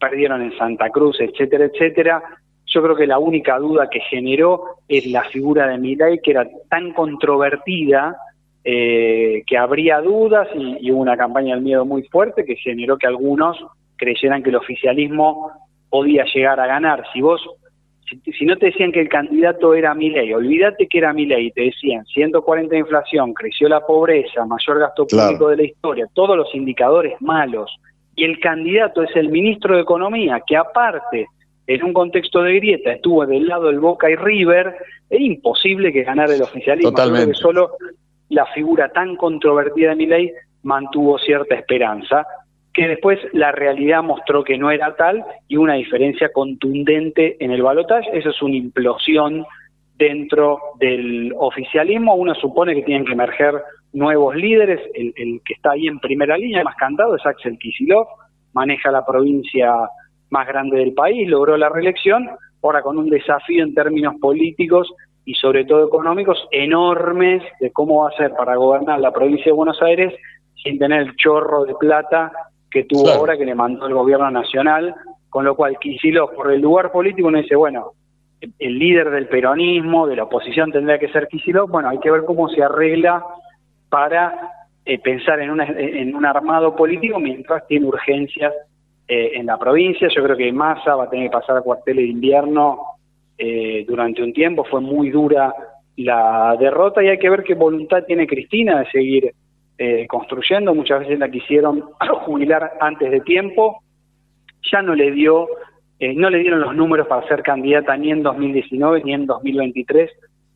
[0.00, 2.20] perdieron en Santa Cruz, etcétera, etcétera.
[2.76, 6.46] Yo creo que la única duda que generó es la figura de Milei, que era
[6.68, 8.18] tan controvertida
[8.62, 12.98] eh, que habría dudas y, y hubo una campaña del miedo muy fuerte que generó
[12.98, 13.56] que algunos
[13.96, 15.52] creyeran que el oficialismo
[15.88, 17.02] podía llegar a ganar.
[17.14, 17.40] Si vos
[18.38, 22.04] si, no te decían que el candidato era Milei, olvídate que era Milei, te decían
[22.04, 27.14] 140 de inflación, creció la pobreza, mayor gasto público de la historia, todos los indicadores
[27.22, 27.74] malos,
[28.14, 31.26] y el candidato es el ministro de Economía, que aparte,
[31.66, 34.76] en un contexto de grieta, estuvo del lado del Boca y River,
[35.10, 36.90] es imposible que ganara el oficialismo.
[36.90, 37.34] Totalmente.
[37.34, 37.72] solo
[38.28, 40.32] la figura tan controvertida de Milei
[40.62, 42.26] mantuvo cierta esperanza
[42.76, 47.62] que después la realidad mostró que no era tal y una diferencia contundente en el
[47.62, 48.10] balotaje.
[48.12, 49.46] Eso es una implosión
[49.96, 52.14] dentro del oficialismo.
[52.16, 53.54] Uno supone que tienen que emerger
[53.94, 54.80] nuevos líderes.
[54.94, 58.08] El, que está ahí en primera línea, más cantado, es Axel Kisilov.
[58.52, 59.72] Maneja la provincia
[60.30, 62.28] más grande del país, logró la reelección.
[62.62, 64.92] Ahora con un desafío en términos políticos
[65.24, 69.52] y sobre todo económicos enormes de cómo va a ser para gobernar la provincia de
[69.52, 70.14] Buenos Aires
[70.62, 72.32] sin tener el chorro de plata
[72.70, 74.94] que tuvo ahora que le mandó el gobierno nacional,
[75.28, 77.92] con lo cual Kicillof, por el lugar político, uno dice, bueno,
[78.40, 82.24] el líder del peronismo, de la oposición tendría que ser Kicillof, bueno, hay que ver
[82.24, 83.24] cómo se arregla
[83.88, 84.50] para
[84.84, 88.52] eh, pensar en, en un armado político mientras tiene urgencias
[89.08, 90.08] eh, en la provincia.
[90.14, 92.96] Yo creo que Massa va a tener que pasar a cuarteles de invierno
[93.38, 95.54] eh, durante un tiempo, fue muy dura
[95.96, 99.34] la derrota y hay que ver qué voluntad tiene Cristina de seguir
[99.78, 101.80] eh, construyendo, muchas veces la quisieron
[102.24, 103.82] jubilar antes de tiempo,
[104.72, 105.48] ya no le dio,
[105.98, 110.10] eh, no le dieron los números para ser candidata ni en 2019 ni en 2023,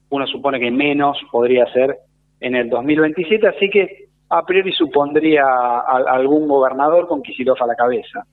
[0.09, 1.99] uno supone que menos podría ser
[2.41, 5.45] en el 2027, así que a priori supondría
[5.87, 8.25] algún gobernador con Kisilov a la cabeza.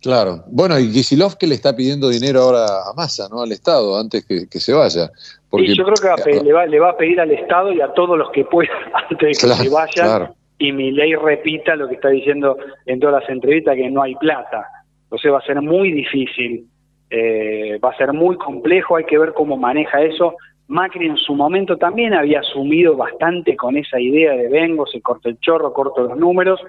[0.00, 0.44] Claro.
[0.46, 3.42] Bueno, y Kisilov que le está pidiendo dinero ahora a Massa, ¿no?
[3.42, 5.10] Al Estado, antes que, se vaya.
[5.50, 7.92] Porque, sí, yo creo que le, va, le va a pedir al Estado y a
[7.92, 11.94] todos los que puedan antes de que se vayan y mi ley repita lo que
[11.94, 14.66] está diciendo en todas las entrevistas, que no hay plata.
[15.04, 16.66] Entonces va a ser muy difícil,
[17.08, 20.34] eh, va a ser muy complejo, hay que ver cómo maneja eso.
[20.68, 25.30] Macri en su momento también había asumido bastante con esa idea de vengo, se corta
[25.30, 26.60] el chorro, corto los números,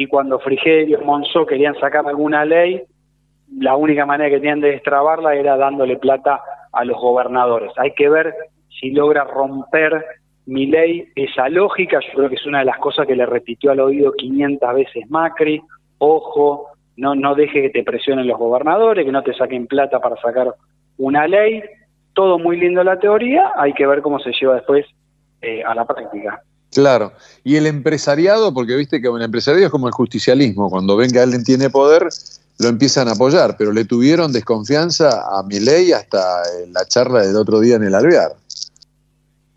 [0.00, 2.80] y cuando Frigerio, Monzó querían sacar alguna ley,
[3.58, 6.40] la única manera que tenían de destrabarla era dándole plata
[6.72, 7.70] a los gobernadores.
[7.76, 8.34] Hay que ver
[8.80, 10.02] si logra romper
[10.46, 13.72] mi ley esa lógica, yo creo que es una de las cosas que le repitió
[13.72, 15.60] al oído 500 veces Macri,
[15.98, 20.16] ojo, no, no deje que te presionen los gobernadores, que no te saquen plata para
[20.16, 20.54] sacar
[20.96, 21.62] una ley,
[22.14, 24.86] todo muy lindo la teoría, hay que ver cómo se lleva después
[25.42, 26.42] eh, a la práctica.
[26.72, 31.10] Claro, y el empresariado, porque viste que el empresariado es como el justicialismo, cuando ven
[31.10, 32.08] que alguien tiene poder,
[32.60, 36.18] lo empiezan a apoyar, pero le tuvieron desconfianza a Milei hasta
[36.68, 38.32] la charla del otro día en el Alvear.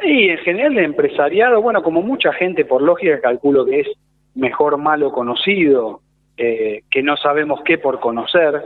[0.01, 3.87] Y en general el empresariado, bueno, como mucha gente por lógica calculo que es
[4.35, 6.01] mejor malo conocido,
[6.37, 8.63] eh, que no sabemos qué por conocer,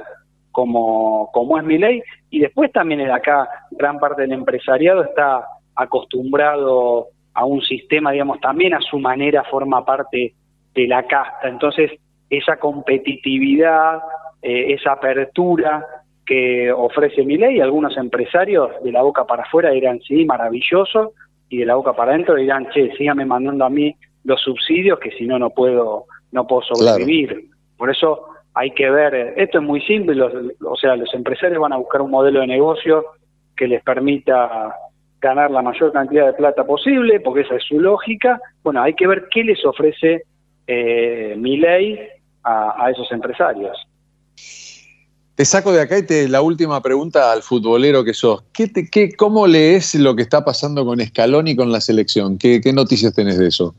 [0.51, 5.45] como, como es mi ley, y después también acá gran parte del empresariado está
[5.75, 10.33] acostumbrado a un sistema, digamos, también a su manera forma parte
[10.73, 11.47] de la casta.
[11.47, 11.91] Entonces,
[12.31, 13.99] esa competitividad,
[14.41, 15.85] eh, esa apertura
[16.25, 21.13] que ofrece mi ley, algunos empresarios de la boca para afuera dirán, sí, maravilloso,
[21.47, 25.11] y de la boca para adentro dirán, che, síganme mandando a mí los subsidios que
[25.11, 27.49] si no, no puedo, no puedo sobrevivir.
[27.77, 31.77] Por eso hay que ver, esto es muy simple, o sea, los empresarios van a
[31.77, 33.05] buscar un modelo de negocio
[33.55, 34.73] que les permita
[35.21, 38.39] ganar la mayor cantidad de plata posible, porque esa es su lógica.
[38.63, 40.23] Bueno, hay que ver qué les ofrece
[40.67, 41.99] eh, mi ley
[42.43, 43.77] a, esos empresarios.
[45.35, 48.43] Te saco de acá y te la última pregunta al futbolero que sos.
[48.53, 52.37] ¿Qué te, qué, ¿Cómo lees lo que está pasando con Scaloni y con la selección?
[52.37, 53.75] ¿Qué, qué noticias tenés de eso?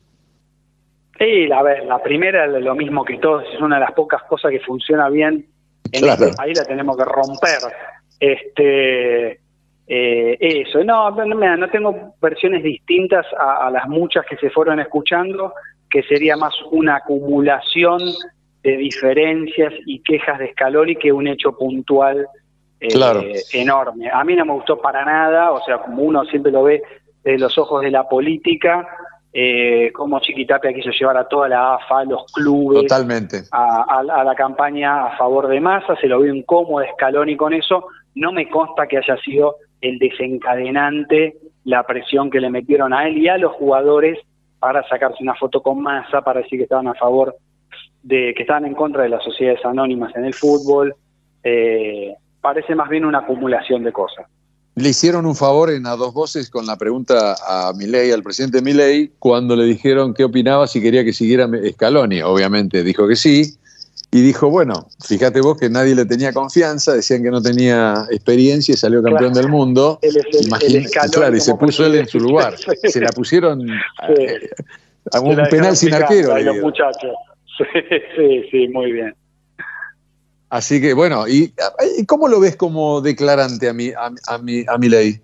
[1.19, 4.23] Sí, a ver, la primera es lo mismo que todos, es una de las pocas
[4.24, 5.47] cosas que funciona bien
[5.90, 7.59] en este país, la tenemos que romper.
[8.20, 9.40] Este,
[9.90, 15.55] eh, eso, no, no, no tengo versiones distintas a, las muchas que se fueron escuchando,
[15.89, 17.98] que sería más una acumulación
[18.62, 22.27] de diferencias y quejas de Scaloni que un hecho puntual
[22.81, 24.10] eh, enorme.
[24.12, 26.82] A mí no me gustó para nada, o sea, como uno siempre lo ve
[27.24, 28.86] desde los ojos de la política,
[29.32, 33.43] eh, como Chiquitapia quiso llevar a toda la AFA, a los clubes, Totalmente.
[33.52, 38.32] A, la campaña a favor de Massa, se lo vio incómodo Scaloni con eso, no
[38.32, 43.28] me consta que haya sido el desencadenante, la presión que le metieron a él y
[43.28, 44.18] a los jugadores
[44.59, 47.36] para sacarse una foto con masa, para decir que estaban a favor
[48.02, 50.94] de, que estaban en contra de las sociedades anónimas en el fútbol.
[51.44, 54.26] Eh, parece más bien una acumulación de cosas.
[54.74, 58.62] Le hicieron un favor en a dos voces con la pregunta a Milei, al presidente
[58.62, 62.22] Milei, cuando le dijeron qué opinaba si quería que siguiera Scaloni.
[62.22, 63.56] Obviamente dijo que sí,
[64.11, 68.73] y dijo, bueno, fíjate vos que nadie le tenía confianza, decían que no tenía experiencia
[68.73, 70.01] y salió campeón del mundo.
[71.12, 72.55] claro, y se puso él en su lugar.
[72.57, 73.69] Se la pusieron
[75.12, 76.37] a, un penal sin arquero.
[76.39, 77.12] Los muchachos.
[78.16, 79.16] Sí, sí, muy bien.
[80.49, 81.53] Así que bueno, ¿y,
[82.07, 85.20] cómo lo ves como declarante a mi, a, mi, a mi ley?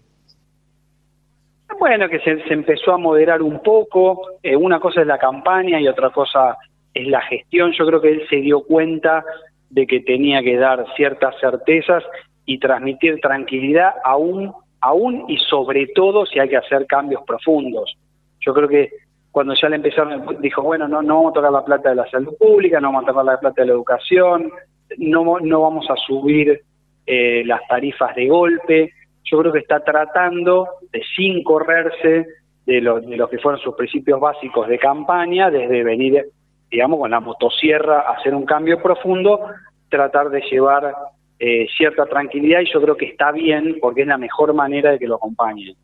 [1.79, 4.21] Bueno, que se, empezó a moderar un poco.
[4.43, 6.57] Eh, una cosa es la campaña y otra cosa
[6.95, 7.73] es la gestión.
[7.73, 9.25] Yo creo que él se dio cuenta
[9.71, 12.05] de que tenía que dar ciertas certezas
[12.47, 17.97] y transmitir tranquilidad aún, aún y sobre todo si hay que hacer cambios profundos.
[18.41, 18.91] Yo creo que
[19.33, 22.09] cuando ya le empezaron, dijo, bueno, no, no vamos a tocar la plata de la
[22.09, 24.53] salud pública, no vamos a tocar la plata de la educación,
[24.99, 26.61] no, no vamos a subir
[27.07, 28.93] eh, las tarifas de golpe.
[29.25, 32.27] Yo creo que está tratando de sin correrse
[32.65, 36.27] de lo, de lo que fueron sus principios básicos de campaña, desde venir
[36.75, 39.39] digamos, con la motosierra, hacer un cambio profundo,
[39.89, 40.93] tratar de llevar
[41.39, 44.99] eh, cierta tranquilidad y yo creo que está bien porque es la mejor manera de
[44.99, 45.77] que lo acompañen.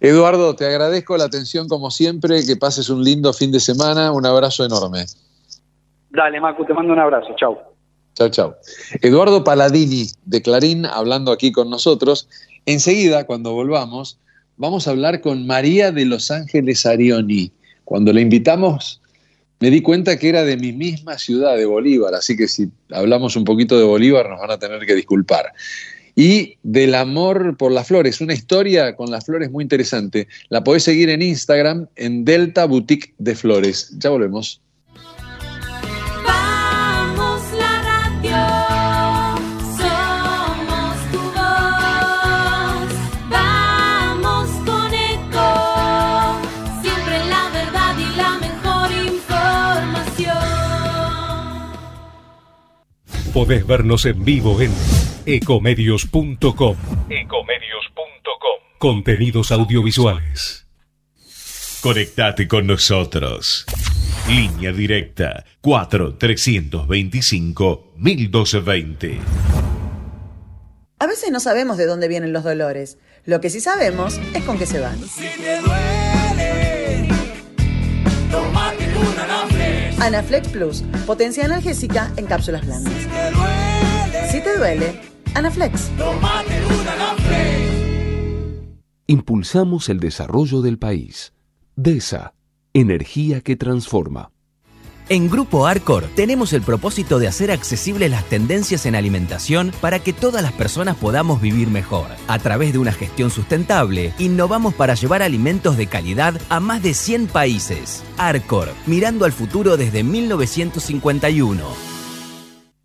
[0.00, 4.26] Eduardo, te agradezco la atención como siempre, que pases un lindo fin de semana, un
[4.26, 5.06] abrazo enorme.
[6.10, 7.58] Dale, Marco, te mando un abrazo, chau.
[8.12, 8.54] Chau, chau.
[9.00, 12.28] Eduardo Paladini de Clarín hablando aquí con nosotros.
[12.66, 14.18] Enseguida, cuando volvamos,
[14.58, 17.50] vamos a hablar con María de Los Ángeles Arioni.
[17.84, 19.00] Cuando la invitamos
[19.60, 23.36] me di cuenta que era de mi misma ciudad, de Bolívar, así que si hablamos
[23.36, 25.52] un poquito de Bolívar nos van a tener que disculpar.
[26.18, 30.28] Y del amor por las flores, una historia con las flores muy interesante.
[30.48, 33.94] La podés seguir en Instagram en Delta Boutique de Flores.
[33.98, 34.62] Ya volvemos.
[53.36, 54.72] Podés vernos en vivo en
[55.26, 56.40] ecomedios.com.
[57.10, 58.60] Ecomedios.com.
[58.78, 60.66] Contenidos audiovisuales.
[61.82, 63.66] Conectate con nosotros.
[64.26, 69.18] Línea directa 4 325 1220.
[70.98, 72.96] A veces no sabemos de dónde vienen los dolores.
[73.26, 74.98] Lo que sí sabemos es con qué se van.
[80.00, 82.92] Anaflex Plus, potencia analgésica en cápsulas blandas.
[84.30, 85.00] Si te duele,
[85.34, 85.90] Anaflex.
[89.06, 91.32] Impulsamos el desarrollo del país.
[91.76, 92.34] DESA,
[92.74, 94.32] energía que transforma.
[95.08, 100.12] En Grupo Arcor tenemos el propósito de hacer accesibles las tendencias en alimentación para que
[100.12, 102.08] todas las personas podamos vivir mejor.
[102.26, 106.92] A través de una gestión sustentable, innovamos para llevar alimentos de calidad a más de
[106.92, 108.02] 100 países.
[108.18, 111.95] Arcor, mirando al futuro desde 1951.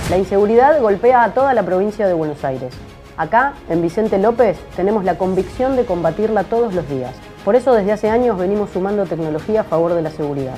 [0.10, 2.74] La inseguridad golpea a toda la provincia de Buenos Aires.
[3.16, 7.14] Acá, en Vicente López, tenemos la convicción de combatirla todos los días.
[7.45, 10.56] Por eso desde hace años venimos sumando tecnología a favor de la seguridad.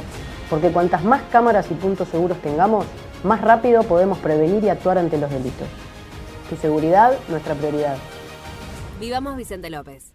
[0.50, 2.86] Porque cuantas más cámaras y puntos seguros tengamos,
[3.24, 5.68] más rápido podemos prevenir y actuar ante los delitos.
[6.50, 7.98] Tu seguridad, nuestra prioridad.
[9.00, 10.15] Vivamos Vicente López.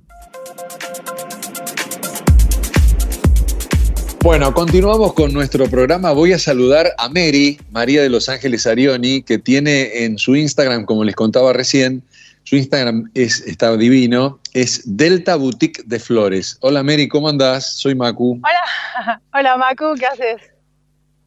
[4.23, 6.11] Bueno, continuamos con nuestro programa.
[6.11, 10.85] Voy a saludar a Mary, María de Los Ángeles Arioni, que tiene en su Instagram,
[10.85, 12.03] como les contaba recién,
[12.43, 16.59] su Instagram es, está divino, es Delta Boutique de Flores.
[16.61, 17.73] Hola Mary, ¿cómo andás?
[17.73, 18.39] Soy Macu.
[18.43, 20.41] Hola, hola Macu, ¿qué haces?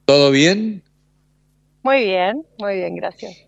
[0.04, 0.80] ¿Todo bien?
[1.82, 3.43] Muy bien, muy bien, gracias.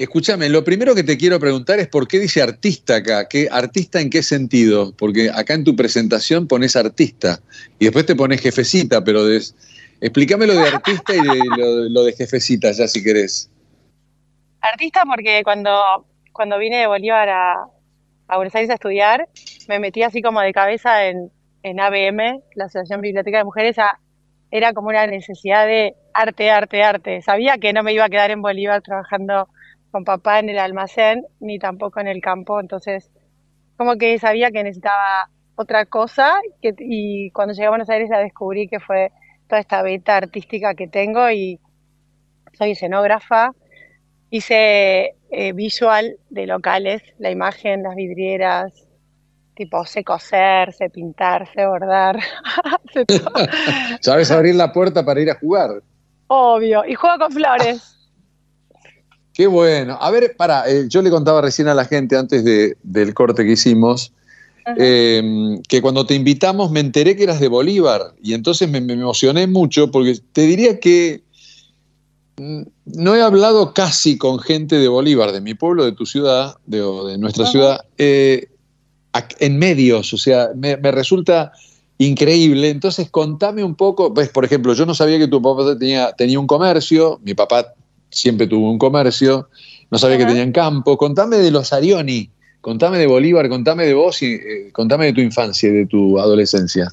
[0.00, 3.28] Escúchame, lo primero que te quiero preguntar es por qué dice artista acá.
[3.28, 4.94] ¿Qué, ¿Artista en qué sentido?
[4.96, 7.40] Porque acá en tu presentación pones artista
[7.78, 9.54] y después te pones jefecita, pero des...
[10.00, 13.50] explícame lo de artista y lo, lo, de jefecita, ya si querés.
[14.62, 17.66] Artista porque cuando, cuando vine de Bolívar a,
[18.28, 19.28] a Buenos Aires a estudiar,
[19.68, 21.30] me metí así como de cabeza en,
[21.62, 23.76] en ABM, la Asociación Biblioteca de Mujeres,
[24.50, 27.20] era como una necesidad de arte, arte, arte.
[27.20, 29.46] Sabía que no me iba a quedar en Bolívar trabajando
[29.90, 33.10] con papá en el almacén, ni tampoco en el campo, entonces
[33.76, 38.18] como que sabía que necesitaba otra cosa que, y cuando llegué a Buenos Aires la
[38.18, 39.10] descubrí que fue
[39.48, 41.58] toda esta beta artística que tengo y
[42.52, 43.52] soy escenógrafa,
[44.30, 48.86] hice eh, visual de locales, la imagen, las vidrieras,
[49.54, 52.18] tipo sé coser, sé pintar, sé bordar.
[54.00, 55.82] ¿Sabes abrir la puerta para ir a jugar?
[56.28, 57.99] Obvio, y juego con flores.
[59.32, 59.96] Qué bueno.
[60.00, 63.44] A ver, para, eh, yo le contaba recién a la gente antes de, del corte
[63.44, 64.12] que hicimos,
[64.76, 68.92] eh, que cuando te invitamos me enteré que eras de Bolívar y entonces me, me,
[68.92, 71.22] emocioné mucho porque te diría que
[72.84, 76.78] no he hablado casi con gente de Bolívar, de mi pueblo, de tu ciudad, de,
[76.78, 78.48] de nuestra ciudad, eh,
[79.40, 81.52] en medios, o sea, me, me, resulta
[81.98, 82.70] increíble.
[82.70, 86.40] Entonces, contame un poco, pues, por ejemplo, yo no sabía que tu papá tenía, tenía
[86.40, 87.74] un comercio, mi papá
[88.10, 89.48] siempre tuvo un comercio,
[89.90, 90.26] no sabía Ajá.
[90.26, 90.96] que tenían campo.
[90.96, 92.30] Contame de los Arioni,
[92.60, 96.18] contame de Bolívar, contame de vos y eh, contame de tu infancia y de tu
[96.18, 96.88] adolescencia.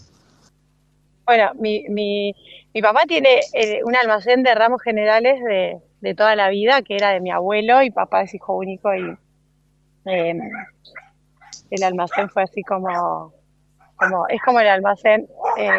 [1.26, 2.34] Bueno, mi, mi,
[2.74, 6.96] mi papá tiene eh, un almacén de ramos generales de, de, toda la vida, que
[6.96, 9.18] era de mi abuelo, y papá es hijo único, y
[10.06, 10.40] eh,
[11.70, 13.34] el almacén fue así como,
[13.98, 15.28] como es como el almacén
[15.58, 15.70] eh,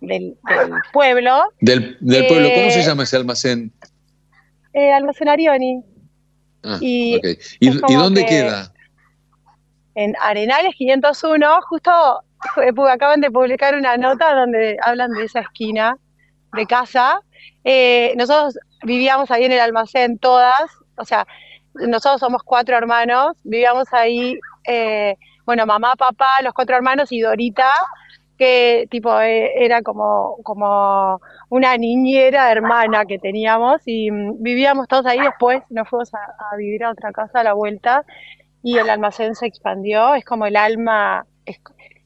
[0.00, 1.42] del, del, pueblo.
[1.60, 3.72] Del, del pueblo, ¿cómo se llama ese almacén?
[4.78, 5.82] Eh, almacén Arioni.
[6.62, 7.36] Ah, y, okay.
[7.58, 8.72] ¿Y, ¿Y, dónde queda?
[9.96, 11.90] En Arenales 501, justo
[12.88, 15.98] acaban de publicar una nota donde hablan de esa esquina
[16.52, 17.20] de casa.
[17.64, 21.26] Eh, nosotros vivíamos ahí en el almacén todas, o sea,
[21.74, 27.72] nosotros somos cuatro hermanos, vivíamos ahí, eh, bueno, mamá, papá, los cuatro hermanos y Dorita,
[28.38, 31.20] que tipo eh, era como, como
[31.50, 36.18] una niñera hermana que teníamos y mm, vivíamos todos ahí, después nos fuimos a,
[36.52, 38.04] a vivir a otra casa a la vuelta
[38.62, 41.58] y el almacén se expandió, es como el alma, es,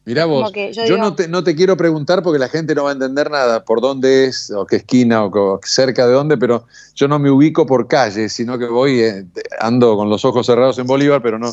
[0.05, 2.75] Mirá vos, que yo, yo digo- no, te, no te quiero preguntar porque la gente
[2.75, 6.37] no va a entender nada por dónde es, o qué esquina, o cerca de dónde,
[6.37, 9.25] pero yo no me ubico por calles, sino que voy, eh,
[9.61, 11.51] ando con los ojos cerrados en Bolívar, pero no,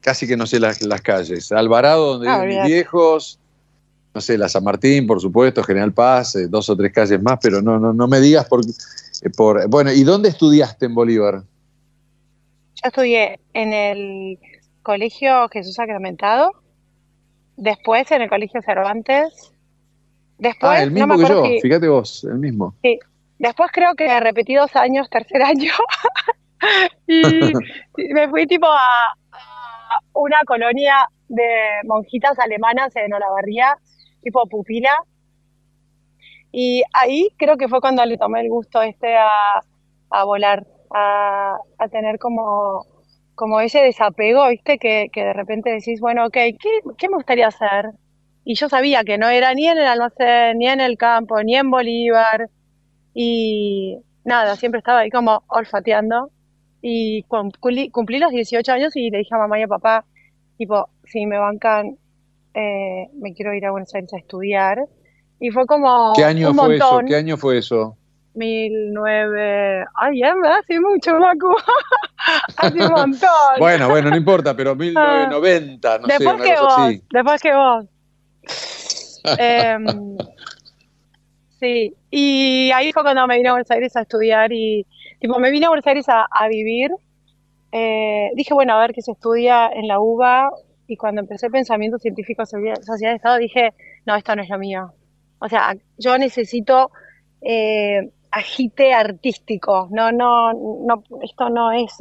[0.00, 1.52] casi que no sé las, las calles.
[1.52, 3.38] Alvarado, donde Ah, viven mis viejos,
[4.14, 7.38] no sé, la San Martín, por supuesto, General Paz, eh, dos o tres calles más,
[7.42, 9.68] pero no, no, no me digas por, eh, por...
[9.68, 11.42] Bueno, ¿y dónde estudiaste en Bolívar?
[12.76, 14.38] Yo estudié en el
[14.82, 16.52] Colegio Jesús Sacramentado,
[17.56, 19.52] después en el Colegio Cervantes,
[20.38, 22.74] después, ah, el mismo que yo, si- fíjate vos, el mismo.
[22.82, 22.98] sí,
[23.38, 25.72] después creo que repetí dos años, tercer año,
[27.08, 27.22] y
[28.14, 31.46] me fui tipo a, a una colonia de
[31.84, 33.76] monjitas alemanas en Olavarría,
[34.24, 34.90] tipo pupila,
[36.52, 39.28] y ahí creo que fue cuando le tomé el gusto este a,
[40.10, 42.86] a volar, a, a tener como,
[43.34, 44.78] como ese desapego, ¿viste?
[44.78, 47.90] Que, que de repente decís, bueno, ok, ¿qué, qué me gustaría hacer?
[48.44, 51.56] Y yo sabía que no era ni en el almacén, ni en el campo, ni
[51.56, 52.50] en Bolívar,
[53.14, 56.30] y nada, siempre estaba ahí como olfateando.
[56.82, 60.04] Y cumplí, cumplí los 18 años y le dije a mamá y a papá,
[60.58, 61.96] tipo, si me bancan,
[62.54, 64.78] eh, me quiero ir a Buenos Aires a estudiar.
[65.40, 67.00] Y fue como ¿Qué año un fue eso?
[67.06, 67.96] ¿Qué año fue eso?
[68.34, 69.84] 1009.
[69.94, 71.54] Ay, ya me hace mucho, Macu.
[72.56, 73.28] hace un montón.
[73.58, 77.02] Bueno, bueno, no importa, pero 1990, no sé, después una que vos, así.
[77.12, 77.84] después que vos.
[79.38, 79.86] Em,
[81.58, 84.86] sí, y ahí fue cuando me vine a Buenos Aires a estudiar y,
[85.18, 86.90] tipo, me vine a Buenos Aires a, a vivir.
[87.72, 90.50] Eh, dije, bueno, a ver qué se estudia en la UBA
[90.86, 92.76] y cuando empecé pensamiento científico, Sociedad
[93.12, 93.74] de Estado, dije,
[94.06, 94.92] no, esto no es lo mío.
[95.38, 96.90] O sea, yo necesito
[97.40, 101.92] eh, agite artístico, no, no, no, esto no es.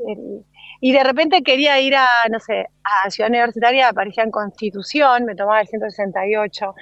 [0.81, 5.35] Y de repente quería ir a, no sé, a Ciudad Universitaria, aparecía en Constitución, me
[5.35, 6.75] tomaba el 168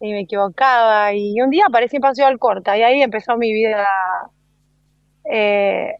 [0.00, 3.86] y me equivocaba, y un día aparecí en Paseo Alcorta, y ahí empezó mi vida.
[5.24, 5.92] eh,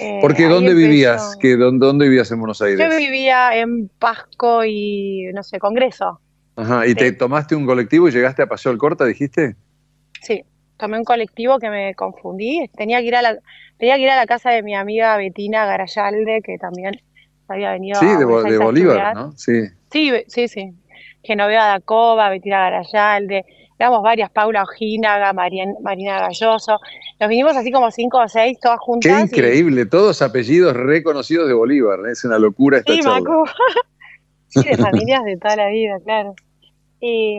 [0.00, 1.36] eh, Porque ¿dónde vivías?
[1.40, 2.78] ¿Qué, dónde, dónde vivías en Buenos Aires?
[2.78, 6.20] Yo vivía en Pasco y, no sé, Congreso.
[6.56, 9.56] Ajá, ¿y te tomaste un colectivo y llegaste a Paseo Alcorta, dijiste?
[10.22, 10.42] Sí,
[10.78, 12.68] tomé un colectivo que me confundí.
[12.76, 13.38] Tenía que ir a la,
[13.78, 17.00] tenía que ir a la casa de mi amiga Betina Garayalde, que también
[17.48, 19.14] había venido Sí, a de, de a Bolívar.
[19.14, 19.32] ¿no?
[19.32, 19.66] Sí.
[19.92, 20.72] Sí, sí, sí.
[21.22, 23.44] Genoveva da Cova, Betina Garayalde,
[23.78, 26.78] éramos varias, Paula Ojinaga, Marian- Marina Galloso.
[27.20, 29.20] Nos vinimos así como cinco o seis, todas Qué juntas.
[29.20, 32.12] y- increíble, todos apellidos reconocidos de Bolívar, ¿eh?
[32.12, 33.20] es una locura esta Sí, charla.
[33.20, 33.44] Macu.
[34.48, 36.34] Sí, de familias de toda la vida, claro.
[37.00, 37.38] Y,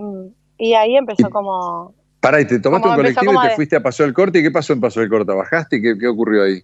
[0.58, 1.96] y ahí empezó como...
[2.20, 4.44] Pará, y te tomaste un colectivo y te de- fuiste a Paseo del Corte, ¿y
[4.44, 5.32] qué pasó en Paseo del Corte?
[5.34, 6.62] ¿Bajaste y qué, qué ocurrió ahí?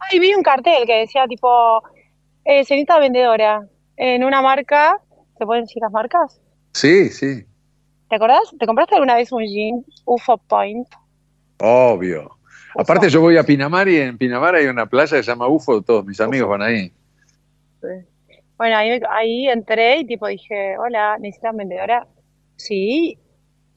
[0.00, 1.82] Ay, vi un cartel que decía tipo,
[2.44, 3.66] eh, cenita vendedora
[3.96, 4.98] en una marca,
[5.38, 6.40] ¿se pueden decir las marcas?
[6.72, 7.44] Sí, sí,
[8.08, 8.54] ¿Te acordás?
[8.58, 10.88] ¿Te compraste alguna vez un jean UFO Point?
[11.60, 12.38] obvio.
[12.78, 15.82] Aparte yo voy a Pinamar y en Pinamar hay una playa que se llama UFO,
[15.82, 16.92] todos mis amigos van ahí.
[18.56, 22.06] Bueno, ahí, ahí entré y tipo dije, hola, ¿necesitas vendedora?
[22.56, 23.18] Sí.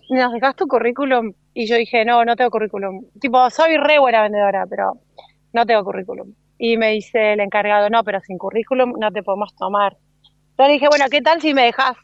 [0.09, 1.33] ¿Nos dejas tu currículum?
[1.53, 3.05] Y yo dije, no, no tengo currículum.
[3.19, 4.99] Tipo, soy re buena vendedora, pero
[5.53, 6.33] no tengo currículum.
[6.57, 9.97] Y me dice el encargado, no, pero sin currículum no te podemos tomar.
[10.51, 11.95] Entonces dije, bueno, ¿qué tal si me dejas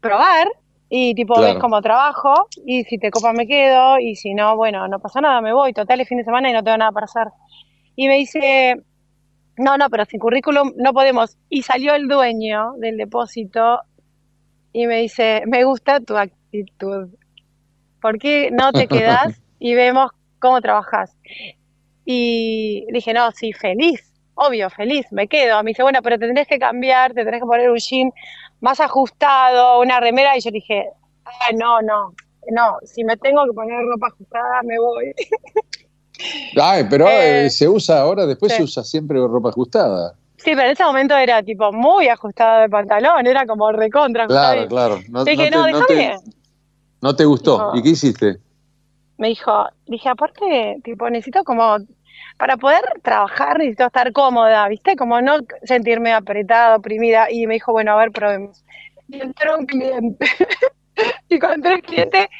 [0.00, 0.48] probar?
[0.90, 1.54] Y tipo, Claro.
[1.54, 5.20] ves cómo trabajo, y si te copa me quedo, y si no, bueno, no pasa
[5.20, 5.72] nada, me voy.
[5.72, 7.28] Total, es fin de semana y no tengo nada para hacer.
[7.96, 8.76] Y me dice,
[9.56, 11.36] no, no, pero sin currículum no podemos.
[11.50, 13.80] Y salió el dueño del depósito
[14.72, 17.08] y me dice, me gusta tu actitud.
[18.00, 21.16] ¿Por qué no te quedas y vemos cómo trabajas?
[22.04, 25.62] Y dije, no, sí, feliz, obvio, feliz, me quedo.
[25.62, 28.10] Me dice, bueno, pero tendrás que cambiar, te tenés que poner un jean
[28.60, 30.36] más ajustado, una remera.
[30.36, 30.88] Y yo dije,
[31.24, 32.14] ah, no, no,
[32.50, 35.12] no, si me tengo que poner ropa ajustada, me voy.
[36.60, 38.58] Ay, pero Eh, eh, se usa ahora, después sí.
[38.58, 40.14] se usa siempre ropa ajustada.
[40.36, 44.26] Sí, pero en ese momento era tipo muy ajustado de pantalón, era como recontra.
[44.26, 45.00] Claro, claro.
[45.08, 46.16] No, no te, no te-
[47.00, 47.72] no te gustó.
[47.74, 48.38] ¿Y qué hiciste?
[49.16, 49.52] Me dijo,
[49.86, 51.76] dije, aparte, tipo, necesito como,
[52.38, 54.96] para poder trabajar necesito estar cómoda, ¿viste?
[54.96, 57.30] Como no sentirme apretada, oprimida.
[57.30, 58.64] Y me dijo, bueno, a ver, probemos.
[59.08, 60.26] Y entró un cliente.
[61.28, 62.30] y cuando entró el cliente,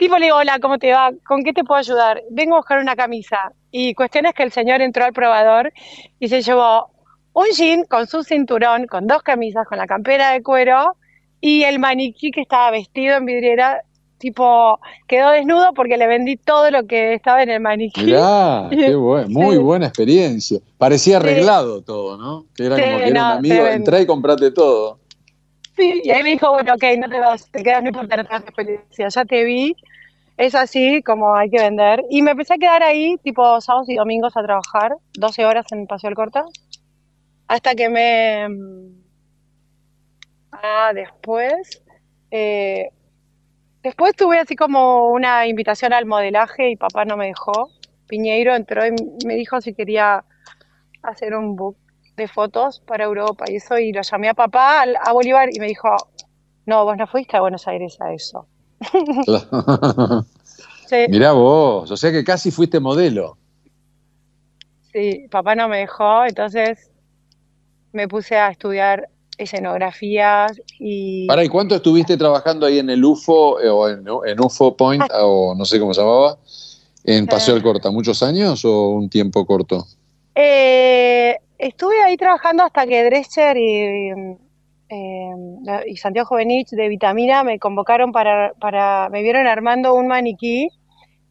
[0.00, 1.10] Tipo le digo, hola, ¿cómo te va?
[1.26, 2.22] ¿Con qué te puedo ayudar?
[2.30, 3.52] Vengo a buscar una camisa.
[3.70, 5.74] Y cuestión es que el señor entró al probador
[6.18, 6.90] y se llevó
[7.34, 10.96] un jean con su cinturón, con dos camisas, con la campera de cuero
[11.42, 13.82] y el maniquí que estaba vestido en vidriera,
[14.20, 14.78] tipo,
[15.08, 18.04] quedó desnudo porque le vendí todo lo que estaba en el maniquí.
[18.04, 19.62] Mirá, qué buen, muy Sí.
[19.62, 20.60] buena experiencia.
[20.78, 22.44] Parecía arreglado todo, ¿no?
[22.54, 25.00] Que era Sí, como que era no, un amigo, entrá y comprate todo.
[25.76, 28.42] Sí, y ahí me dijo, bueno, ok, no te vas, te quedas, no importa, das
[28.42, 29.74] experiencia, ya te vi,
[30.36, 32.04] es así como hay que vender.
[32.10, 35.86] Y me empecé a quedar ahí, tipo sábados y domingos a trabajar, 12 horas en
[35.86, 36.44] Paseo del Corta,
[37.48, 38.46] hasta que me...
[40.52, 41.82] Ah, después...
[42.30, 42.90] eh,
[43.82, 47.70] después tuve así como una invitación al modelaje y papá no me dejó.
[48.06, 48.92] Piñeiro entró y
[49.26, 50.24] me dijo si quería
[51.02, 51.76] hacer un book
[52.16, 55.66] de fotos para Europa y eso, y lo llamé a papá, a Bolívar, y me
[55.66, 55.88] dijo,
[56.66, 58.46] no, vos no fuiste a Buenos Aires a eso.
[60.86, 63.38] Sí, Mirá vos, o sea que casi fuiste modelo.
[64.92, 66.90] sí, papá no me dejó, entonces
[67.92, 69.08] me puse a estudiar
[69.40, 74.40] escenografías y Pará, ¿y cuánto estuviste trabajando ahí en el UFO eh, o en, en
[74.40, 76.36] UFO Point o no sé cómo se llamaba?
[77.04, 79.86] En Paseo del Corta, ¿muchos años o un tiempo corto?
[80.34, 84.10] Eh, estuve ahí trabajando hasta que Drescher y,
[84.90, 85.30] eh,
[85.86, 90.68] y Santiago Jovenich de Vitamina me convocaron para, para, me vieron armando un maniquí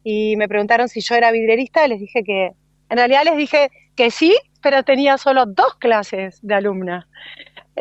[0.03, 2.51] y me preguntaron si yo era vidrierista y les dije que,
[2.89, 7.07] en realidad les dije que sí, pero tenía solo dos clases de alumna.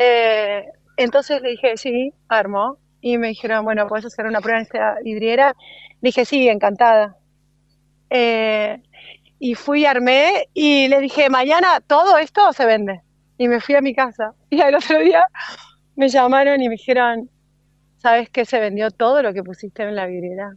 [0.01, 0.65] Eh,
[0.95, 2.77] entonces le dije, sí, armo.
[3.01, 5.55] Y me dijeron, bueno, ¿puedes hacer una prueba en esta vidriera?
[6.01, 7.17] Dije, sí, encantada.
[8.09, 8.81] Eh,
[9.37, 13.01] y fui, armé y le dije, mañana todo esto se vende.
[13.37, 14.33] Y me fui a mi casa.
[14.49, 15.25] Y al otro día
[15.95, 17.29] me llamaron y me dijeron,
[17.97, 18.45] ¿sabes qué?
[18.45, 20.53] Se vendió todo lo que pusiste en la vidriera.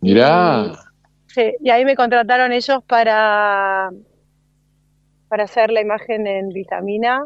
[0.00, 0.72] Mirá,
[1.26, 3.90] Sí, y ahí me contrataron ellos para,
[5.28, 7.24] para hacer la imagen en vitamina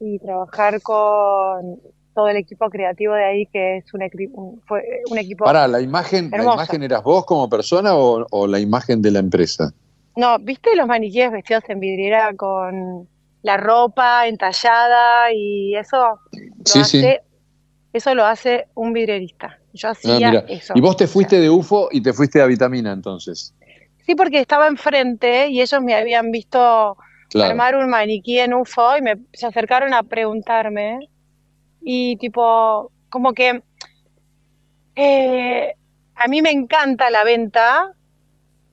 [0.00, 1.80] y trabajar con
[2.14, 5.68] todo el equipo creativo de ahí, que es un, equi- un- fue un equipo pará,
[5.68, 9.72] ¿la imagen, ¿la imagen eras vos como persona o, o la imagen de la empresa?
[10.16, 13.06] No, ¿viste los maniquíes vestidos en vidriera con
[13.42, 16.20] la ropa entallada y eso?
[16.64, 17.06] Sí, sí.
[17.92, 19.58] Eso lo hace un vidrierista.
[19.72, 20.72] Yo Ah, hacía eso.
[20.76, 23.54] Y vos te fuiste de UFO y te fuiste a Vitamina entonces.
[24.06, 26.96] Sí, porque estaba enfrente y ellos me habían visto
[27.34, 31.08] Armar un maniquí en UFO y me se acercaron a preguntarme
[31.82, 33.62] y tipo, como que
[34.96, 35.74] eh,
[36.14, 37.92] a mí me encanta la venta,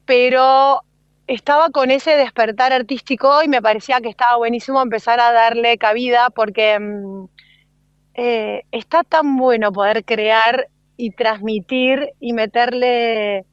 [0.06, 0.82] pero
[1.28, 6.30] estaba con ese despertar artístico y me parecía que estaba buenísimo empezar a darle cabida
[6.30, 7.26] porque mm,
[8.16, 10.68] eh, está tan bueno poder crear
[10.98, 13.46] y transmitir y meterle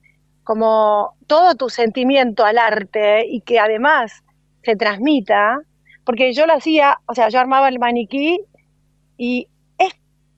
[0.44, 4.22] como todo tu sentimiento al arte y que además
[4.62, 5.61] se transmita,
[6.05, 8.41] porque yo lo hacía, o sea, yo armaba el maniquí
[9.16, 9.93] y es,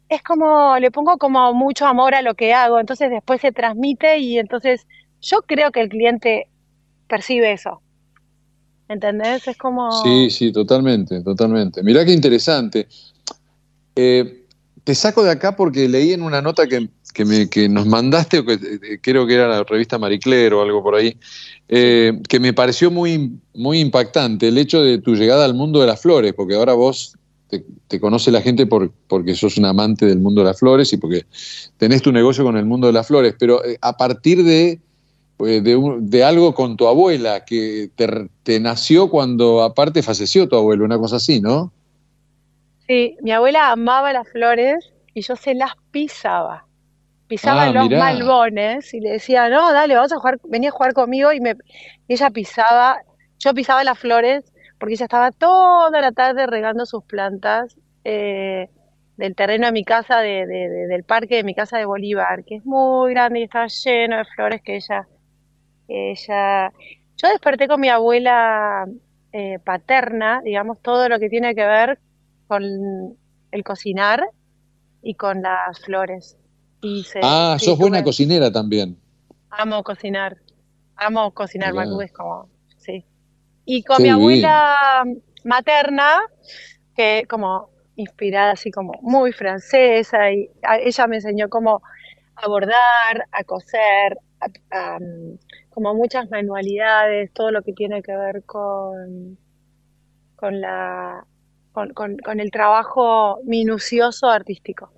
[0.09, 4.19] es como, le pongo como mucho amor a lo que hago, entonces después se transmite
[4.19, 4.86] y entonces
[5.20, 6.49] yo creo que el cliente
[7.09, 7.81] percibe eso.
[8.89, 9.47] ¿Entendés?
[9.49, 9.90] Es como...
[10.03, 11.82] Sí, sí, totalmente, totalmente.
[11.82, 12.89] Mirá qué interesante.
[13.97, 14.44] Eh,
[14.85, 18.40] te saco de acá porque leí en una nota que, que me, que nos mandaste,
[18.40, 21.16] o que, eh, creo que era la revista Marie Claire o algo por ahí,
[21.68, 25.86] eh, que me pareció muy, muy impactante el hecho de tu llegada al mundo de
[25.86, 27.16] las flores, porque ahora vos
[27.48, 30.93] te, te conoce la gente por, porque sos un amante del mundo de las flores
[30.93, 31.26] y porque
[31.76, 34.80] tenés tu negocio con el mundo de las flores, pero eh, a partir de,
[35.39, 40.98] de algo con tu abuela que te, te nació cuando aparte falleció tu abuelo, una
[40.98, 41.72] cosa así, ¿no?
[42.86, 46.66] Sí, mi abuela amaba las flores y yo se las pisaba.
[47.33, 47.99] Pisaba Ah, los mirá.
[48.01, 51.53] malbones y le decía, no, dale, vamos a jugar, vení a jugar conmigo y me,
[52.09, 53.03] y ella pisaba,
[53.39, 58.69] yo pisaba las flores porque ella estaba toda la tarde regando sus plantas eh,
[59.17, 62.45] del terreno de mi casa, de, de- de- del parque de mi casa de Bolívar,
[62.45, 65.09] que es muy grande y estaba lleno de flores que ella,
[65.89, 66.73] ella,
[67.17, 68.87] yo desperté con mi abuela
[69.33, 71.99] eh, paterna, digamos, todo lo que tiene que ver
[72.47, 72.63] con
[73.53, 74.23] el cocinar
[75.03, 76.37] y con las flores.
[77.23, 78.97] Ah, sí, sos buena cocinera también.
[79.51, 80.39] Amo cocinar.
[80.97, 81.75] Amo cocinar.
[81.75, 82.49] Macu, es como,
[82.79, 83.05] sí.
[83.65, 84.15] Y con Qué mi bien.
[84.15, 85.05] abuela
[85.45, 86.21] materna,
[86.97, 91.83] que como inspirada así como muy francesa, y a- ella me enseñó cómo
[92.37, 95.39] a bordar, a coser, a- a, mm,
[95.71, 99.39] como muchas manualidades, todo lo que tiene que ver con,
[100.37, 101.25] con la,
[101.73, 104.91] con, con- con el trabajo minucioso artístico.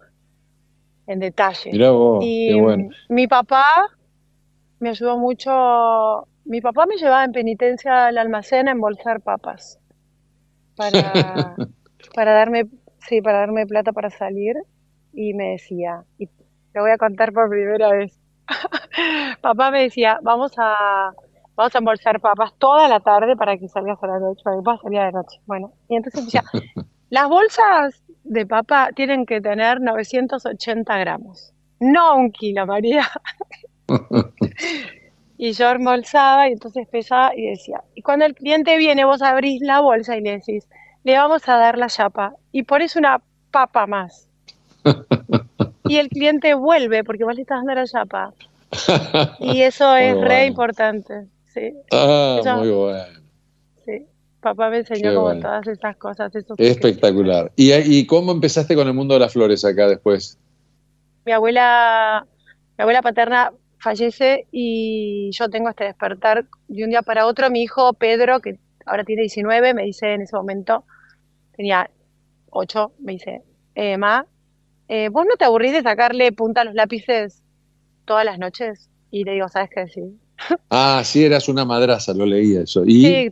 [1.07, 1.71] En detalle.
[1.73, 2.89] Mirá vos, y qué bueno.
[3.09, 3.91] mi papá
[4.81, 6.29] me ayudó mucho.
[6.45, 9.79] Mi papá me llevaba en penitencia al almacén a embolsar papas
[10.77, 11.57] para,
[12.15, 12.67] para darme,
[13.09, 14.57] sí, para darme plata para salir
[15.13, 16.29] y me decía, y
[16.75, 18.19] lo voy a contar por primera vez.
[19.41, 21.13] Papá me decía, vamos a,
[21.55, 24.63] vamos a embolsar papas toda la tarde para que salgas a la noche, para que
[24.63, 25.41] puedas salir la noche.
[25.47, 26.43] Bueno, y entonces decía,
[27.11, 33.07] las bolsas de papa tienen que tener 980 gramos, no un kilo, María.
[35.39, 39.61] y yo embolsaba y entonces pesaba y decía, y cuando el cliente viene vos abrís
[39.63, 40.69] la bolsa y le decís,
[41.05, 43.21] le vamos a dar la chapa y pones una
[43.51, 44.29] papa más.
[45.89, 48.33] y el cliente vuelve porque vos le estás dando la chapa.
[49.39, 51.27] Y eso es re importante.
[51.53, 51.73] Sí.
[51.93, 53.24] Ah, muy bueno.
[54.45, 55.41] Papá me enseñó Qué como bueno.
[55.41, 56.35] todas esas cosas.
[56.35, 57.51] esos Espectacular.
[57.57, 60.39] ¿Y, ¿Y cómo empezaste con el mundo de las flores acá después?
[61.25, 62.27] mi abuela,
[62.77, 67.49] mi abuela paterna fallece y yo tengo este despertar de un día para otro.
[67.51, 70.85] Mi hijo Pedro, que ahora tiene 19, me dice en ese momento,
[71.57, 71.89] tenía
[72.51, 73.41] 8, me dice,
[73.75, 74.27] eh, Ma,
[74.89, 77.43] eh, ¿vos no te aburrís de sacarle punta a los lápices
[78.05, 78.91] todas las noches?
[79.11, 79.87] Y le digo, ¿sabes qué?
[79.89, 80.03] Sí.
[80.69, 82.85] Ah, sí, eras una madraza, lo leí eso.
[82.85, 83.03] ¿Y?
[83.03, 83.31] Sí,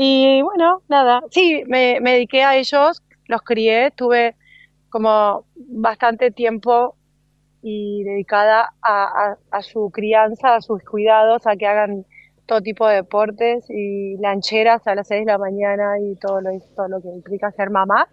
[0.00, 4.36] y bueno, nada, sí, me, dediqué a ellos, los crié, tuve
[4.90, 6.94] como bastante tiempo
[7.62, 12.06] y dedicada a, su crianza, a sus cuidados, a que hagan
[12.46, 16.50] todo tipo de deportes y lancheras a las 6 de la mañana y todo lo,
[16.76, 18.06] todo lo que implica ser mamá.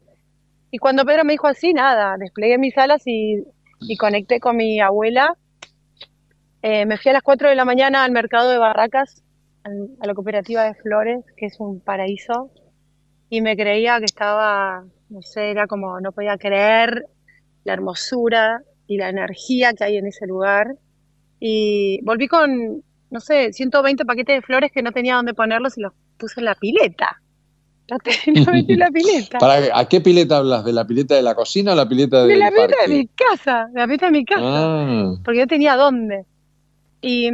[0.71, 3.43] Y cuando Pedro me dijo así, nada, desplegué mis alas y,
[3.81, 5.37] y conecté con mi abuela.
[6.63, 9.23] Eh, me fui a las 4 de la mañana al mercado de Barracas,
[9.65, 12.51] a la cooperativa de flores, que es un paraíso,
[13.29, 17.05] y me creía que estaba, no sé, era como, no podía creer
[17.63, 20.75] la hermosura y la energía que hay en ese lugar.
[21.39, 25.81] Y volví con, no sé, 120 paquetes de flores que no tenía dónde ponerlos y
[25.81, 27.21] los puse en la pileta.
[28.03, 29.39] Te- en la pileta.
[29.39, 30.63] ¿Para, ¿A qué pileta hablas?
[30.63, 33.67] ¿De la pileta de la cocina o la pileta De la pileta de mi casa,
[33.71, 34.41] de la pileta de mi casa.
[34.43, 36.25] Ah, porque no tenía dónde.
[37.01, 37.29] Y,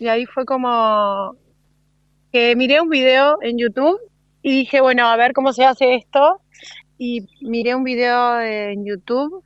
[0.00, 1.34] y ahí fue como
[2.32, 3.98] que miré un video en YouTube
[4.42, 6.40] y dije, bueno, a ver cómo se hace esto.
[6.96, 9.42] Y miré un video de- en YouTube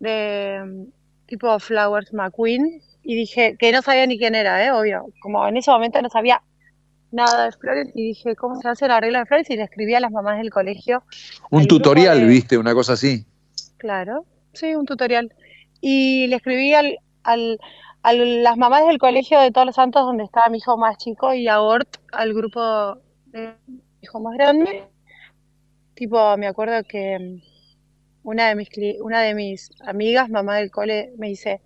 [0.00, 0.86] de
[1.26, 4.70] tipo Flowers McQueen y dije que no sabía ni quién era, ¿eh?
[4.72, 5.06] Obvio.
[5.20, 6.42] Como en ese momento no sabía
[7.12, 9.48] nada de flores y dije, ¿cómo se hace el arreglo de flores?
[9.50, 11.02] Y le escribí a las mamás del colegio.
[11.50, 12.58] un tutorial, de- ¿viste?
[12.58, 13.24] Una cosa así.
[13.78, 15.32] Claro, sí, un tutorial.
[15.80, 17.58] Y le escribí al, al,
[18.06, 21.34] a las mamás del colegio de Todos los Santos donde estaba mi hijo más chico
[21.34, 24.84] y a Ort, al grupo de mi hijo más grande.
[25.94, 27.42] Tipo, me acuerdo que mm,
[28.22, 28.68] una de mis,
[29.00, 31.60] una de mis amigas, mamá del cole, me dice,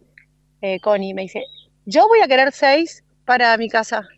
[0.62, 1.42] eh, Connie, me dice,
[1.84, 4.08] yo voy a querer seis para mi casa,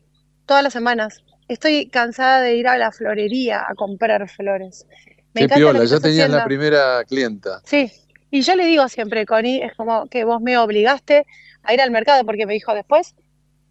[0.47, 1.25] todas las semanas.
[1.49, 4.87] Estoy cansada de ir a la florería a comprar flores.
[5.35, 6.45] Me Qué piola, ya tenías la haciendo".
[6.45, 7.63] primera clienta.
[7.65, 7.91] Sí,
[8.31, 11.27] y yo le digo siempre, Connie, es como que vos me obligaste
[11.63, 13.15] a ir al mercado porque me dijo después,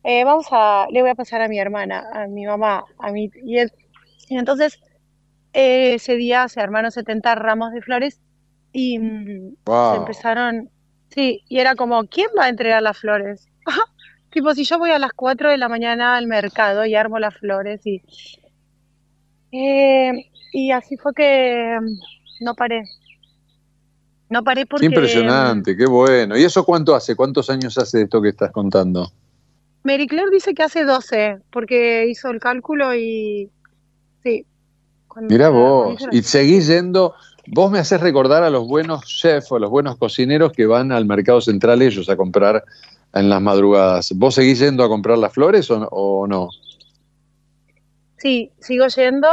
[0.04, 3.30] eh, vamos a, le voy a pasar a mi hermana, a mi mamá, a mi,
[3.46, 3.72] y, él-
[4.30, 4.80] y entonces
[5.54, 8.22] eh, ese día se armaron 70 ramos de flores
[8.72, 10.70] y mm, se empezaron,
[11.10, 13.50] sí, y era como, ¿quién va a entregar las flores?
[14.32, 17.36] Tipo, si yo voy a las 4 de la mañana al mercado y armo las
[17.38, 18.02] flores y,
[19.52, 20.12] eh,
[20.52, 22.00] y así fue que mm,
[22.46, 22.84] no paré.
[24.32, 26.38] No paré porque impresionante, qué bueno.
[26.38, 27.18] ¿Y eso cuánto hace?
[27.18, 29.12] ¿Cuántos años hace esto que estás contando?
[29.84, 33.50] Mary Claire dice que hace 12, porque hizo el cálculo y
[34.24, 34.46] sí.
[35.10, 37.14] cuando vos, la- y seguís yendo,
[37.48, 41.06] vos me haces recordar a los buenos chefs o los buenos cocineros que van al
[41.06, 42.64] mercado central ellos a comprar
[43.14, 44.14] en las madrugadas.
[44.16, 46.48] ¿Vos seguís yendo a comprar las flores o, o no?
[48.18, 49.28] Sí, sigo yendo,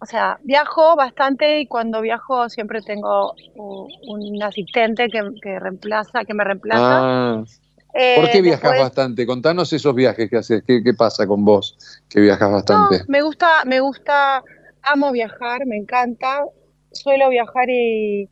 [0.00, 6.34] o sea, viajo bastante y cuando viajo siempre tengo un asistente que, que reemplaza, que
[6.34, 6.98] me reemplaza.
[7.40, 7.44] Ah,
[7.92, 9.26] Eh, ¿por qué viajas después- bastante?
[9.26, 10.62] Contanos esos viajes que haces.
[10.66, 11.76] ¿Qué, qué pasa con vos
[12.08, 13.04] que viajas No, bastante?
[13.08, 14.42] me gusta, me gusta,
[14.82, 16.44] amo viajar, me encanta.
[16.92, 18.22] Suelo viajar y,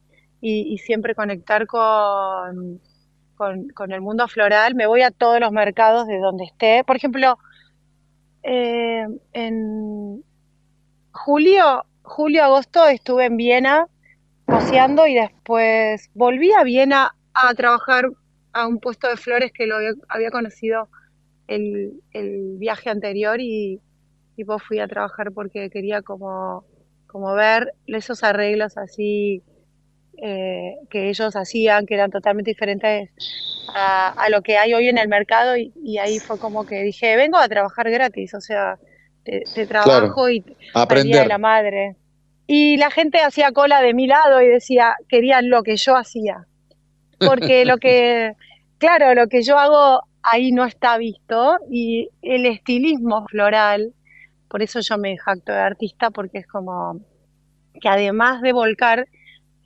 [0.40, 2.80] y- y siempre conectar con,
[3.36, 4.74] con, con el mundo floral.
[4.74, 6.82] Me voy a todos los mercados de donde esté.
[6.84, 7.36] Por ejemplo,
[8.42, 10.24] eh, en
[11.24, 13.86] julio, julio, agosto estuve en Viena
[14.46, 18.06] paseando y después volví a Viena a trabajar
[18.52, 19.76] a un puesto de flores que lo
[20.08, 20.88] había, conocido
[21.48, 23.80] el, el viaje anterior y
[24.36, 26.64] tipo fui a trabajar porque quería como,
[27.06, 29.42] como ver esos arreglos así
[30.22, 33.10] eh, que ellos hacían, que eran totalmente diferentes
[33.74, 36.82] a, a lo que hay hoy en el mercado y, y ahí fue como que
[36.82, 38.78] dije, vengo a trabajar gratis, o sea,
[39.54, 41.26] te trabajo y de aprender.
[41.26, 41.96] la madre.
[42.46, 46.46] Y la gente hacía cola de mi lado y decía, querían lo que yo hacía.
[47.18, 48.32] Porque lo que,
[48.78, 53.92] claro, lo que yo hago ahí no está visto y el estilismo floral,
[54.48, 57.00] por eso yo me jacto de artista, porque es como
[57.80, 59.06] que además de volcar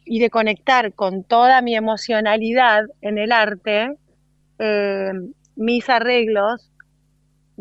[0.05, 3.95] y de conectar con toda mi emocionalidad en el arte,
[4.59, 5.13] eh,
[5.55, 6.72] mis arreglos,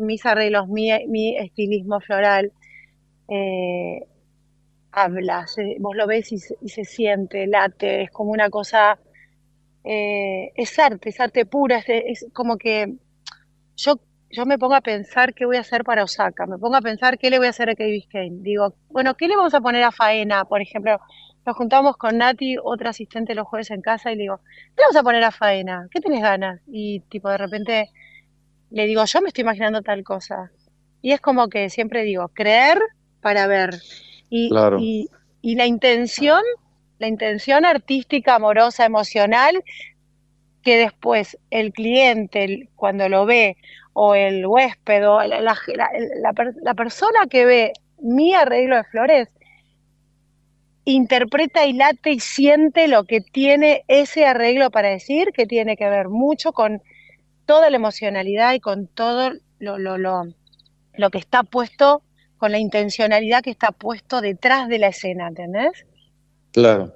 [0.02, 0.90] mis arreglos, mi,
[1.38, 2.52] estilismo floral,
[3.28, 4.00] eh,
[4.92, 8.98] habla, se- vos lo ves y se, siente, late, es como una cosa,
[9.84, 12.94] eh, es arte, es arte pura, es, como que
[13.76, 14.00] yo,
[14.30, 17.18] yo me pongo a pensar qué voy a hacer para Osaka, me pongo a pensar
[17.18, 18.38] qué le voy a hacer a Kate Biscayne.
[18.42, 20.44] Digo, bueno, ¿qué le vamos a poner a Faena?
[20.44, 21.00] Por ejemplo,
[21.46, 24.40] nos juntamos con Nati, otra asistente los jueves en casa, y le digo,
[24.76, 25.88] ¿qué vamos a poner a Faena?
[25.90, 26.60] ¿Qué tenés ganas?
[26.68, 27.90] Y tipo, de repente
[28.72, 30.50] le digo, yo me estoy imaginando tal cosa.
[31.02, 32.78] Y es como que siempre digo, creer
[33.20, 33.74] para ver.
[34.30, 34.78] Y, Claro.
[34.80, 35.08] y,
[35.42, 36.42] y la intención,
[36.98, 39.62] la intención artística, amorosa, emocional,
[40.62, 43.56] que después el cliente, el- cuando lo ve,
[43.94, 45.90] o el huésped, o la, la- la-
[46.22, 49.28] la per- la persona que ve mi arreglo de flores,
[50.84, 55.88] interpreta y late y siente lo que tiene ese arreglo para decir, que tiene que
[55.88, 56.82] ver mucho con
[57.52, 60.22] toda la emocionalidad y con todo lo, lo, lo,
[60.96, 62.00] lo que está puesto,
[62.38, 65.84] con la intencionalidad que está puesto detrás de la escena, ¿entendés?
[66.52, 66.94] Claro.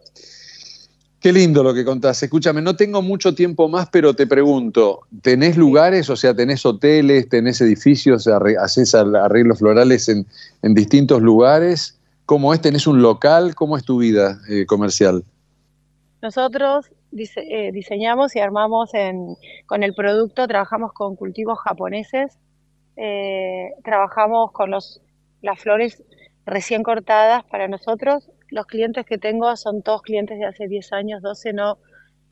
[1.21, 2.23] Qué lindo lo que contás.
[2.23, 7.29] Escúchame, no tengo mucho tiempo más, pero te pregunto, ¿tenés lugares, o sea, tenés hoteles,
[7.29, 10.27] tenés edificios, haces ar- arreglos florales en,
[10.63, 11.99] en distintos lugares?
[12.25, 12.63] ¿Cómo es?
[12.63, 13.55] ¿Tenés un local?
[13.55, 15.23] ¿Cómo es tu vida eh, comercial?
[16.23, 19.37] Nosotros dise- eh, diseñamos y armamos en,
[19.67, 22.39] con el producto, trabajamos con cultivos japoneses,
[22.97, 25.01] eh, trabajamos con los,
[25.43, 26.03] las flores
[26.47, 28.31] recién cortadas para nosotros.
[28.51, 31.79] Los clientes que tengo son todos clientes de hace 10 años, 12, no,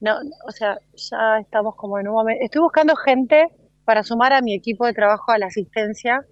[0.01, 0.16] no,
[0.47, 2.44] o sea, ya estamos como en un momento.
[2.44, 3.48] Estoy buscando gente
[3.85, 6.24] para sumar a mi equipo de trabajo a la asistencia,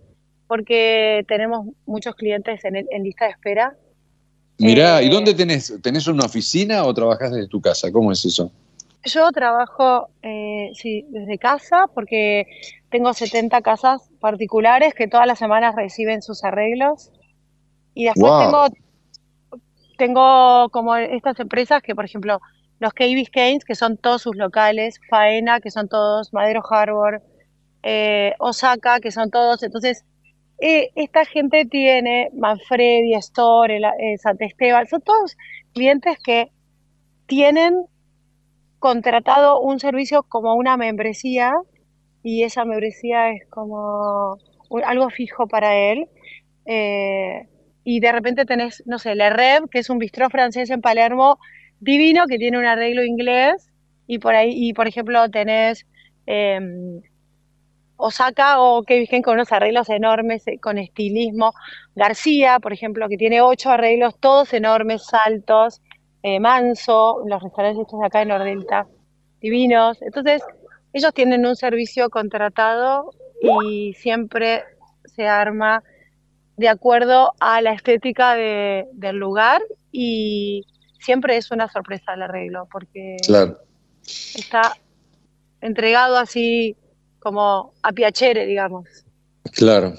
[0.47, 3.77] porque tenemos muchos clientes en, en lista de espera.
[4.63, 5.75] Mirá, ¿y Eh, dónde tenés?
[5.83, 7.91] ¿Tenés una oficina o trabajás desde tu casa?
[7.91, 8.51] ¿Cómo es eso?
[9.05, 12.47] Yo trabajo, eh, sí, desde casa porque
[12.91, 17.11] tengo 70 casas particulares que todas las semanas reciben sus arreglos.
[17.95, 18.41] Y después Wow.
[18.41, 19.61] tengo,
[19.99, 22.41] tengo como estas empresas que, por ejemplo,
[22.79, 27.23] los Key Biscaynes, que son todos sus locales, Faena, que son todos, Madero Harbor,
[27.83, 29.63] eh, Osaka, que son todos.
[29.63, 30.05] Entonces,
[30.63, 35.37] eh, esta gente tiene Manfredi, Store, eh, Santa Esteban, son todos
[35.75, 36.51] clientes que
[37.27, 37.75] tienen
[38.79, 41.55] contratado un servicio como una membresía
[42.23, 44.37] y esa membresía es como
[44.85, 46.09] algo fijo para él.
[46.67, 47.49] eh,
[47.85, 51.39] y de repente tenés, no sé, Le Rêve, que es un bistró francés en Palermo,
[51.81, 53.73] divino, que tiene un arreglo inglés,
[54.07, 55.87] y por ahí, y por ejemplo tenés
[56.27, 57.03] em,
[58.05, 61.53] Osaka o Kevin Gen con unos arreglos enormes, eh, con estilismo.
[61.95, 65.81] García, por ejemplo, que tiene ocho arreglos, todos enormes, altos.
[66.25, 68.87] Eh, Manso, los restaurantes estos de acá en Nordelta,
[69.41, 70.01] divinos.
[70.03, 70.43] Entonces,
[70.93, 73.11] ellos tienen un servicio contratado
[73.41, 74.63] y siempre
[75.05, 75.83] se arma
[76.57, 80.65] de acuerdo a la estética de- del lugar y
[81.01, 83.59] siempre es una sorpresa el arreglo porque Claro.
[84.03, 84.75] está
[85.61, 86.77] entregado así
[87.23, 88.87] como a piacere, digamos.
[89.53, 89.95] Claro.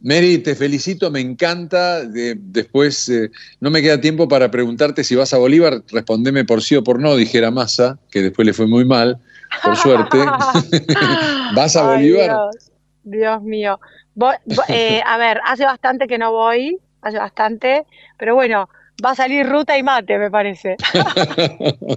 [0.00, 2.04] Mary, te felicito, me encanta.
[2.04, 3.30] De- después eh,
[3.60, 5.82] no me queda tiempo para preguntarte si vas a Bolívar.
[5.92, 9.18] Respondeme por sí o por no, dijera Massa, que después le fue muy mal,
[9.62, 10.18] por suerte.
[11.54, 12.26] ¿Vas a Ay, Bolívar?
[12.30, 12.70] Dios,
[13.04, 13.78] Dios mío.
[14.16, 14.34] Vo-
[14.68, 17.86] eh, a ver, hace bastante que no voy, hace bastante,
[18.18, 18.68] pero bueno,
[19.04, 20.76] va a salir ruta y mate, me parece.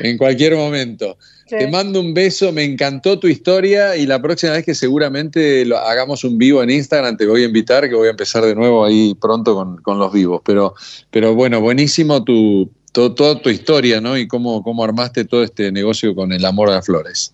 [0.00, 1.16] en cualquier momento.
[1.46, 1.56] Sí.
[1.58, 5.78] Te mando un beso, me encantó tu historia y la próxima vez que seguramente lo,
[5.78, 8.84] hagamos un vivo en Instagram te voy a invitar, que voy a empezar de nuevo
[8.84, 10.42] ahí pronto con, con los vivos.
[10.44, 10.74] Pero,
[11.10, 14.16] pero bueno, buenísimo tu, to- toda tu historia, ¿no?
[14.16, 17.32] Y cómo, cómo armaste todo este negocio con el amor a las flores.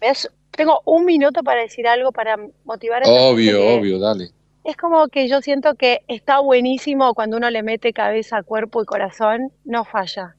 [0.00, 0.28] ¿Ves?
[0.52, 4.30] Tengo un minuto para decir algo para motivar a Obvio, obvio, dale.
[4.66, 8.84] Es como que yo siento que está buenísimo cuando uno le mete cabeza, cuerpo y
[8.84, 10.34] corazón, no falla.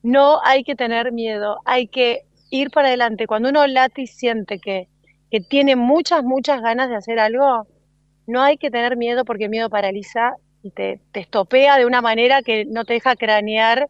[0.00, 2.20] No hay que tener miedo, hay que
[2.50, 3.26] ir para adelante.
[3.26, 4.86] Cuando uno late y siente que,
[5.28, 7.66] que tiene muchas, muchas ganas de hacer algo,
[8.28, 12.00] no hay que tener miedo porque el miedo paraliza y te, te estopea de una
[12.00, 13.88] manera que no te deja cranear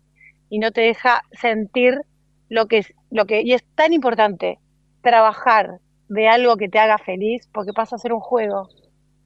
[0.49, 2.01] y no te deja sentir
[2.49, 4.61] lo que es, lo que, y es tan importante
[5.03, 5.79] trabajar
[6.09, 8.71] de algo que te haga feliz porque pasa a ser un juego.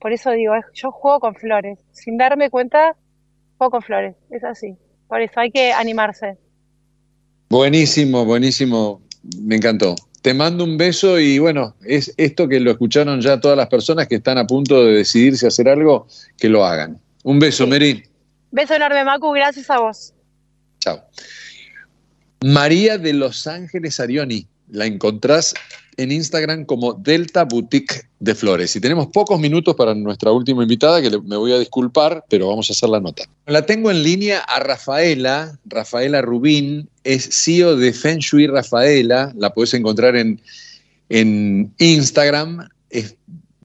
[0.03, 1.79] Por eso digo, yo juego con flores.
[1.93, 2.97] Sin darme cuenta,
[3.57, 4.17] juego con flores.
[4.31, 4.77] Es así.
[5.07, 6.37] Por eso hay que animarse.
[7.49, 9.01] Buenísimo, buenísimo.
[9.41, 9.95] Me encantó.
[10.21, 14.09] Te mando un beso y bueno, es esto que lo escucharon ya todas las personas
[14.09, 17.01] que están a punto de decidirse a hacer algo, que lo hagan.
[17.23, 18.03] Un beso, Mary.
[18.51, 19.31] Beso enorme, Macu.
[19.31, 20.15] Gracias a vos.
[20.81, 21.01] Chao.
[22.45, 24.49] María de Los Ángeles Arioni.
[24.69, 25.55] La encontrás
[25.97, 28.75] en Instagram como Delta Boutique de Flores.
[28.77, 32.71] Y tenemos pocos minutos para nuestra última invitada, que me voy a disculpar, pero vamos
[32.71, 33.25] a hacer la nota.
[33.47, 39.53] La tengo en línea a Rafaela, Rafaela Rubín, es CEO de Feng Shui Rafaela, la
[39.53, 40.41] puedes encontrar en,
[41.09, 43.17] en Instagram, es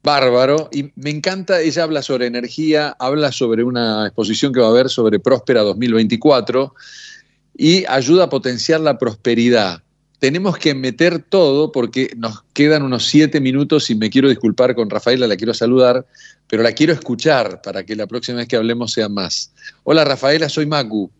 [0.03, 4.69] bárbaro y me encanta, ella habla sobre energía, habla sobre una exposición que va a
[4.69, 6.73] haber sobre Próspera 2024
[7.57, 9.83] y ayuda a potenciar la prosperidad
[10.19, 14.89] tenemos que meter todo porque nos quedan unos siete minutos y me quiero disculpar con
[14.89, 16.05] Rafaela, la quiero saludar,
[16.47, 19.53] pero la quiero escuchar para que la próxima vez que hablemos sea más.
[19.83, 21.11] Hola Rafaela, soy Macu.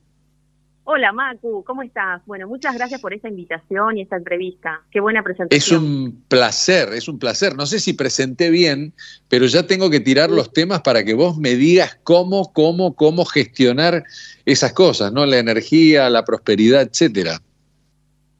[0.89, 2.21] Hola Macu, ¿cómo estás?
[2.25, 4.81] Bueno, muchas gracias por esta invitación y esta entrevista.
[4.89, 5.57] Qué buena presentación.
[5.57, 7.57] Es un placer, es un placer.
[7.57, 8.93] No sé si presenté bien,
[9.27, 13.25] pero ya tengo que tirar los temas para que vos me digas cómo, cómo, cómo
[13.25, 14.05] gestionar
[14.45, 15.25] esas cosas, ¿no?
[15.25, 17.41] La energía, la prosperidad, etcétera.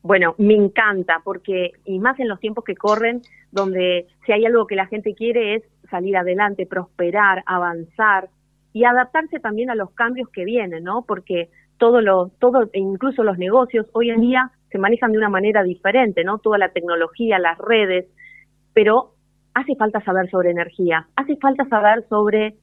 [0.07, 3.21] Bueno, me encanta porque, y más en los tiempos que corren,
[3.51, 8.29] donde si hay algo que la gente quiere es salir adelante, prosperar, avanzar
[8.71, 11.03] y adaptarse también a los cambios que vienen, ¿no?
[11.05, 15.27] Porque todo lo, todo, e incluso los negocios hoy en día se manejan de una
[15.27, 16.37] manera diferente, ¿no?
[16.37, 18.05] Toda la tecnología, las redes,
[18.71, 19.11] pero
[19.55, 22.55] hace falta saber sobre energía, hace falta saber sobre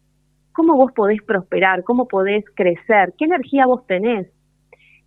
[0.55, 4.29] cómo vos podés prosperar, cómo podés crecer, qué energía vos tenés,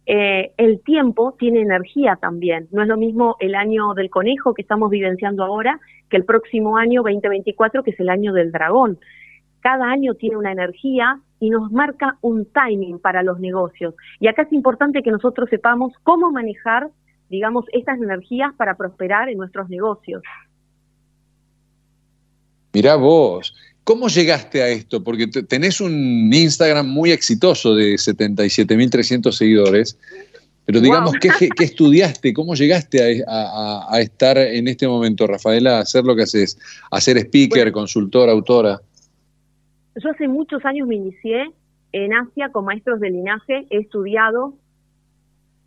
[0.09, 2.69] eh, el tiempo tiene energía también.
[2.71, 6.77] No es lo mismo el año del conejo que estamos vivenciando ahora que el próximo
[6.77, 8.99] año 2024, que es el año del dragón.
[9.59, 13.95] Cada año tiene una energía y nos marca un timing para los negocios.
[14.21, 16.89] Y acá es importante que nosotros sepamos cómo manejar,
[17.29, 20.23] digamos, estas energías para prosperar en nuestros negocios.
[22.73, 23.53] Mirá vos,
[23.87, 25.01] ¿Cómo llegaste a esto?
[25.01, 29.97] Porque tenés un Instagram muy exitoso de 77.300 seguidores,
[30.65, 31.29] pero digamos, ¿qué,
[31.63, 32.33] estudiaste?
[32.33, 36.59] ¿Cómo llegaste a, estar en este momento, Rafaela, a hacer lo que haces?
[36.91, 38.81] A ser speaker, consultora, autora.
[39.95, 41.49] Yo hace muchos años me inicié
[41.93, 44.53] en Asia con maestros de linaje, he estudiado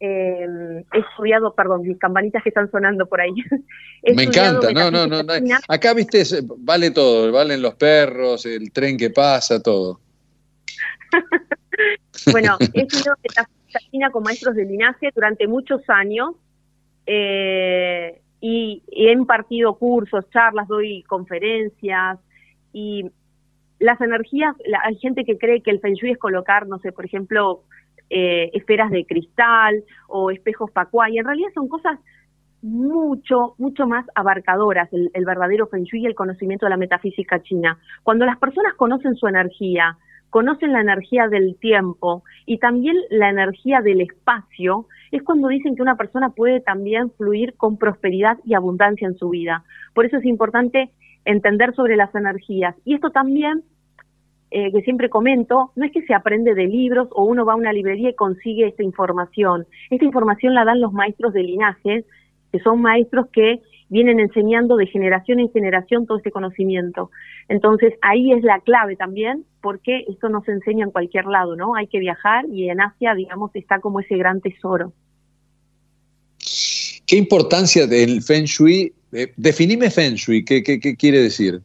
[0.01, 3.35] eh, he estudiado, perdón, mis campanitas que están sonando por ahí.
[4.17, 5.23] Me encanta, no, no, no,
[5.69, 6.25] Acá, viste,
[6.59, 10.01] vale todo, valen los perros, el tren que pasa, todo.
[12.33, 16.31] bueno, he estudiado metafísica con maestros de linaje durante muchos años
[17.07, 22.19] eh, y, he impartido cursos, charlas, doy conferencias
[22.73, 23.11] y
[23.79, 24.55] las energías,
[24.85, 27.65] hay gente que cree que el Feng Shui es colocar, no sé, por ejemplo,
[28.11, 31.99] eh, esferas de cristal o espejos pacuá, y en realidad son cosas
[32.63, 37.43] mucho, mucho más abarcadoras, el, el, verdadero Feng Shui y el conocimiento de la metafísica
[37.43, 37.79] china.
[38.03, 39.97] Cuando las personas conocen su energía,
[40.29, 45.83] conocen la energía del tiempo y también la energía del espacio, es cuando dicen que
[45.83, 49.65] una persona puede también fluir con prosperidad y abundancia en su vida.
[49.95, 50.91] Por eso es importante
[51.25, 52.77] entender sobre las energías.
[52.85, 53.63] Y esto también
[54.53, 57.57] eh, que siempre comento, no es que se aprende de libros o uno va a
[57.57, 59.67] una librería y consigue esta información.
[59.91, 62.05] Esta información la dan los maestros de linaje,
[62.51, 67.11] que son maestros que vienen enseñando de generación en generación todo este conocimiento.
[67.49, 71.77] Entonces ahí es la clave también, porque esto no se enseña en cualquier lado, ¿no?
[71.77, 74.93] Hay que viajar y en Asia, digamos, está como ese gran tesoro.
[77.07, 78.93] ¿Qué importancia del Feng Shui?
[79.13, 81.61] Eh, definime Feng Shui, qué quiere decir?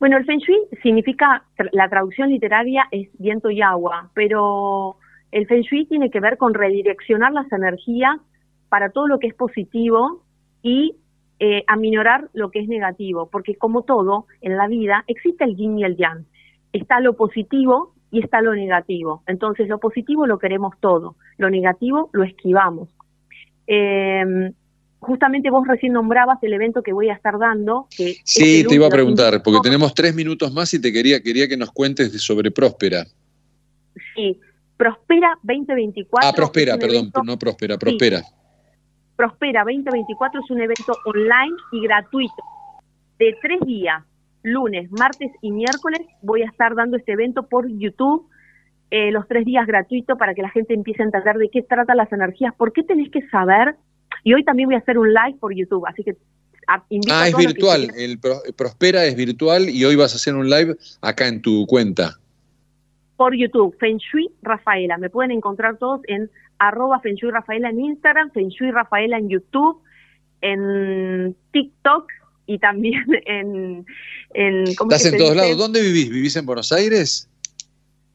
[0.00, 4.96] Bueno, el Feng Shui significa, la traducción literaria es viento y agua, pero
[5.30, 8.16] el Feng Shui tiene que ver con redireccionar las energías
[8.70, 10.22] para todo lo que es positivo
[10.62, 10.96] y
[11.38, 15.78] eh, aminorar lo que es negativo, porque como todo en la vida existe el yin
[15.78, 16.24] y el yang.
[16.72, 19.22] Está lo positivo y está lo negativo.
[19.26, 22.88] Entonces lo positivo lo queremos todo, lo negativo lo esquivamos.
[23.66, 24.52] Eh,
[25.00, 27.88] justamente vos recién nombrabas el evento que voy a estar dando.
[27.96, 31.48] Que sí, te iba a preguntar, porque tenemos tres minutos más y te quería, quería
[31.48, 33.04] que nos cuentes sobre Próspera.
[34.14, 34.38] Sí,
[34.76, 36.28] Prospera 2024.
[36.28, 38.22] Ah, Prospera, perdón, no Próspera, Prospera.
[39.16, 42.42] Prospera 2024 es un evento online y gratuito
[43.18, 44.02] de tres días,
[44.42, 46.00] lunes, martes y miércoles.
[46.22, 48.26] Voy a estar dando este evento por YouTube
[48.90, 51.96] eh, los tres días gratuitos para que la gente empiece a entender de qué tratan
[51.96, 53.76] las energías, por qué tenés que saber.
[54.24, 56.16] Y hoy también voy a hacer un live por YouTube, así que
[56.90, 57.90] invito Ah, a es todos los que virtual.
[57.96, 61.66] El Pro- Prospera es virtual y hoy vas a hacer un live acá en tu
[61.66, 62.16] cuenta.
[63.16, 64.96] por YouTube, Feng Shui Rafaela.
[64.96, 69.28] Me pueden encontrar todos en arroba Feng Shui Rafaela en Instagram, Feng Shui Rafaela en
[69.28, 69.82] YouTube,
[70.40, 72.08] en TikTok
[72.46, 73.84] y también en...
[74.34, 75.56] en ¿cómo Estás en todos lados.
[75.58, 76.08] ¿Dónde vivís?
[76.10, 77.28] ¿Vivís en Buenos Aires?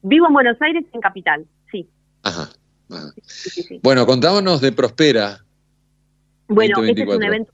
[0.01, 1.87] Vivo en Buenos Aires, en Capital, sí.
[2.23, 2.49] Ajá.
[2.89, 3.11] ajá.
[3.23, 3.79] sí, sí, sí.
[3.83, 5.44] Bueno, contámonos de Prospera.
[6.47, 7.17] Bueno, este es 2024.
[7.17, 7.51] un evento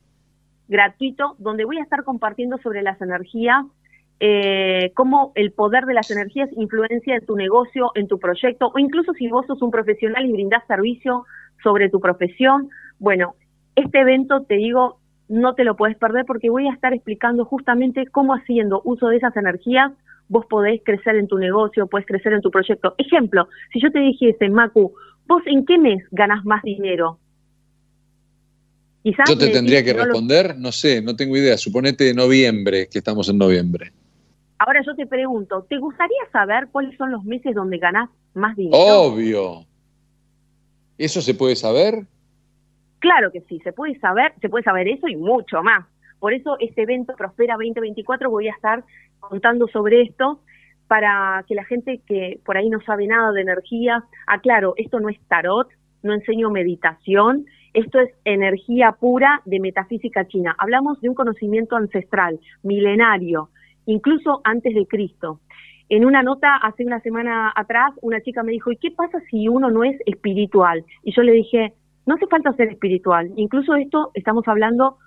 [0.67, 3.65] gratuito donde voy a estar compartiendo sobre las energías,
[4.19, 8.79] eh, cómo el poder de las energías influencia en tu negocio, en tu proyecto, o
[8.79, 11.25] incluso si vos sos un profesional y brindás servicio
[11.63, 12.69] sobre tu profesión.
[12.99, 13.35] Bueno,
[13.75, 18.05] este evento, te digo, no te lo puedes perder porque voy a estar explicando justamente
[18.07, 19.91] cómo haciendo uso de esas energías
[20.27, 22.95] vos podés crecer en tu negocio, podés crecer en tu proyecto.
[22.97, 24.93] Ejemplo, si yo te dijese, Macu,
[25.27, 27.19] ¿vos en qué mes ganás más dinero?
[29.03, 31.57] Quizás Yo te tendría que no lo- responder, no sé, no tengo idea.
[31.57, 33.91] Suponete noviembre, que estamos en noviembre.
[34.59, 38.77] Ahora yo te pregunto, ¿te gustaría saber cuáles son los meses donde ganás más dinero?
[38.79, 39.65] Obvio.
[40.97, 42.05] ¿Eso se puede saber?
[42.99, 45.87] Claro que sí, se puede saber, se puede saber eso y mucho más.
[46.19, 48.83] Por eso este evento Prospera 2024 voy a estar
[49.19, 50.41] contando sobre esto
[50.87, 55.09] para que la gente que por ahí no sabe nada de energía, aclaro, esto no
[55.09, 55.69] es tarot,
[56.03, 60.55] no enseño meditación, esto es energía pura de metafísica china.
[60.57, 63.49] Hablamos de un conocimiento ancestral, milenario,
[63.85, 65.39] incluso antes de Cristo.
[65.89, 69.47] En una nota hace una semana atrás, una chica me dijo, ¿y qué pasa si
[69.49, 70.85] uno no es espiritual?
[71.03, 71.73] Y yo le dije,
[72.05, 73.31] no hace falta ser espiritual.
[73.35, 74.97] Incluso esto estamos hablando,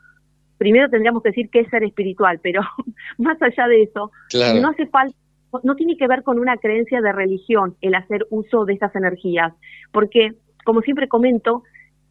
[0.59, 2.61] primero tendríamos que decir qué es ser espiritual, pero
[3.19, 4.61] más allá de eso, Claro.
[4.61, 5.17] no hace falta,
[5.63, 9.53] no tiene que ver con una creencia de religión el hacer uso de estas energías,
[9.93, 10.33] porque,
[10.65, 11.63] como siempre comento,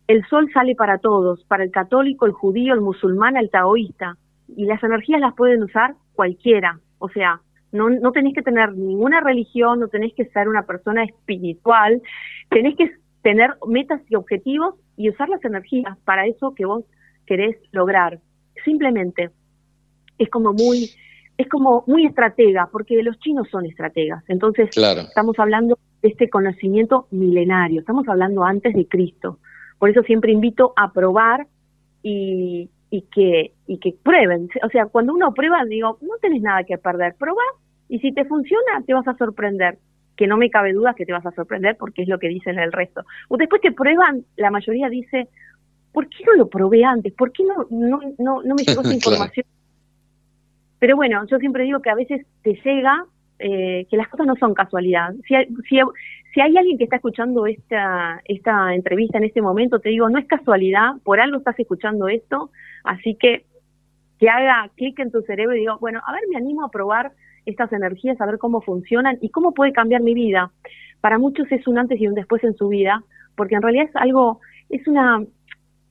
[0.07, 4.17] el sol sale para todos, para el católico, el judío, el musulmán, el taoísta,
[4.55, 9.19] y las energías las pueden usar cualquiera, o sea, no, no tenés que tener ninguna
[9.21, 12.01] religión, no tenés que ser una persona espiritual,
[12.49, 12.91] tenés que
[13.23, 16.83] tener metas y objetivos y usar las energías para eso que vos
[17.25, 18.19] querés lograr.
[18.63, 19.31] Simplemente
[20.19, 20.91] es como muy
[21.35, 24.23] es como muy estratega, porque los chinos son estrategas.
[24.27, 25.01] Entonces, Claro.
[25.01, 29.39] estamos hablando de este conocimiento milenario, estamos hablando antes de Cristo.
[29.83, 31.45] Por eso siempre invito a probar
[32.01, 34.47] y, y que y que prueben.
[34.63, 37.43] O sea, cuando uno prueba, digo, no tenés nada que perder, probá
[37.89, 39.79] y si te funciona, te vas a sorprender.
[40.15, 42.59] Que no me cabe duda que te vas a sorprender porque es lo que dicen
[42.59, 43.03] el resto.
[43.27, 45.27] O después que prueban, la mayoría dice,
[45.91, 47.11] ¿por qué no lo probé antes?
[47.11, 49.45] ¿Por qué no, no, no, no me llegó esa información?
[50.79, 53.05] Pero bueno, yo siempre digo que a veces te llega
[53.39, 55.13] eh, que las cosas no son casualidad.
[55.27, 55.35] Si
[55.67, 55.79] si,
[56.33, 60.19] si hay alguien que está escuchando esta, esta entrevista en este momento, te digo, no
[60.19, 62.51] es casualidad, por algo estás escuchando esto,
[62.83, 63.45] así que
[64.19, 67.11] que haga clic en tu cerebro y digo, bueno, a ver, me animo a probar
[67.45, 70.51] estas energías, a ver cómo funcionan y cómo puede cambiar mi vida.
[71.01, 73.03] Para muchos es un antes y un después en su vida,
[73.35, 74.39] porque en realidad es algo,
[74.69, 75.23] es una,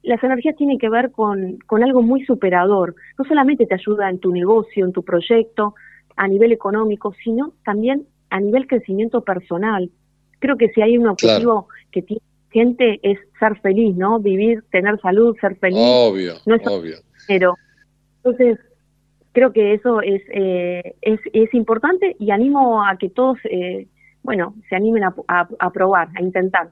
[0.02, 2.94] las energías tienen que ver con, con algo muy superador.
[3.18, 5.74] No solamente te ayuda en tu negocio, en tu proyecto,
[6.16, 9.90] a nivel económico, sino también a nivel crecimiento personal.
[10.38, 14.18] Creo que si hay un objetivo que tiene gente es ser feliz, ¿no?
[14.20, 15.78] Vivir, tener salud, ser feliz.
[15.80, 16.96] Obvio, no es obvio.
[17.26, 17.54] Pero,
[18.16, 18.58] entonces,
[19.32, 23.86] creo que eso es, eh, es, es importante y animo a que todos, eh,
[24.22, 26.70] bueno, se animen a, a, a probar, a intentar.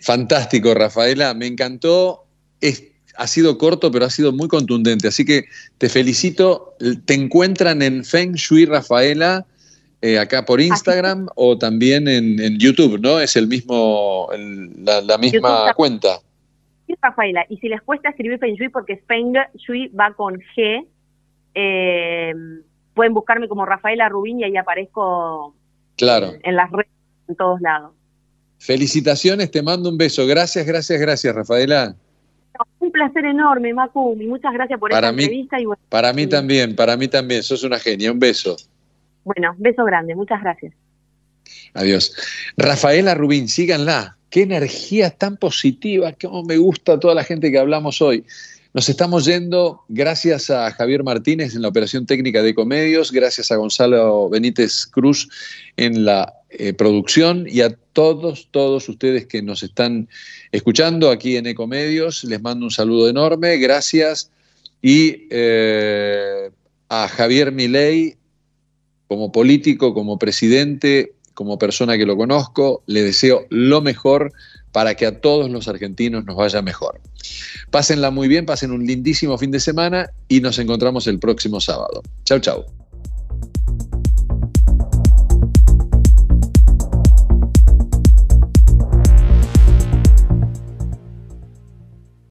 [0.00, 2.24] Fantástico, Rafaela, me encantó.
[2.60, 2.84] Es-
[3.18, 5.08] ha sido corto, pero ha sido muy contundente.
[5.08, 5.44] Así que
[5.78, 6.74] te felicito.
[7.04, 9.44] Te encuentran en Feng Shui Rafaela,
[10.00, 13.18] eh, acá por Instagram o también en, en YouTube, ¿no?
[13.20, 15.74] Es el mismo, el- la, la misma YouTube.
[15.76, 16.20] cuenta.
[16.86, 20.86] Sí, Rafaela, y si les cuesta escribir Feng Shui, porque Feng Shui va con G,
[21.54, 22.32] eh,
[22.94, 25.54] pueden buscarme como Rafaela Rubín y ahí aparezco
[25.96, 26.32] Claro.
[26.42, 26.90] en las redes,
[27.28, 27.92] en todos lados.
[28.58, 30.26] Felicitaciones, te mando un beso.
[30.26, 31.94] Gracias, gracias, gracias, Rafaela.
[32.80, 36.12] Un placer enorme, Macu, y muchas gracias por Para esta mí- entrevista y bueno, Para
[36.12, 37.42] mí también, para mí también.
[37.42, 38.10] Sos una genia.
[38.12, 38.56] Un beso.
[39.24, 40.72] bueno, beso grande, muchas gracias.
[41.74, 42.14] Adiós.
[42.56, 44.16] Rafaela Rubín, síganla.
[44.30, 48.24] Qué energía tan positiva, cómo me gusta toda la gente que hablamos hoy.
[48.74, 53.56] Nos estamos yendo gracias a Javier Martínez en la operación técnica de Ecomedios, gracias a
[53.56, 55.28] Gonzalo Benítez Cruz
[55.78, 60.08] en la eh, producción y a todos, todos ustedes que nos están
[60.50, 62.24] escuchando aquí en Ecomedios.
[62.24, 64.30] Les mando un saludo enorme, gracias.
[64.80, 66.50] Y eh,
[66.88, 68.16] a Javier Milei
[69.08, 74.32] como político, como presidente, como persona que lo conozco, le deseo lo mejor
[74.72, 77.00] para que a todos los argentinos nos vaya mejor.
[77.70, 82.02] Pásenla muy bien, pasen un lindísimo fin de semana y nos encontramos el próximo sábado.
[82.24, 82.87] Chau, chau.